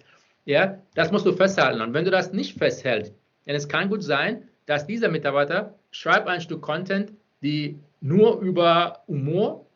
Ja, 0.49 0.79
das 0.95 1.13
musst 1.13 1.27
du 1.27 1.33
festhalten. 1.35 1.83
Und 1.83 1.93
wenn 1.93 2.07
du 2.07 2.11
das 2.11 2.33
nicht 2.33 2.57
festhältst, 2.57 3.13
dann 3.45 3.55
es 3.55 3.69
kann 3.69 3.91
gut 3.91 4.03
sein, 4.03 4.49
dass 4.65 4.87
dieser 4.87 5.11
Mitarbeiter 5.11 5.75
schreibt 5.91 6.27
ein 6.27 6.41
Stück 6.41 6.63
Content, 6.63 7.13
die 7.43 7.79
nur 8.01 8.41
über 8.41 9.05
Humor, 9.09 9.67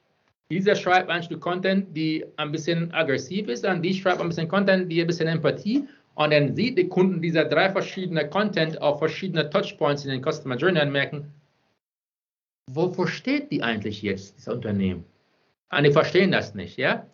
dieser 0.51 0.75
schreibt 0.75 1.11
ein 1.11 1.23
Stück 1.23 1.43
Content, 1.43 1.95
die 1.95 2.25
ein 2.39 2.51
bisschen 2.53 2.91
aggressiv 2.95 3.49
ist, 3.49 3.67
und 3.67 3.83
die 3.83 3.93
schreibt 3.93 4.23
ein 4.23 4.29
bisschen 4.29 4.49
Content, 4.49 4.91
die 4.91 5.03
ein 5.03 5.07
bisschen 5.07 5.29
Empathie, 5.29 5.87
und 6.15 6.33
dann 6.33 6.57
sieht 6.57 6.79
der 6.79 6.89
Kunden 6.89 7.21
dieser 7.21 7.45
drei 7.45 7.69
verschiedene 7.69 8.27
Content 8.31 8.81
auf 8.81 8.99
verschiedene 8.99 9.51
Touchpoints 9.51 10.07
in 10.07 10.11
den 10.11 10.23
Customer 10.23 10.57
Journey 10.57 10.81
und 10.81 10.93
merken, 10.93 11.35
wovor 12.71 13.09
steht 13.09 13.53
die 13.53 13.63
eigentlich 13.63 14.01
jetzt, 14.01 14.39
das 14.39 14.49
Unternehmen? 14.49 15.05
Und 15.71 15.85
die 15.85 15.93
verstehen 15.93 16.33
das 16.33 16.55
nicht, 16.55 16.79
ja? 16.79 17.07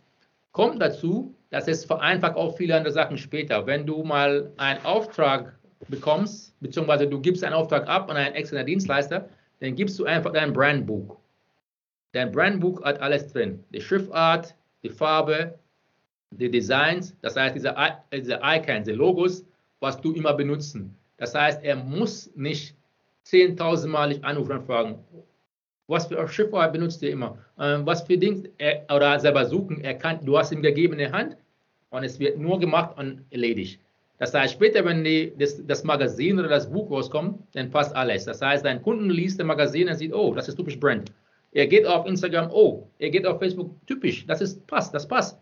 Kommt 0.53 0.81
dazu, 0.81 1.35
dass 1.51 1.69
es 1.69 1.85
vereinfacht 1.85 2.37
auch 2.37 2.57
viele 2.57 2.77
andere 2.77 2.93
Sachen 2.93 3.17
später. 3.17 3.67
Wenn 3.67 3.87
du 3.87 4.03
mal 4.03 4.53
einen 4.57 4.85
Auftrag 4.85 5.59
bekommst, 5.89 6.55
beziehungsweise 6.61 7.07
du 7.07 7.21
gibst 7.21 7.45
einen 7.45 7.55
Auftrag 7.55 7.89
ab 7.89 8.11
an 8.11 8.17
einen 8.17 8.35
externen 8.35 8.67
Dienstleister, 8.67 9.29
dann 9.61 9.75
gibst 9.75 9.99
du 9.99 10.05
einfach 10.05 10.33
dein 10.33 10.53
Brandbuch. 10.53 11.17
Dein 12.13 12.33
Brandbuch 12.33 12.83
hat 12.85 13.01
alles 13.01 13.33
drin. 13.33 13.65
Die 13.71 13.81
Schriftart, 13.81 14.55
die 14.83 14.91
Farbe, 14.91 15.59
die 16.31 16.51
Designs, 16.51 17.17
das 17.23 17.37
heißt 17.37 17.55
diese, 17.55 17.75
diese 18.13 18.41
Icons, 18.43 18.87
die 18.87 18.93
Logos, 18.93 19.45
was 19.81 20.01
du 20.01 20.13
immer 20.13 20.35
benutzen. 20.35 20.97
Das 21.17 21.35
heißt, 21.35 21.63
er 21.65 21.77
muss 21.77 22.31
nicht 22.35 22.77
10.000 23.27 23.89
Mal 23.89 24.19
anrufen 24.23 24.53
und 24.53 24.67
fragen, 24.67 24.99
was 25.89 26.07
für 26.07 26.29
Schriftart 26.29 26.73
benutzt 26.73 27.03
ihr 27.03 27.11
immer? 27.11 27.39
Ähm, 27.59 27.85
was 27.85 28.03
für 28.03 28.17
Dinge 28.17 28.51
oder 28.95 29.19
selber 29.19 29.45
suchen. 29.47 29.81
Er 29.81 29.95
kann, 29.95 30.25
du 30.25 30.39
hast 30.39 30.53
ihm 30.53 30.63
gegeben 30.63 30.99
der 30.99 31.13
Hand 31.13 31.37
und 31.91 32.05
es 32.05 32.19
wird 32.21 32.39
nur 32.39 32.61
gemacht 32.61 32.97
und 32.99 33.25
erledigt. 33.31 33.81
Das 34.19 34.35
heißt, 34.35 34.53
später, 34.53 34.85
wenn 34.85 35.05
die, 35.05 35.33
das, 35.39 35.65
das, 35.65 35.85
Magazin 35.85 36.39
oder 36.39 36.49
das 36.49 36.71
Buch 36.71 36.91
rauskommt, 36.91 37.41
dann 37.55 37.71
passt 37.71 37.95
alles. 37.95 38.25
Das 38.25 38.43
heißt, 38.43 38.65
dein 38.65 38.83
Kunden 38.83 39.11
liest 39.11 39.39
das 39.39 39.47
Magazin 39.47 39.89
und 39.89 39.95
sieht, 39.95 40.13
oh, 40.13 40.35
das 40.35 40.49
ist 40.49 40.57
typisch 40.57 40.79
Brand. 40.79 41.13
Er 41.53 41.67
geht 41.67 41.87
auf 41.87 42.07
Instagram, 42.07 42.51
oh, 42.53 42.89
er 42.99 43.11
geht 43.11 43.27
auf 43.27 43.39
Facebook, 43.39 43.75
typisch, 43.87 44.27
das 44.27 44.41
ist 44.41 44.67
passt, 44.67 44.93
das 44.93 45.09
passt. 45.09 45.41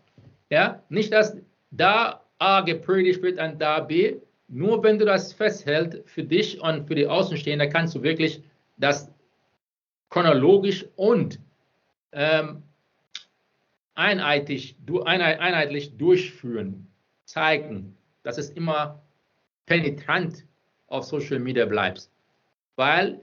Ja, 0.49 0.81
nicht, 0.89 1.11
dass 1.11 1.35
da 1.71 2.21
A 2.39 2.61
gepredigt 2.61 3.21
wird 3.21 3.39
und 3.39 3.59
da 3.59 3.81
B. 3.81 4.17
Nur 4.47 4.81
wenn 4.83 4.97
du 4.97 5.05
das 5.05 5.33
festhältst 5.33 6.03
für 6.05 6.23
dich 6.23 6.61
und 6.61 6.87
für 6.87 6.95
die 6.95 7.07
Außenstehenden, 7.07 7.69
kannst 7.69 7.95
du 7.95 8.03
wirklich 8.03 8.41
das 8.77 9.11
chronologisch 10.09 10.85
und 10.95 11.39
ähm, 12.11 12.63
einheitlich, 13.95 14.75
einheitlich 15.05 15.97
durchführen, 15.97 16.87
zeigen, 17.25 17.97
dass 18.23 18.37
es 18.37 18.49
immer 18.51 19.01
penetrant 19.65 20.45
auf 20.87 21.03
Social 21.03 21.39
Media 21.39 21.65
bleibt. 21.65 22.09
Weil 22.75 23.19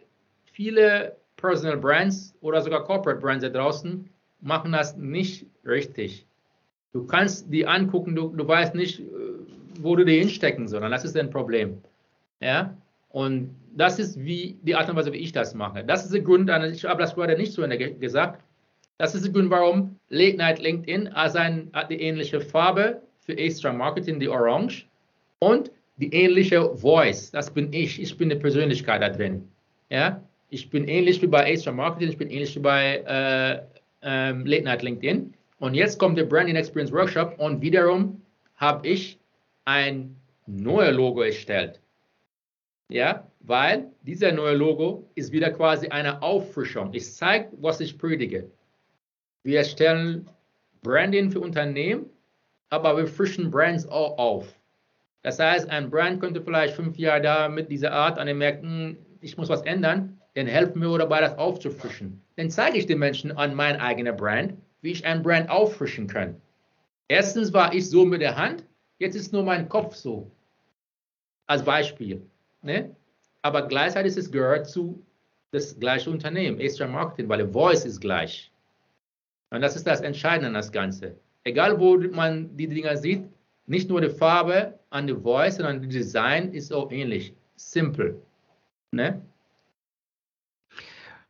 viele 0.52 1.16
Personal 1.36 1.76
Brands 1.76 2.34
oder 2.40 2.60
sogar 2.60 2.84
Corporate 2.84 3.20
Brands 3.20 3.44
da 3.44 3.50
draußen 3.50 4.08
machen 4.40 4.72
das 4.72 4.96
nicht 4.96 5.46
richtig. 5.64 6.26
Du 6.92 7.06
kannst 7.06 7.52
die 7.52 7.66
angucken, 7.66 8.14
du, 8.14 8.28
du 8.28 8.46
weißt 8.46 8.74
nicht, 8.74 9.00
äh, 9.00 9.04
wo 9.80 9.96
du 9.96 10.04
die 10.04 10.18
hinstecken 10.18 10.68
sollst. 10.68 10.92
Das 10.92 11.04
ist 11.04 11.16
ein 11.16 11.30
Problem. 11.30 11.82
Ja? 12.40 12.76
Und 13.08 13.54
das 13.76 13.98
ist 13.98 14.18
wie 14.18 14.58
die 14.62 14.74
Art 14.74 14.88
und 14.88 14.96
Weise, 14.96 15.12
wie 15.12 15.18
ich 15.18 15.32
das 15.32 15.54
mache. 15.54 15.84
Das 15.84 16.04
ist 16.04 16.14
der 16.14 16.20
Grund, 16.20 16.50
ich 16.72 16.84
habe 16.84 17.02
das 17.02 17.14
gerade 17.14 17.36
nicht 17.36 17.56
Ende 17.58 17.76
gesagt. 17.94 18.42
Das 18.98 19.14
ist 19.14 19.24
der 19.24 19.32
Grund, 19.32 19.50
warum 19.50 19.98
Late 20.08 20.36
Night 20.36 20.60
LinkedIn 20.60 21.08
also 21.08 21.38
ein, 21.38 21.70
hat 21.72 21.90
die 21.90 22.00
ähnliche 22.00 22.40
Farbe 22.40 23.02
für 23.20 23.36
Extra 23.36 23.72
Marketing, 23.72 24.20
die 24.20 24.28
Orange, 24.28 24.86
und 25.40 25.70
die 25.96 26.12
ähnliche 26.12 26.74
Voice. 26.76 27.30
Das 27.30 27.52
bin 27.52 27.72
ich. 27.72 28.00
Ich 28.00 28.16
bin 28.16 28.30
eine 28.30 28.40
Persönlichkeit 28.40 29.02
da 29.02 29.08
drin. 29.08 29.48
Ja? 29.90 30.22
Ich 30.50 30.70
bin 30.70 30.86
ähnlich 30.86 31.20
wie 31.22 31.26
bei 31.26 31.44
Extra 31.44 31.72
Marketing, 31.72 32.10
ich 32.10 32.18
bin 32.18 32.30
ähnlich 32.30 32.54
wie 32.54 32.60
bei 32.60 32.96
äh, 33.06 33.62
ähm, 34.02 34.46
Late 34.46 34.64
Night 34.64 34.82
LinkedIn. 34.82 35.34
Und 35.58 35.74
jetzt 35.74 35.98
kommt 35.98 36.18
der 36.18 36.24
Branding 36.24 36.56
Experience 36.56 36.92
Workshop 36.92 37.38
und 37.38 37.60
wiederum 37.60 38.20
habe 38.56 38.86
ich 38.86 39.18
ein 39.64 40.14
neues 40.46 40.94
Logo 40.94 41.22
erstellt. 41.22 41.80
Ja, 42.88 43.26
weil 43.46 43.90
dieser 44.02 44.32
neue 44.32 44.54
Logo 44.54 45.10
ist 45.14 45.32
wieder 45.32 45.50
quasi 45.50 45.88
eine 45.88 46.22
Auffrischung. 46.22 46.92
Ich 46.94 47.12
zeige, 47.12 47.50
was 47.60 47.80
ich 47.80 47.98
predige. 47.98 48.50
Wir 49.42 49.58
erstellen 49.58 50.30
Branding 50.82 51.30
für 51.30 51.40
Unternehmen, 51.40 52.06
aber 52.70 52.96
wir 52.96 53.06
frischen 53.06 53.50
Brands 53.50 53.86
auch 53.86 54.16
auf. 54.18 54.58
Das 55.22 55.38
heißt, 55.38 55.68
ein 55.68 55.90
Brand 55.90 56.20
könnte 56.20 56.42
vielleicht 56.42 56.74
fünf 56.74 56.96
Jahre 56.96 57.20
da 57.20 57.48
mit 57.48 57.70
dieser 57.70 57.92
Art 57.92 58.18
an 58.18 58.26
den 58.26 58.38
Märkten, 58.38 58.98
ich 59.20 59.36
muss 59.36 59.48
was 59.48 59.62
ändern, 59.62 60.20
dann 60.34 60.46
helfen 60.46 60.80
mir 60.80 60.98
dabei, 60.98 61.20
das 61.20 61.38
aufzufrischen. 61.38 62.22
Dann 62.36 62.50
zeige 62.50 62.78
ich 62.78 62.86
den 62.86 62.98
Menschen 62.98 63.32
an 63.32 63.54
mein 63.54 63.76
eigener 63.76 64.12
Brand, 64.12 64.54
wie 64.80 64.90
ich 64.90 65.04
ein 65.04 65.22
Brand 65.22 65.50
auffrischen 65.50 66.06
kann. 66.06 66.40
Erstens 67.08 67.52
war 67.52 67.74
ich 67.74 67.88
so 67.88 68.04
mit 68.04 68.22
der 68.22 68.36
Hand, 68.36 68.64
jetzt 68.98 69.14
ist 69.14 69.32
nur 69.32 69.44
mein 69.44 69.68
Kopf 69.68 69.94
so. 69.94 70.30
Als 71.46 71.62
Beispiel. 71.62 72.22
Ne? 72.62 72.94
Aber 73.44 73.68
gleichzeitig 73.68 74.12
ist 74.12 74.16
es 74.16 74.32
gehört 74.32 74.66
zu 74.66 75.04
das 75.50 75.78
gleiche 75.78 76.08
Unternehmen, 76.08 76.58
Extra 76.58 76.86
Marketing, 76.86 77.28
weil 77.28 77.46
Voice 77.46 77.84
ist 77.84 78.00
gleich. 78.00 78.50
Und 79.50 79.60
das 79.60 79.76
ist 79.76 79.86
das 79.86 80.00
Entscheidende 80.00 80.48
an 80.48 80.54
das 80.54 80.72
Ganze. 80.72 81.14
Egal, 81.44 81.78
wo 81.78 81.98
man 81.98 82.56
die 82.56 82.66
Dinger 82.66 82.96
sieht, 82.96 83.24
nicht 83.66 83.90
nur 83.90 84.00
die 84.00 84.08
Farbe 84.08 84.78
an 84.88 85.06
der 85.06 85.18
Voice, 85.18 85.56
sondern 85.56 85.82
das 85.82 85.92
Design 85.92 86.54
ist 86.54 86.72
auch 86.72 86.90
ähnlich. 86.90 87.34
Simple. 87.56 88.16
Ne? 88.92 89.20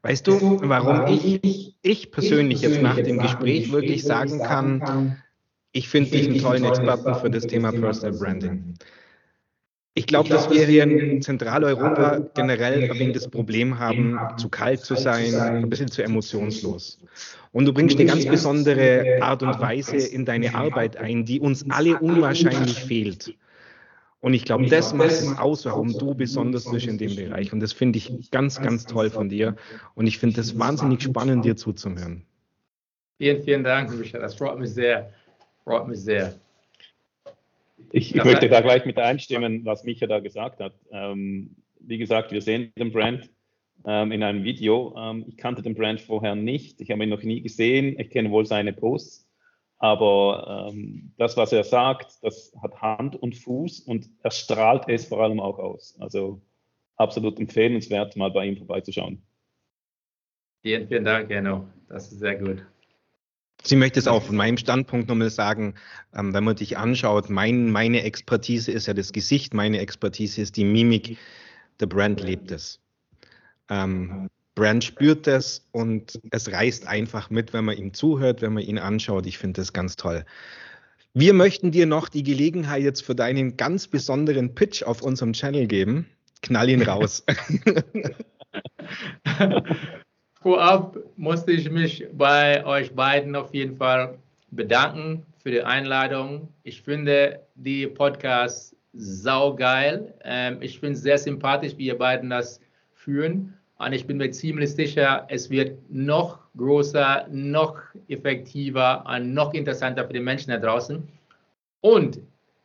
Weißt 0.02 0.28
du, 0.28 0.60
warum 0.62 1.12
ich, 1.12 1.74
ich 1.82 2.12
persönlich 2.12 2.60
jetzt 2.60 2.80
nach 2.80 2.96
dem 2.96 3.18
Gespräch 3.18 3.72
wirklich 3.72 4.04
sagen 4.04 4.38
kann, 4.38 5.20
ich 5.72 5.88
finde 5.88 6.12
dich 6.12 6.28
einen 6.28 6.38
tollen 6.38 6.64
Experten 6.64 7.14
für 7.16 7.30
das 7.30 7.48
Thema 7.48 7.72
Personal 7.72 8.16
Branding. 8.16 8.76
Ich 9.97 10.07
glaube, 10.07 10.28
dass 10.28 10.51
wir 10.51 10.66
hier 10.66 10.82
in 10.82 11.22
Zentraleuropa 11.22 12.18
generell 12.34 12.90
ein 12.90 12.99
wenig 12.99 13.14
das 13.14 13.28
Problem 13.28 13.78
haben, 13.78 14.18
zu 14.36 14.49
kalt 14.49 14.80
zu 14.80 14.97
sein, 14.97 15.34
ein 15.36 15.70
bisschen 15.70 15.88
zu 15.88 16.03
emotionslos. 16.03 16.99
Und 17.53 17.66
du 17.66 17.72
bringst 17.72 17.97
eine 17.97 18.07
ganz 18.07 18.26
besondere 18.26 19.18
Art 19.22 19.45
und 19.45 19.61
Weise 19.61 19.97
in 19.97 20.24
deine 20.24 20.53
Arbeit 20.57 20.97
ein, 20.97 21.24
die 21.24 21.38
uns 21.38 21.64
alle 21.70 21.97
unwahrscheinlich 22.01 22.82
fehlt. 22.82 23.36
Und 24.18 24.34
ich 24.34 24.45
glaube, 24.45 24.66
das 24.66 24.92
macht 24.95 25.11
es 25.11 25.38
aus, 25.38 25.64
warum 25.64 25.97
du 25.97 26.14
besonders 26.14 26.68
bist 26.68 26.86
in 26.88 26.99
dem 26.99 27.14
Bereich. 27.14 27.53
Und 27.53 27.61
das 27.61 27.72
finde 27.72 27.99
ich 27.99 28.30
ganz, 28.32 28.61
ganz 28.61 28.86
toll 28.86 29.11
von 29.11 29.28
dir. 29.28 29.55
Und 29.95 30.09
ich 30.09 30.18
finde 30.18 30.40
es 30.40 30.59
wahnsinnig 30.59 31.03
spannend, 31.03 31.45
dir 31.45 31.55
zuzuhören. 31.55 32.24
Vielen, 33.18 33.42
vielen 33.45 33.62
Dank, 33.62 33.97
Michael. 33.97 34.22
Das 34.22 34.34
freut 34.34 34.59
mich 34.59 34.70
sehr. 34.70 35.12
Freut 35.62 35.86
mich 35.86 36.01
sehr. 36.01 36.34
Ich, 37.97 38.12
ich 38.12 38.24
möchte 38.24 38.49
da 38.49 38.61
gleich 38.61 38.84
mit 38.86 38.99
einstimmen, 38.99 39.64
was 39.64 39.84
Micha 39.84 40.09
da 40.09 40.18
gesagt 40.18 40.59
hat. 40.59 40.74
Ähm, 40.90 41.55
wie 41.78 41.97
gesagt, 41.97 42.32
wir 42.32 42.42
sehen 42.42 42.72
den 42.76 42.90
Brand 42.90 43.30
ähm, 43.86 44.11
in 44.11 44.24
einem 44.24 44.42
Video. 44.42 44.92
Ähm, 44.99 45.24
ich 45.28 45.36
kannte 45.36 45.62
den 45.62 45.76
Brand 45.76 46.01
vorher 46.01 46.34
nicht. 46.34 46.80
Ich 46.80 46.90
habe 46.90 47.05
ihn 47.05 47.11
noch 47.11 47.22
nie 47.22 47.40
gesehen. 47.40 47.97
Ich 48.01 48.11
kenne 48.11 48.32
wohl 48.32 48.47
seine 48.47 48.72
Posts. 48.72 49.30
Aber 49.78 50.72
ähm, 50.72 51.12
das, 51.18 51.36
was 51.36 51.53
er 51.53 51.62
sagt, 51.62 52.18
das 52.22 52.53
hat 52.61 52.82
Hand 52.82 53.14
und 53.14 53.36
Fuß 53.36 53.80
und 53.80 54.11
er 54.24 54.32
strahlt 54.32 54.88
es 54.88 55.05
vor 55.07 55.20
allem 55.20 55.38
auch 55.38 55.61
aus. 55.61 55.97
Also 56.01 56.42
absolut 56.97 57.38
empfehlenswert, 57.38 58.16
mal 58.16 58.32
bei 58.32 58.47
ihm 58.47 58.57
vorbeizuschauen. 58.57 59.22
Vielen, 60.62 60.88
vielen 60.88 61.05
Dank, 61.05 61.30
Enno. 61.30 61.68
Das 61.88 62.11
ist 62.11 62.18
sehr 62.18 62.34
gut. 62.36 62.66
Sie 63.66 63.76
möchte 63.76 63.98
es 63.98 64.06
auch 64.06 64.22
von 64.22 64.36
meinem 64.36 64.58
Standpunkt 64.58 65.08
nochmal 65.08 65.30
sagen, 65.30 65.74
ähm, 66.14 66.34
wenn 66.34 66.44
man 66.44 66.56
dich 66.56 66.76
anschaut, 66.76 67.30
mein, 67.30 67.70
meine 67.70 68.02
Expertise 68.02 68.70
ist 68.70 68.86
ja 68.86 68.94
das 68.94 69.12
Gesicht, 69.12 69.54
meine 69.54 69.78
Expertise 69.78 70.42
ist 70.42 70.56
die 70.56 70.64
Mimik, 70.64 71.16
der 71.80 71.86
Brand 71.86 72.20
lebt 72.20 72.50
es. 72.50 72.80
Ähm, 73.70 74.28
Brand 74.54 74.84
spürt 74.84 75.26
das 75.26 75.66
und 75.72 76.20
es 76.30 76.52
reißt 76.52 76.86
einfach 76.86 77.30
mit, 77.30 77.52
wenn 77.52 77.64
man 77.64 77.76
ihm 77.76 77.94
zuhört, 77.94 78.42
wenn 78.42 78.52
man 78.52 78.62
ihn 78.62 78.78
anschaut. 78.78 79.26
Ich 79.26 79.38
finde 79.38 79.60
das 79.62 79.72
ganz 79.72 79.96
toll. 79.96 80.24
Wir 81.14 81.32
möchten 81.32 81.70
dir 81.70 81.86
noch 81.86 82.08
die 82.08 82.22
Gelegenheit 82.22 82.82
jetzt 82.82 83.02
für 83.02 83.14
deinen 83.14 83.56
ganz 83.56 83.88
besonderen 83.88 84.54
Pitch 84.54 84.82
auf 84.82 85.00
unserem 85.00 85.32
Channel 85.32 85.66
geben. 85.66 86.06
Knall 86.42 86.68
ihn 86.68 86.82
raus. 86.82 87.24
Vorab 90.45 90.99
musste 91.16 91.53
ich 91.53 91.70
mich 91.70 92.07
bei 92.12 92.62
euch 92.66 92.95
beiden 92.95 93.34
auf 93.34 93.55
jeden 93.55 93.78
Fall 93.78 94.18
bedanken 94.51 95.24
für 95.42 95.51
die 95.51 95.62
Einladung. 95.62 96.49
Ich 96.64 96.82
finde 96.82 97.40
die 97.55 97.86
Podcast 97.86 98.76
saugeil. 98.92 100.12
Ähm, 100.22 100.59
ich 100.61 100.78
finde 100.80 100.97
es 100.97 101.01
sehr 101.01 101.16
sympathisch, 101.16 101.72
wie 101.78 101.86
ihr 101.86 101.97
beiden 101.97 102.28
das 102.28 102.61
führen. 102.92 103.55
Und 103.78 103.95
ich 103.95 104.07
bin 104.07 104.18
mir 104.18 104.30
ziemlich 104.32 104.74
sicher, 104.74 105.24
es 105.30 105.49
wird 105.49 105.78
noch 105.88 106.40
größer, 106.59 107.26
noch 107.30 107.80
effektiver 108.09 109.03
und 109.09 109.32
noch 109.32 109.55
interessanter 109.55 110.07
für 110.07 110.12
die 110.12 110.20
Menschen 110.20 110.51
da 110.51 110.59
draußen. 110.59 111.09
Und 111.80 112.20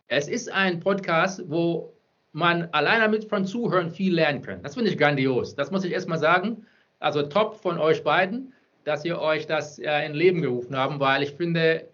es 0.10 0.28
ist 0.28 0.52
ein 0.52 0.82
Podcast, 0.82 1.44
wo 1.48 1.94
man 2.34 2.68
alleine 2.74 3.08
mit 3.08 3.24
von 3.24 3.46
Zuhören 3.46 3.90
viel 3.90 4.16
lernen 4.16 4.42
kann. 4.42 4.62
Das 4.64 4.74
finde 4.76 4.90
ich 4.90 4.98
grandios. 4.98 5.56
Das 5.56 5.72
muss 5.72 5.86
ich 5.86 5.94
erstmal 5.94 6.20
sagen. 6.20 6.66
Also 7.00 7.24
top 7.24 7.56
von 7.56 7.80
euch 7.80 8.04
beiden, 8.04 8.54
dass 8.84 9.06
ihr 9.06 9.20
euch 9.20 9.48
das 9.48 9.80
äh, 9.80 10.06
in 10.06 10.14
Leben 10.14 10.42
gerufen 10.42 10.76
habt, 10.76 11.00
weil 11.00 11.24
ich 11.24 11.32
finde, 11.32 11.88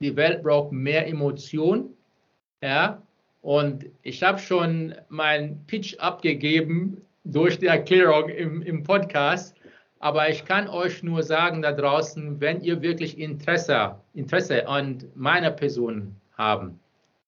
die 0.00 0.16
Welt 0.16 0.42
braucht 0.42 0.72
mehr 0.72 1.06
Emotion. 1.06 1.94
Ja, 2.62 3.02
und 3.40 3.86
ich 4.02 4.22
habe 4.22 4.38
schon 4.38 4.94
meinen 5.08 5.64
Pitch 5.66 5.98
abgegeben 5.98 7.02
durch 7.24 7.58
die 7.58 7.66
Erklärung 7.66 8.28
im, 8.28 8.62
im 8.62 8.84
Podcast. 8.84 9.56
Aber 9.98 10.28
ich 10.28 10.44
kann 10.44 10.68
euch 10.68 11.02
nur 11.02 11.22
sagen 11.22 11.62
da 11.62 11.72
draußen, 11.72 12.40
wenn 12.40 12.60
ihr 12.60 12.82
wirklich 12.82 13.18
Interesse, 13.18 13.96
Interesse 14.14 14.66
an 14.68 14.98
meiner 15.14 15.50
Person 15.50 16.16
haben, 16.36 16.78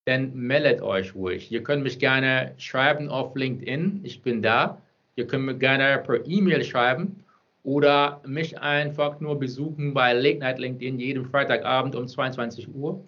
dann 0.06 0.34
meldet 0.34 0.82
euch 0.82 1.14
ruhig. 1.14 1.50
Ihr 1.50 1.62
könnt 1.62 1.82
mich 1.82 1.98
gerne 1.98 2.52
schreiben 2.58 3.08
auf 3.08 3.34
LinkedIn. 3.34 4.00
Ich 4.02 4.22
bin 4.22 4.42
da. 4.42 4.80
Ihr 5.16 5.26
könnt 5.26 5.44
mir 5.44 5.54
gerne 5.54 6.02
per 6.04 6.26
E-Mail 6.26 6.64
schreiben 6.64 7.23
oder 7.64 8.20
mich 8.26 8.60
einfach 8.60 9.20
nur 9.20 9.38
besuchen 9.38 9.94
bei 9.94 10.12
Late 10.12 10.38
Night 10.38 10.58
LinkedIn 10.58 11.00
jeden 11.00 11.24
Freitagabend 11.24 11.96
um 11.96 12.06
22 12.06 12.68
Uhr. 12.74 13.02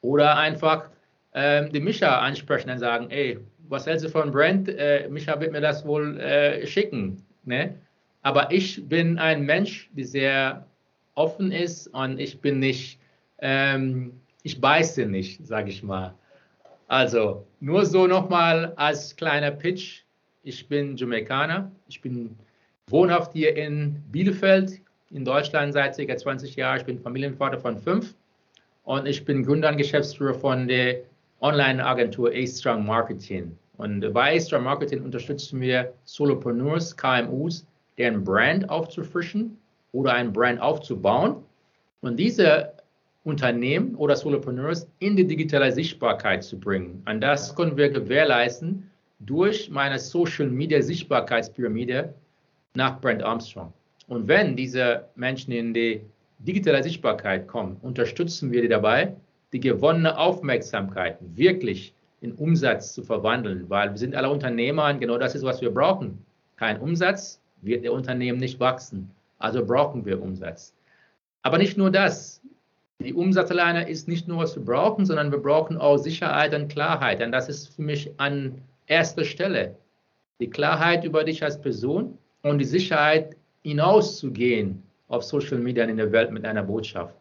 Oder 0.00 0.36
einfach 0.36 0.90
ähm, 1.32 1.72
die 1.72 1.80
Micha 1.80 2.18
ansprechen 2.18 2.70
und 2.70 2.78
sagen, 2.78 3.08
ey, 3.10 3.38
was 3.68 3.86
hältst 3.86 4.04
du 4.04 4.10
von 4.10 4.32
Brand? 4.32 4.68
Äh, 4.68 5.08
Micha 5.08 5.40
wird 5.40 5.52
mir 5.52 5.60
das 5.60 5.86
wohl 5.86 6.18
äh, 6.18 6.66
schicken. 6.66 7.24
Ne? 7.44 7.76
Aber 8.22 8.50
ich 8.52 8.86
bin 8.88 9.18
ein 9.18 9.46
Mensch, 9.46 9.88
der 9.92 10.06
sehr 10.06 10.66
offen 11.14 11.52
ist 11.52 11.86
und 11.88 12.18
ich 12.18 12.40
bin 12.40 12.58
nicht, 12.58 12.98
ähm, 13.38 14.12
ich 14.42 14.60
beiße 14.60 15.06
nicht, 15.06 15.46
sage 15.46 15.70
ich 15.70 15.84
mal. 15.84 16.14
Also 16.88 17.46
nur 17.60 17.86
so 17.86 18.08
nochmal 18.08 18.72
als 18.74 19.14
kleiner 19.14 19.52
Pitch. 19.52 20.02
Ich 20.42 20.68
bin 20.68 20.96
Jamaikaner. 20.96 21.70
Ich 21.88 22.02
bin 22.02 22.36
wohnhaft 22.88 23.32
hier 23.32 23.56
in 23.56 24.02
Bielefeld 24.10 24.80
in 25.10 25.24
Deutschland 25.24 25.72
seit 25.72 25.96
ca. 25.96 26.16
20 26.16 26.56
Jahren. 26.56 26.78
Ich 26.78 26.86
bin 26.86 26.98
Familienvater 26.98 27.58
von 27.58 27.76
fünf 27.76 28.14
und 28.84 29.06
ich 29.06 29.24
bin 29.24 29.44
Gründer 29.44 29.70
und 29.70 29.76
Geschäftsführer 29.76 30.34
von 30.34 30.68
der 30.68 31.02
Online-Agentur 31.40 32.30
A-Strong 32.32 32.86
Marketing. 32.86 33.56
Und 33.76 34.12
bei 34.12 34.36
A-Strong 34.36 34.64
Marketing 34.64 35.02
unterstützen 35.02 35.60
wir 35.60 35.92
Solopreneurs, 36.04 36.96
KMUs, 36.96 37.66
deren 37.98 38.24
Brand 38.24 38.68
aufzufrischen 38.70 39.56
oder 39.92 40.14
ein 40.14 40.32
Brand 40.32 40.60
aufzubauen. 40.60 41.36
Und 42.00 42.16
diese 42.16 42.72
Unternehmen 43.24 43.94
oder 43.94 44.16
Solopreneurs 44.16 44.88
in 44.98 45.16
die 45.16 45.26
digitale 45.26 45.70
Sichtbarkeit 45.70 46.42
zu 46.42 46.58
bringen. 46.58 47.02
Und 47.08 47.20
das 47.20 47.54
können 47.54 47.76
wir 47.76 47.88
gewährleisten 47.90 48.90
durch 49.20 49.70
meine 49.70 49.98
Social 49.98 50.48
Media 50.48 50.82
Sichtbarkeitspyramide 50.82 52.12
nach 52.74 53.00
Brand 53.00 53.22
Armstrong. 53.22 53.72
Und 54.08 54.28
wenn 54.28 54.56
diese 54.56 55.04
Menschen 55.14 55.52
in 55.52 55.74
die 55.74 56.02
digitale 56.38 56.82
Sichtbarkeit 56.82 57.46
kommen, 57.46 57.76
unterstützen 57.82 58.50
wir 58.50 58.62
die 58.62 58.68
dabei, 58.68 59.14
die 59.52 59.60
gewonnene 59.60 60.18
Aufmerksamkeit 60.18 61.18
wirklich 61.20 61.94
in 62.20 62.32
Umsatz 62.32 62.92
zu 62.92 63.02
verwandeln, 63.02 63.68
weil 63.68 63.90
wir 63.90 63.98
sind 63.98 64.14
alle 64.14 64.30
Unternehmer 64.30 64.88
und 64.88 65.00
genau 65.00 65.18
das 65.18 65.34
ist, 65.34 65.44
was 65.44 65.60
wir 65.60 65.70
brauchen. 65.70 66.24
Kein 66.56 66.80
Umsatz 66.80 67.40
wird 67.60 67.84
der 67.84 67.92
Unternehmen 67.92 68.38
nicht 68.38 68.60
wachsen. 68.60 69.10
Also 69.38 69.64
brauchen 69.64 70.04
wir 70.04 70.22
Umsatz. 70.22 70.72
Aber 71.42 71.58
nicht 71.58 71.76
nur 71.76 71.90
das. 71.90 72.40
Die 73.00 73.14
Umsatzleine 73.14 73.88
ist 73.88 74.06
nicht 74.06 74.28
nur, 74.28 74.38
was 74.38 74.54
wir 74.54 74.64
brauchen, 74.64 75.04
sondern 75.04 75.32
wir 75.32 75.38
brauchen 75.38 75.76
auch 75.76 75.96
Sicherheit 75.96 76.54
und 76.54 76.68
Klarheit. 76.68 77.20
Und 77.20 77.32
das 77.32 77.48
ist 77.48 77.74
für 77.74 77.82
mich 77.82 78.12
an 78.18 78.62
erster 78.86 79.24
Stelle. 79.24 79.76
Die 80.38 80.48
Klarheit 80.48 81.04
über 81.04 81.24
dich 81.24 81.42
als 81.42 81.60
Person 81.60 82.16
und 82.42 82.58
die 82.58 82.64
Sicherheit, 82.64 83.36
hinauszugehen 83.62 84.82
auf 85.08 85.22
Social 85.22 85.58
Media 85.58 85.84
in 85.84 85.96
der 85.96 86.10
Welt 86.10 86.32
mit 86.32 86.44
einer 86.44 86.62
Botschaft. 86.62 87.14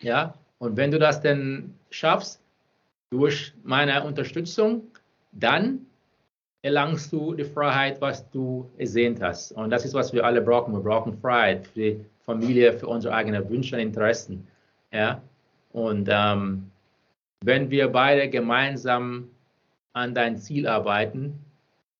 Ja, 0.00 0.34
und 0.58 0.76
wenn 0.76 0.90
du 0.90 0.98
das 0.98 1.20
denn 1.20 1.74
schaffst, 1.90 2.40
durch 3.10 3.54
meine 3.62 4.04
Unterstützung, 4.04 4.82
dann 5.32 5.86
erlangst 6.62 7.12
du 7.12 7.34
die 7.34 7.44
Freiheit, 7.44 8.00
was 8.00 8.28
du 8.30 8.68
ersehnt 8.76 9.22
hast. 9.22 9.52
Und 9.52 9.70
das 9.70 9.84
ist, 9.84 9.94
was 9.94 10.12
wir 10.12 10.24
alle 10.24 10.40
brauchen. 10.40 10.74
Wir 10.74 10.80
brauchen 10.80 11.16
Freiheit 11.20 11.66
für 11.68 11.78
die 11.78 12.04
Familie, 12.24 12.72
für 12.72 12.88
unsere 12.88 13.14
eigenen 13.14 13.48
Wünsche 13.48 13.76
und 13.76 13.82
Interessen. 13.82 14.46
Ja? 14.92 15.22
Und 15.72 16.08
ähm, 16.10 16.70
wenn 17.44 17.70
wir 17.70 17.88
beide 17.88 18.28
gemeinsam 18.28 19.28
an 19.92 20.14
dein 20.14 20.36
Ziel 20.36 20.66
arbeiten, 20.66 21.38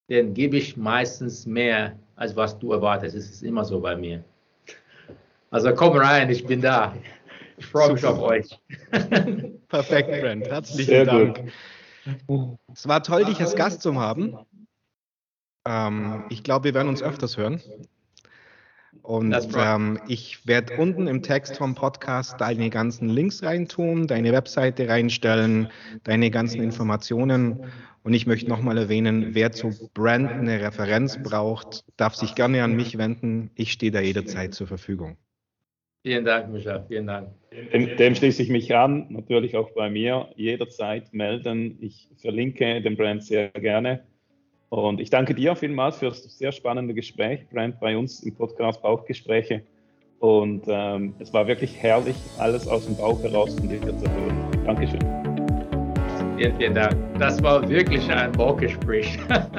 dann 0.08 0.34
gebe 0.34 0.56
ich 0.56 0.76
meistens 0.76 1.46
mehr, 1.46 1.96
als 2.16 2.34
was 2.34 2.58
du 2.58 2.72
erwartest. 2.72 3.14
Es 3.14 3.30
ist 3.30 3.42
immer 3.42 3.64
so 3.64 3.80
bei 3.80 3.94
mir. 3.94 4.24
Also 5.50 5.72
komm 5.74 5.96
rein, 5.96 6.28
ich 6.30 6.44
bin 6.44 6.60
da. 6.60 6.94
Ich 7.58 7.66
freue 7.66 7.92
mich 7.92 8.04
auf 8.04 8.20
euch. 8.20 8.58
Perfekt, 9.68 10.08
Brent. 10.08 10.46
Herzlichen 10.46 10.90
Sehr 10.90 11.04
Dank. 11.04 11.52
Gut. 12.26 12.58
Es 12.72 12.86
war 12.86 13.02
toll, 13.02 13.24
dich 13.24 13.40
als 13.40 13.54
Gast 13.54 13.82
zu 13.82 13.98
haben. 13.98 14.36
Ähm, 15.66 16.24
ich 16.28 16.42
glaube, 16.42 16.64
wir 16.64 16.74
werden 16.74 16.88
uns 16.88 17.02
öfters 17.02 17.36
hören. 17.36 17.62
Und 19.02 19.36
ähm, 19.56 20.00
ich 20.08 20.46
werde 20.46 20.76
unten 20.78 21.06
im 21.06 21.22
Text 21.22 21.58
vom 21.58 21.74
Podcast 21.74 22.40
deine 22.40 22.70
ganzen 22.70 23.08
Links 23.08 23.42
reintun, 23.42 24.06
deine 24.06 24.32
Webseite 24.32 24.88
reinstellen, 24.88 25.68
deine 26.04 26.30
ganzen 26.30 26.60
Informationen. 26.60 27.64
Und 28.06 28.14
ich 28.14 28.24
möchte 28.24 28.48
nochmal 28.48 28.78
erwähnen, 28.78 29.34
wer 29.34 29.50
zu 29.50 29.70
Brand 29.92 30.30
eine 30.30 30.60
Referenz 30.60 31.20
braucht, 31.20 31.82
darf 31.96 32.14
sich 32.14 32.36
gerne 32.36 32.62
an 32.62 32.76
mich 32.76 32.98
wenden. 32.98 33.50
Ich 33.56 33.72
stehe 33.72 33.90
da 33.90 33.98
jederzeit 34.00 34.54
zur 34.54 34.68
Verfügung. 34.68 35.16
Vielen 36.04 36.24
Dank, 36.24 36.52
Micha. 36.52 36.84
Vielen 36.86 37.08
Dank. 37.08 37.30
Dem, 37.72 37.96
dem, 37.96 38.14
schließe 38.14 38.44
ich 38.44 38.48
mich 38.48 38.72
an, 38.72 39.08
natürlich 39.10 39.56
auch 39.56 39.70
bei 39.72 39.90
mir. 39.90 40.28
Jederzeit 40.36 41.12
melden. 41.12 41.78
Ich 41.80 42.08
verlinke 42.18 42.80
den 42.80 42.96
Brand 42.96 43.24
sehr 43.24 43.48
gerne. 43.48 44.04
Und 44.68 45.00
ich 45.00 45.10
danke 45.10 45.34
dir 45.34 45.56
vielmals 45.56 45.96
für 45.96 46.06
das 46.06 46.22
sehr 46.38 46.52
spannende 46.52 46.94
Gespräch, 46.94 47.48
Brand, 47.50 47.80
bei 47.80 47.98
uns 47.98 48.22
im 48.22 48.36
Podcast 48.36 48.82
Bauchgespräche. 48.82 49.62
Und 50.20 50.62
ähm, 50.68 51.16
es 51.18 51.32
war 51.32 51.48
wirklich 51.48 51.76
herrlich, 51.76 52.16
alles 52.38 52.68
aus 52.68 52.86
dem 52.86 52.96
Bauch 52.96 53.20
heraus 53.24 53.58
von 53.58 53.68
dir 53.68 53.80
zu 53.80 54.08
hören. 54.08 54.64
Dankeschön. 54.64 55.25
Vielen, 56.36 56.56
vielen 56.56 56.74
Dank. 56.74 56.94
Das 57.18 57.42
war 57.42 57.66
wirklich 57.66 58.10
ein 58.10 58.30
Bauchgespräch. 58.32 59.18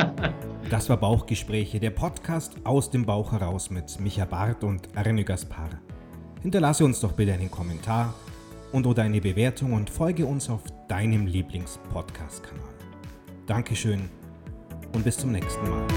das 0.70 0.88
war 0.90 0.98
Bauchgespräche, 0.98 1.80
der 1.80 1.90
Podcast 1.90 2.56
aus 2.66 2.92
dem 2.92 3.04
Bauch 3.04 3.32
heraus 3.32 3.72
mit 3.72 4.00
Micha 4.00 4.26
Barth 4.26 4.64
und 4.64 4.88
Arne 4.96 5.24
Gaspar. 5.24 5.70
Hinterlasse 6.44 6.86
uns 6.86 7.00
doch 7.00 7.14
bitte 7.14 7.34
einen 7.34 7.50
Kommentar 7.50 8.14
und 8.72 8.86
oder 8.86 9.02
eine 9.02 9.20
Bewertung 9.20 9.74
und 9.74 9.90
folge 9.90 10.28
uns 10.28 10.52
auf 10.52 10.62
deinem 10.88 11.26
Lieblingspodcast-Kanal. 11.26 12.70
Dankeschön 13.48 14.08
und 14.94 15.04
bis 15.04 15.18
zum 15.18 15.32
nächsten 15.32 15.68
Mal. 15.68 15.88